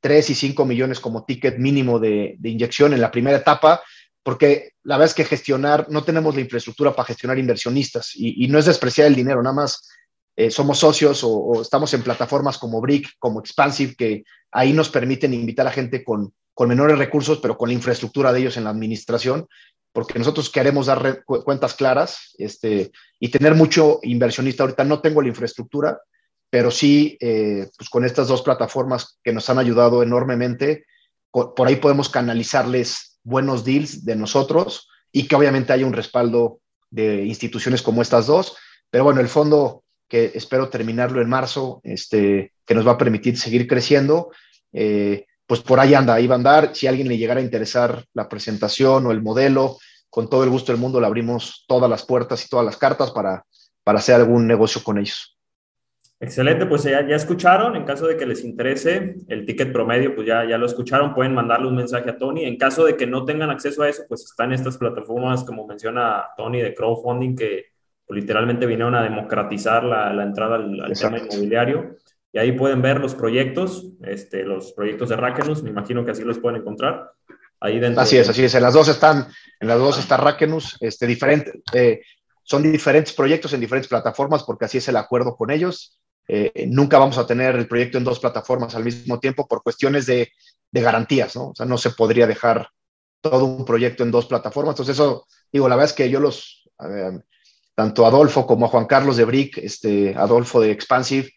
3 0.00 0.30
y 0.30 0.34
5 0.34 0.64
millones 0.64 1.00
como 1.00 1.24
ticket 1.24 1.58
mínimo 1.58 1.98
de, 1.98 2.38
inyección 2.42 2.92
en 2.92 3.00
la 3.00 3.10
primera 3.10 3.38
etapa, 3.38 3.82
porque 4.22 4.72
la 4.84 4.96
verdad 4.96 5.10
es 5.10 5.14
que 5.14 5.24
gestionar, 5.24 5.86
no 5.90 6.04
tenemos 6.04 6.34
la 6.34 6.40
infraestructura 6.40 6.94
para 6.94 7.06
gestionar 7.06 7.38
inversionistas 7.38 8.12
y, 8.14 8.46
no 8.48 8.58
es 8.58 8.66
despreciar 8.66 9.06
el 9.06 9.16
dinero, 9.16 9.42
nada 9.42 9.54
más 9.54 9.88
eh, 10.36 10.50
somos 10.50 10.78
socios 10.78 11.22
o, 11.24 11.62
estamos 11.62 11.92
en 11.94 12.02
plataformas 12.02 12.58
como 12.58 12.80
Brick, 12.80 13.10
como 13.18 13.40
Expansive, 13.40 13.96
que 13.96 14.24
ahí 14.52 14.72
nos 14.72 14.88
permiten 14.88 15.34
invitar 15.34 15.66
a 15.66 15.72
gente 15.72 16.04
con, 16.04 16.32
con 16.58 16.68
menores 16.68 16.98
recursos, 16.98 17.38
pero 17.38 17.56
con 17.56 17.68
la 17.68 17.74
infraestructura 17.76 18.32
de 18.32 18.40
ellos 18.40 18.56
en 18.56 18.64
la 18.64 18.70
administración, 18.70 19.46
porque 19.92 20.18
nosotros 20.18 20.50
queremos 20.50 20.86
dar 20.86 21.22
cuentas 21.24 21.74
claras 21.74 22.34
este, 22.36 22.90
y 23.20 23.28
tener 23.28 23.54
mucho 23.54 24.00
inversionista. 24.02 24.64
Ahorita 24.64 24.82
no 24.82 25.00
tengo 25.00 25.22
la 25.22 25.28
infraestructura, 25.28 26.00
pero 26.50 26.72
sí, 26.72 27.16
eh, 27.20 27.68
pues 27.76 27.88
con 27.88 28.04
estas 28.04 28.26
dos 28.26 28.42
plataformas 28.42 29.20
que 29.22 29.32
nos 29.32 29.48
han 29.48 29.60
ayudado 29.60 30.02
enormemente, 30.02 30.84
por 31.30 31.68
ahí 31.68 31.76
podemos 31.76 32.08
canalizarles 32.08 33.20
buenos 33.22 33.64
deals 33.64 34.04
de 34.04 34.16
nosotros 34.16 34.88
y 35.12 35.28
que 35.28 35.36
obviamente 35.36 35.72
haya 35.72 35.86
un 35.86 35.92
respaldo 35.92 36.58
de 36.90 37.24
instituciones 37.24 37.82
como 37.82 38.02
estas 38.02 38.26
dos. 38.26 38.56
Pero 38.90 39.04
bueno, 39.04 39.20
el 39.20 39.28
fondo 39.28 39.84
que 40.08 40.32
espero 40.34 40.68
terminarlo 40.70 41.22
en 41.22 41.28
marzo, 41.28 41.80
este, 41.84 42.52
que 42.66 42.74
nos 42.74 42.84
va 42.84 42.92
a 42.94 42.98
permitir 42.98 43.38
seguir 43.38 43.68
creciendo, 43.68 44.32
eh, 44.72 45.24
pues 45.48 45.62
por 45.62 45.80
ahí 45.80 45.94
anda, 45.94 46.14
ahí 46.14 46.26
va 46.26 46.34
a 46.34 46.38
andar. 46.38 46.74
Si 46.74 46.86
a 46.86 46.90
alguien 46.90 47.08
le 47.08 47.16
llegara 47.16 47.40
a 47.40 47.42
interesar 47.42 48.04
la 48.12 48.28
presentación 48.28 49.06
o 49.06 49.10
el 49.10 49.22
modelo, 49.22 49.78
con 50.10 50.28
todo 50.28 50.44
el 50.44 50.50
gusto 50.50 50.72
del 50.72 50.80
mundo 50.80 51.00
le 51.00 51.06
abrimos 51.06 51.64
todas 51.66 51.88
las 51.88 52.04
puertas 52.04 52.44
y 52.44 52.48
todas 52.50 52.66
las 52.66 52.76
cartas 52.76 53.10
para, 53.12 53.44
para 53.82 53.98
hacer 53.98 54.16
algún 54.16 54.46
negocio 54.46 54.82
con 54.84 54.98
ellos. 54.98 55.38
Excelente, 56.20 56.66
pues 56.66 56.82
ya, 56.82 57.06
ya, 57.06 57.16
escucharon, 57.16 57.76
en 57.76 57.84
caso 57.84 58.06
de 58.06 58.16
que 58.16 58.26
les 58.26 58.44
interese 58.44 59.14
el 59.28 59.46
ticket 59.46 59.72
promedio, 59.72 60.14
pues 60.14 60.26
ya, 60.26 60.44
ya 60.44 60.58
lo 60.58 60.66
escucharon, 60.66 61.14
pueden 61.14 61.32
mandarle 61.32 61.68
un 61.68 61.76
mensaje 61.76 62.10
a 62.10 62.18
Tony. 62.18 62.44
En 62.44 62.58
caso 62.58 62.84
de 62.84 62.96
que 62.96 63.06
no 63.06 63.24
tengan 63.24 63.50
acceso 63.50 63.82
a 63.82 63.88
eso, 63.88 64.02
pues 64.06 64.24
están 64.24 64.52
estas 64.52 64.76
plataformas, 64.76 65.44
como 65.44 65.66
menciona 65.66 66.26
Tony, 66.36 66.60
de 66.60 66.74
crowdfunding, 66.74 67.36
que 67.36 67.66
literalmente 68.08 68.66
vinieron 68.66 68.94
a 68.96 69.02
democratizar 69.02 69.84
la, 69.84 70.12
la 70.12 70.24
entrada 70.24 70.56
al, 70.56 70.92
tema 70.92 71.18
inmobiliario. 71.18 71.96
Y 72.32 72.38
ahí 72.38 72.52
pueden 72.52 72.82
ver 72.82 73.00
los 73.00 73.14
proyectos, 73.14 73.86
este, 74.02 74.44
los 74.44 74.72
proyectos 74.72 75.08
de 75.08 75.16
Rakenus, 75.16 75.62
me 75.62 75.70
imagino 75.70 76.04
que 76.04 76.10
así 76.10 76.22
los 76.24 76.38
pueden 76.38 76.60
encontrar. 76.60 77.10
Ahí 77.60 77.80
dentro. 77.80 78.02
Así 78.02 78.16
es, 78.16 78.28
así 78.28 78.44
es. 78.44 78.54
En 78.54 78.62
las 78.62 78.74
dos 78.74 78.88
están, 78.88 79.26
en 79.58 79.68
las 79.68 79.78
dos 79.78 79.98
está 79.98 80.16
Rakenus, 80.16 80.76
este, 80.80 81.06
diferente, 81.06 81.62
eh, 81.72 82.02
son 82.44 82.62
diferentes 82.62 83.12
proyectos 83.12 83.52
en 83.52 83.60
diferentes 83.60 83.88
plataformas 83.88 84.42
porque 84.42 84.64
así 84.64 84.78
es 84.78 84.88
el 84.88 84.96
acuerdo 84.96 85.36
con 85.36 85.50
ellos. 85.50 86.00
Eh, 86.26 86.66
nunca 86.68 86.98
vamos 86.98 87.18
a 87.18 87.26
tener 87.26 87.56
el 87.56 87.66
proyecto 87.66 87.98
en 87.98 88.04
dos 88.04 88.20
plataformas 88.20 88.74
al 88.74 88.84
mismo 88.84 89.18
tiempo 89.18 89.48
por 89.48 89.62
cuestiones 89.62 90.06
de, 90.06 90.30
garantías, 90.70 91.34
¿no? 91.34 91.48
O 91.48 91.54
sea, 91.54 91.66
no 91.66 91.78
se 91.78 91.90
podría 91.90 92.26
dejar 92.26 92.68
todo 93.20 93.46
un 93.46 93.64
proyecto 93.64 94.02
en 94.02 94.10
dos 94.10 94.26
plataformas. 94.26 94.74
Entonces, 94.74 94.94
eso, 94.94 95.26
digo, 95.50 95.68
la 95.68 95.76
verdad 95.76 95.90
es 95.90 95.96
que 95.96 96.08
yo 96.08 96.20
los, 96.20 96.68
tanto 97.74 98.06
Adolfo 98.06 98.46
como 98.46 98.66
a 98.66 98.68
Juan 98.68 98.86
Carlos 98.86 99.16
de 99.16 99.24
Brick, 99.24 99.58
este, 99.58 100.14
Adolfo 100.14 100.60
de 100.60 100.70
Expansive, 100.70 101.30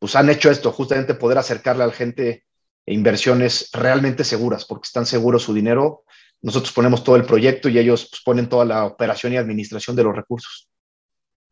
pues 0.00 0.16
han 0.16 0.30
hecho 0.30 0.50
esto, 0.50 0.72
justamente 0.72 1.14
poder 1.14 1.38
acercarle 1.38 1.84
a 1.84 1.86
la 1.86 1.92
gente 1.92 2.44
inversiones 2.86 3.70
realmente 3.72 4.24
seguras, 4.24 4.64
porque 4.64 4.86
están 4.86 5.06
seguros 5.06 5.42
su 5.42 5.54
dinero. 5.54 6.02
Nosotros 6.42 6.72
ponemos 6.72 7.04
todo 7.04 7.16
el 7.16 7.24
proyecto 7.24 7.68
y 7.68 7.78
ellos 7.78 8.08
pues, 8.10 8.22
ponen 8.24 8.48
toda 8.48 8.64
la 8.64 8.86
operación 8.86 9.34
y 9.34 9.36
administración 9.36 9.94
de 9.94 10.02
los 10.02 10.16
recursos. 10.16 10.68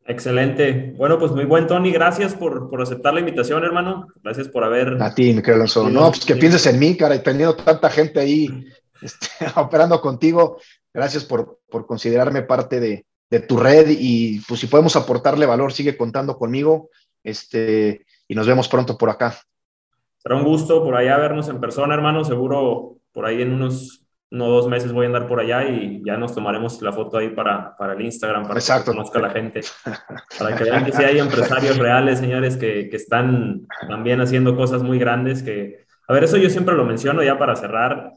Excelente. 0.05 0.95
Bueno, 0.97 1.19
pues 1.19 1.31
muy 1.31 1.45
buen 1.45 1.67
Tony, 1.67 1.91
gracias 1.91 2.33
por, 2.33 2.67
por, 2.71 2.81
aceptar 2.81 3.13
la 3.13 3.19
invitación, 3.19 3.63
hermano. 3.63 4.07
Gracias 4.23 4.47
por 4.47 4.63
haber. 4.63 5.01
A 5.01 5.13
ti, 5.13 5.31
mi 5.31 5.41
querido 5.41 5.55
Alonso. 5.55 5.87
No, 5.87 6.09
pues 6.09 6.25
que 6.25 6.35
pienses 6.35 6.65
en 6.65 6.79
mí, 6.79 6.97
cara, 6.97 7.15
y 7.15 7.19
teniendo 7.19 7.55
tanta 7.55 7.91
gente 7.91 8.19
ahí 8.19 8.49
este, 9.01 9.27
operando 9.55 10.01
contigo. 10.01 10.59
Gracias 10.91 11.23
por, 11.23 11.59
por 11.69 11.85
considerarme 11.85 12.41
parte 12.41 12.79
de, 12.79 13.05
de, 13.29 13.39
tu 13.41 13.57
red 13.57 13.87
y 13.91 14.39
pues 14.47 14.59
si 14.59 14.65
podemos 14.65 14.95
aportarle 14.95 15.45
valor, 15.45 15.71
sigue 15.71 15.95
contando 15.95 16.35
conmigo. 16.39 16.89
Este, 17.23 18.07
y 18.29 18.35
nos 18.35 18.47
vemos 18.47 18.69
pronto 18.69 18.97
por 18.97 19.09
acá. 19.09 19.35
Será 20.19 20.35
un 20.35 20.43
gusto 20.43 20.83
por 20.83 20.95
allá 20.95 21.17
vernos 21.17 21.49
en 21.49 21.59
persona, 21.59 21.95
hermano. 21.95 22.23
Seguro 22.23 22.97
por 23.11 23.25
ahí 23.25 23.41
en 23.41 23.51
unos 23.51 24.05
no 24.31 24.47
dos 24.47 24.67
meses 24.67 24.91
voy 24.91 25.05
a 25.05 25.07
andar 25.07 25.27
por 25.27 25.39
allá 25.39 25.67
y 25.67 26.03
ya 26.05 26.15
nos 26.15 26.35
tomaremos 26.35 26.79
la 26.83 26.93
foto 26.93 27.17
ahí 27.17 27.29
para, 27.29 27.75
para 27.75 27.93
el 27.93 28.01
Instagram, 28.01 28.47
para 28.47 28.59
que 28.59 28.85
conozca 28.85 29.19
la 29.19 29.31
gente, 29.31 29.61
para 30.37 30.55
que 30.55 30.63
vean 30.65 30.85
que 30.85 30.91
sí 30.91 31.03
hay 31.03 31.17
empresarios 31.17 31.77
reales, 31.79 32.19
señores, 32.19 32.55
que, 32.55 32.89
que, 32.89 32.95
están 32.95 33.65
también 33.87 34.21
haciendo 34.21 34.55
cosas 34.55 34.83
muy 34.83 34.99
grandes 34.99 35.41
que, 35.41 35.87
a 36.07 36.13
ver, 36.13 36.25
eso 36.25 36.37
yo 36.37 36.51
siempre 36.51 36.75
lo 36.75 36.85
menciono 36.85 37.23
ya 37.23 37.39
para 37.39 37.55
cerrar, 37.55 38.11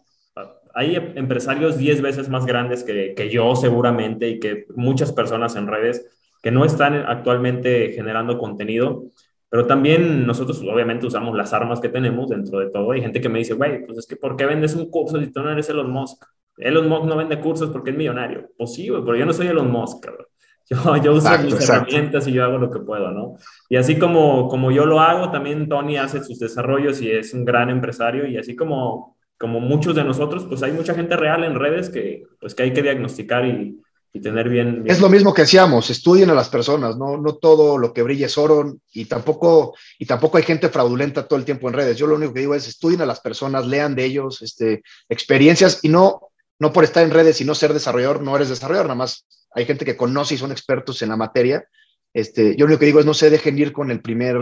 hay 0.75 0.96
empresarios 1.14 1.79
10 1.79 2.03
veces 2.03 2.29
más 2.29 2.44
grandes 2.44 2.85
que, 2.85 3.14
que 3.14 3.31
yo 3.31 3.57
seguramente 3.57 4.29
y 4.29 4.38
que 4.38 4.66
muchas 4.77 5.12
personas 5.12 5.57
en 5.57 5.66
redes 5.66 6.07
que 6.42 6.51
no 6.51 6.66
están 6.66 6.94
actualmente 6.94 7.92
generando 7.94 8.37
contenido 8.37 9.05
pero 9.53 9.67
también 9.67 10.27
nosotros 10.27 10.62
obviamente 10.62 11.05
usamos 11.05 11.37
las 11.37 11.53
armas 11.53 11.79
que 11.79 11.91
tenemos 11.91 12.31
dentro 12.31 12.59
de 12.59 12.71
todo. 12.71 12.91
Hay 12.93 13.03
gente 13.03 13.21
que 13.21 13.29
me 13.29 13.41
dice, 13.41 13.53
güey, 13.53 13.85
pues 13.85 13.99
es 13.99 14.07
que 14.07 14.17
¿por 14.17 14.35
qué 14.35 14.47
vendes 14.47 14.75
un 14.75 14.88
curso 14.88 15.21
si 15.21 15.31
tú 15.31 15.43
no 15.43 15.51
eres 15.51 15.69
Elon 15.69 15.91
Musk? 15.91 16.25
Elon 16.57 16.88
Musk 16.88 17.05
no 17.05 17.19
vende 17.19 17.38
cursos 17.38 17.69
porque 17.69 17.91
es 17.91 17.97
millonario. 17.99 18.49
Pues 18.57 18.73
sí, 18.73 18.88
güey, 18.88 19.03
pero 19.05 19.15
yo 19.15 19.27
no 19.27 19.35
soy 19.35 19.49
Elon 19.49 19.71
Musk, 19.71 20.07
cabrón. 20.07 20.27
Yo, 20.71 20.97
yo 20.97 21.12
uso 21.12 21.29
mis 21.41 21.69
herramientas 21.69 22.27
y 22.29 22.33
yo 22.33 22.45
hago 22.45 22.57
lo 22.57 22.71
que 22.71 22.79
puedo, 22.79 23.11
¿no? 23.11 23.35
Y 23.69 23.77
así 23.77 23.99
como, 23.99 24.49
como 24.49 24.71
yo 24.71 24.87
lo 24.87 25.01
hago, 25.01 25.31
también 25.31 25.69
Tony 25.69 25.99
hace 25.99 26.25
sus 26.25 26.38
desarrollos 26.38 27.03
y 27.03 27.11
es 27.11 27.35
un 27.35 27.45
gran 27.45 27.69
empresario 27.69 28.27
y 28.27 28.38
así 28.38 28.57
como, 28.57 29.19
como 29.37 29.61
muchos 29.61 29.94
de 29.94 30.05
nosotros, 30.05 30.46
pues 30.46 30.63
hay 30.63 30.73
mucha 30.73 30.94
gente 30.94 31.15
real 31.17 31.44
en 31.44 31.57
redes 31.57 31.90
que, 31.90 32.23
pues 32.40 32.55
que 32.55 32.63
hay 32.63 32.73
que 32.73 32.81
diagnosticar 32.81 33.44
y, 33.44 33.82
y 34.15 34.21
tener 34.21 34.48
bien, 34.48 34.85
Es 34.87 35.00
lo 35.00 35.08
mismo 35.08 35.33
que 35.33 35.42
decíamos, 35.42 35.88
estudien 35.88 36.29
a 36.29 36.35
las 36.35 36.50
personas, 36.50 36.98
no, 36.98 37.17
no 37.17 37.37
todo 37.37 37.79
lo 37.79 37.94
que 37.94 38.02
brille 38.02 38.27
es 38.27 38.37
oro 38.37 38.77
y 38.92 39.06
tampoco, 39.06 39.75
y 39.98 40.04
tampoco 40.04 40.37
hay 40.37 40.42
gente 40.42 40.69
fraudulenta 40.69 41.27
todo 41.27 41.38
el 41.38 41.46
tiempo 41.46 41.69
en 41.69 41.75
redes. 41.75 41.96
Yo 41.96 42.06
lo 42.06 42.17
único 42.17 42.35
que 42.35 42.40
digo 42.40 42.54
es 42.54 42.69
estudien 42.69 43.00
a 43.00 43.06
las 43.06 43.21
personas, 43.21 43.67
lean 43.67 43.94
de 43.94 44.04
ellos 44.04 44.42
este, 44.42 44.83
experiencias 45.08 45.81
y 45.83 45.88
no, 45.88 46.29
no 46.58 46.73
por 46.75 46.85
estar 46.85 47.02
en 47.02 47.10
redes 47.10 47.40
y 47.40 47.46
no 47.46 47.54
ser 47.54 47.73
desarrollador, 47.73 48.21
no 48.21 48.37
eres 48.37 48.50
desarrollador, 48.50 48.88
nada 48.88 48.96
más 48.96 49.27
hay 49.54 49.65
gente 49.65 49.87
que 49.87 49.96
conoce 49.96 50.35
y 50.35 50.38
son 50.38 50.52
expertos 50.52 51.00
en 51.00 51.08
la 51.08 51.17
materia. 51.17 51.65
Este, 52.13 52.54
yo 52.54 52.67
lo 52.67 52.67
único 52.67 52.81
que 52.81 52.87
digo 52.87 53.00
es 53.00 53.06
no 53.06 53.15
se 53.15 53.31
dejen 53.31 53.58
ir 53.58 53.73
con 53.73 53.90
el 53.90 54.02
primer, 54.02 54.37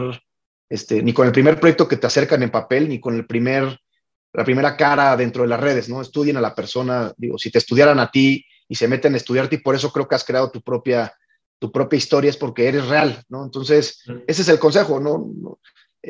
este, 0.68 1.00
ni 1.00 1.12
con 1.12 1.28
el 1.28 1.32
primer 1.32 1.60
proyecto 1.60 1.86
que 1.86 1.96
te 1.96 2.08
acercan 2.08 2.42
en 2.42 2.50
papel, 2.50 2.88
ni 2.88 2.98
con 2.98 3.14
el 3.14 3.24
primer, 3.24 3.78
la 4.32 4.44
primera 4.44 4.76
cara 4.76 5.16
dentro 5.16 5.42
de 5.42 5.48
las 5.48 5.60
redes, 5.60 5.88
¿no? 5.88 6.02
Estudien 6.02 6.36
a 6.36 6.40
la 6.40 6.56
persona, 6.56 7.12
digo, 7.16 7.38
si 7.38 7.52
te 7.52 7.58
estudiaran 7.58 8.00
a 8.00 8.10
ti 8.10 8.44
y 8.70 8.76
se 8.76 8.86
meten 8.86 9.14
a 9.14 9.16
estudiarte 9.16 9.56
y 9.56 9.58
por 9.58 9.74
eso 9.74 9.92
creo 9.92 10.06
que 10.06 10.14
has 10.14 10.24
creado 10.24 10.48
tu 10.52 10.62
propia, 10.62 11.12
tu 11.58 11.72
propia 11.72 11.96
historia, 11.96 12.30
es 12.30 12.36
porque 12.36 12.68
eres 12.68 12.86
real, 12.86 13.20
¿no? 13.28 13.44
Entonces, 13.44 14.04
ese 14.28 14.42
es 14.42 14.48
el 14.48 14.60
consejo, 14.60 15.00
¿no? 15.00 15.58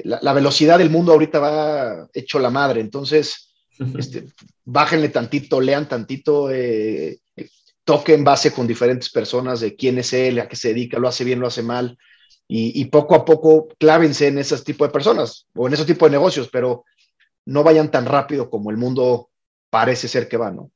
la, 0.04 0.32
velocidad 0.34 0.76
del 0.76 0.90
mundo 0.90 1.12
ahorita 1.12 1.38
va 1.38 2.08
hecho 2.12 2.38
la 2.38 2.50
madre, 2.50 2.82
entonces, 2.82 3.54
este, 3.96 4.26
bájenle 4.62 5.08
tantito, 5.08 5.58
lean 5.58 5.88
tantito, 5.88 6.50
eh, 6.50 7.18
toquen 7.82 8.22
base 8.22 8.52
con 8.52 8.66
diferentes 8.66 9.08
personas 9.10 9.60
de 9.60 9.74
quién 9.74 9.98
es 9.98 10.12
él, 10.12 10.38
a 10.38 10.46
qué 10.46 10.54
se 10.54 10.68
dedica, 10.68 10.98
lo 10.98 11.08
hace 11.08 11.24
bien, 11.24 11.40
lo 11.40 11.46
hace 11.46 11.62
mal, 11.62 11.96
y, 12.46 12.84
poco 12.86 13.14
a 13.14 13.24
poco 13.24 13.68
clávense 13.78 14.26
en 14.26 14.36
ese 14.38 14.58
tipo 14.58 14.84
de 14.84 14.90
personas 14.90 15.46
o 15.54 15.66
en 15.66 15.72
ese 15.72 15.84
tipo 15.86 16.04
de 16.04 16.10
negocios, 16.10 16.50
pero 16.52 16.84
no 17.46 17.62
vayan 17.62 17.90
tan 17.90 18.04
rápido 18.04 18.50
como 18.50 18.70
el 18.70 18.76
mundo 18.76 19.30
parece 19.70 20.08
ser 20.08 20.28
que 20.28 20.36
va, 20.36 20.50
¿no? 20.50 20.72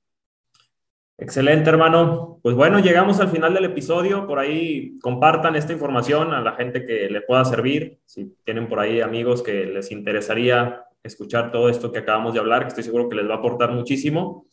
Excelente, 1.16 1.70
hermano. 1.70 2.40
Pues 2.42 2.56
bueno, 2.56 2.80
llegamos 2.80 3.20
al 3.20 3.28
final 3.28 3.54
del 3.54 3.66
episodio. 3.66 4.26
Por 4.26 4.38
ahí 4.38 4.98
compartan 5.00 5.54
esta 5.54 5.72
información 5.72 6.34
a 6.34 6.40
la 6.40 6.52
gente 6.52 6.84
que 6.84 7.08
le 7.08 7.20
pueda 7.20 7.44
servir. 7.44 8.00
Si 8.04 8.36
tienen 8.44 8.68
por 8.68 8.80
ahí 8.80 9.00
amigos 9.00 9.42
que 9.42 9.64
les 9.66 9.92
interesaría 9.92 10.84
escuchar 11.02 11.52
todo 11.52 11.68
esto 11.68 11.92
que 11.92 12.00
acabamos 12.00 12.34
de 12.34 12.40
hablar, 12.40 12.62
que 12.62 12.68
estoy 12.68 12.84
seguro 12.84 13.08
que 13.08 13.16
les 13.16 13.28
va 13.28 13.34
a 13.34 13.38
aportar 13.38 13.70
muchísimo, 13.70 14.46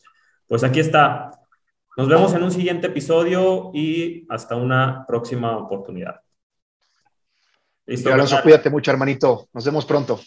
pues 0.46 0.62
aquí 0.62 0.80
está. 0.80 1.30
Nos 1.96 2.08
vemos 2.08 2.32
en 2.34 2.42
un 2.42 2.50
siguiente 2.50 2.86
episodio 2.86 3.70
y 3.74 4.24
hasta 4.28 4.54
una 4.54 5.04
próxima 5.06 5.58
oportunidad. 5.58 6.20
Listo. 7.86 8.12
Alonso, 8.12 8.40
cuídate 8.42 8.70
mucho, 8.70 8.90
hermanito. 8.90 9.48
Nos 9.52 9.64
vemos 9.64 9.84
pronto. 9.84 10.20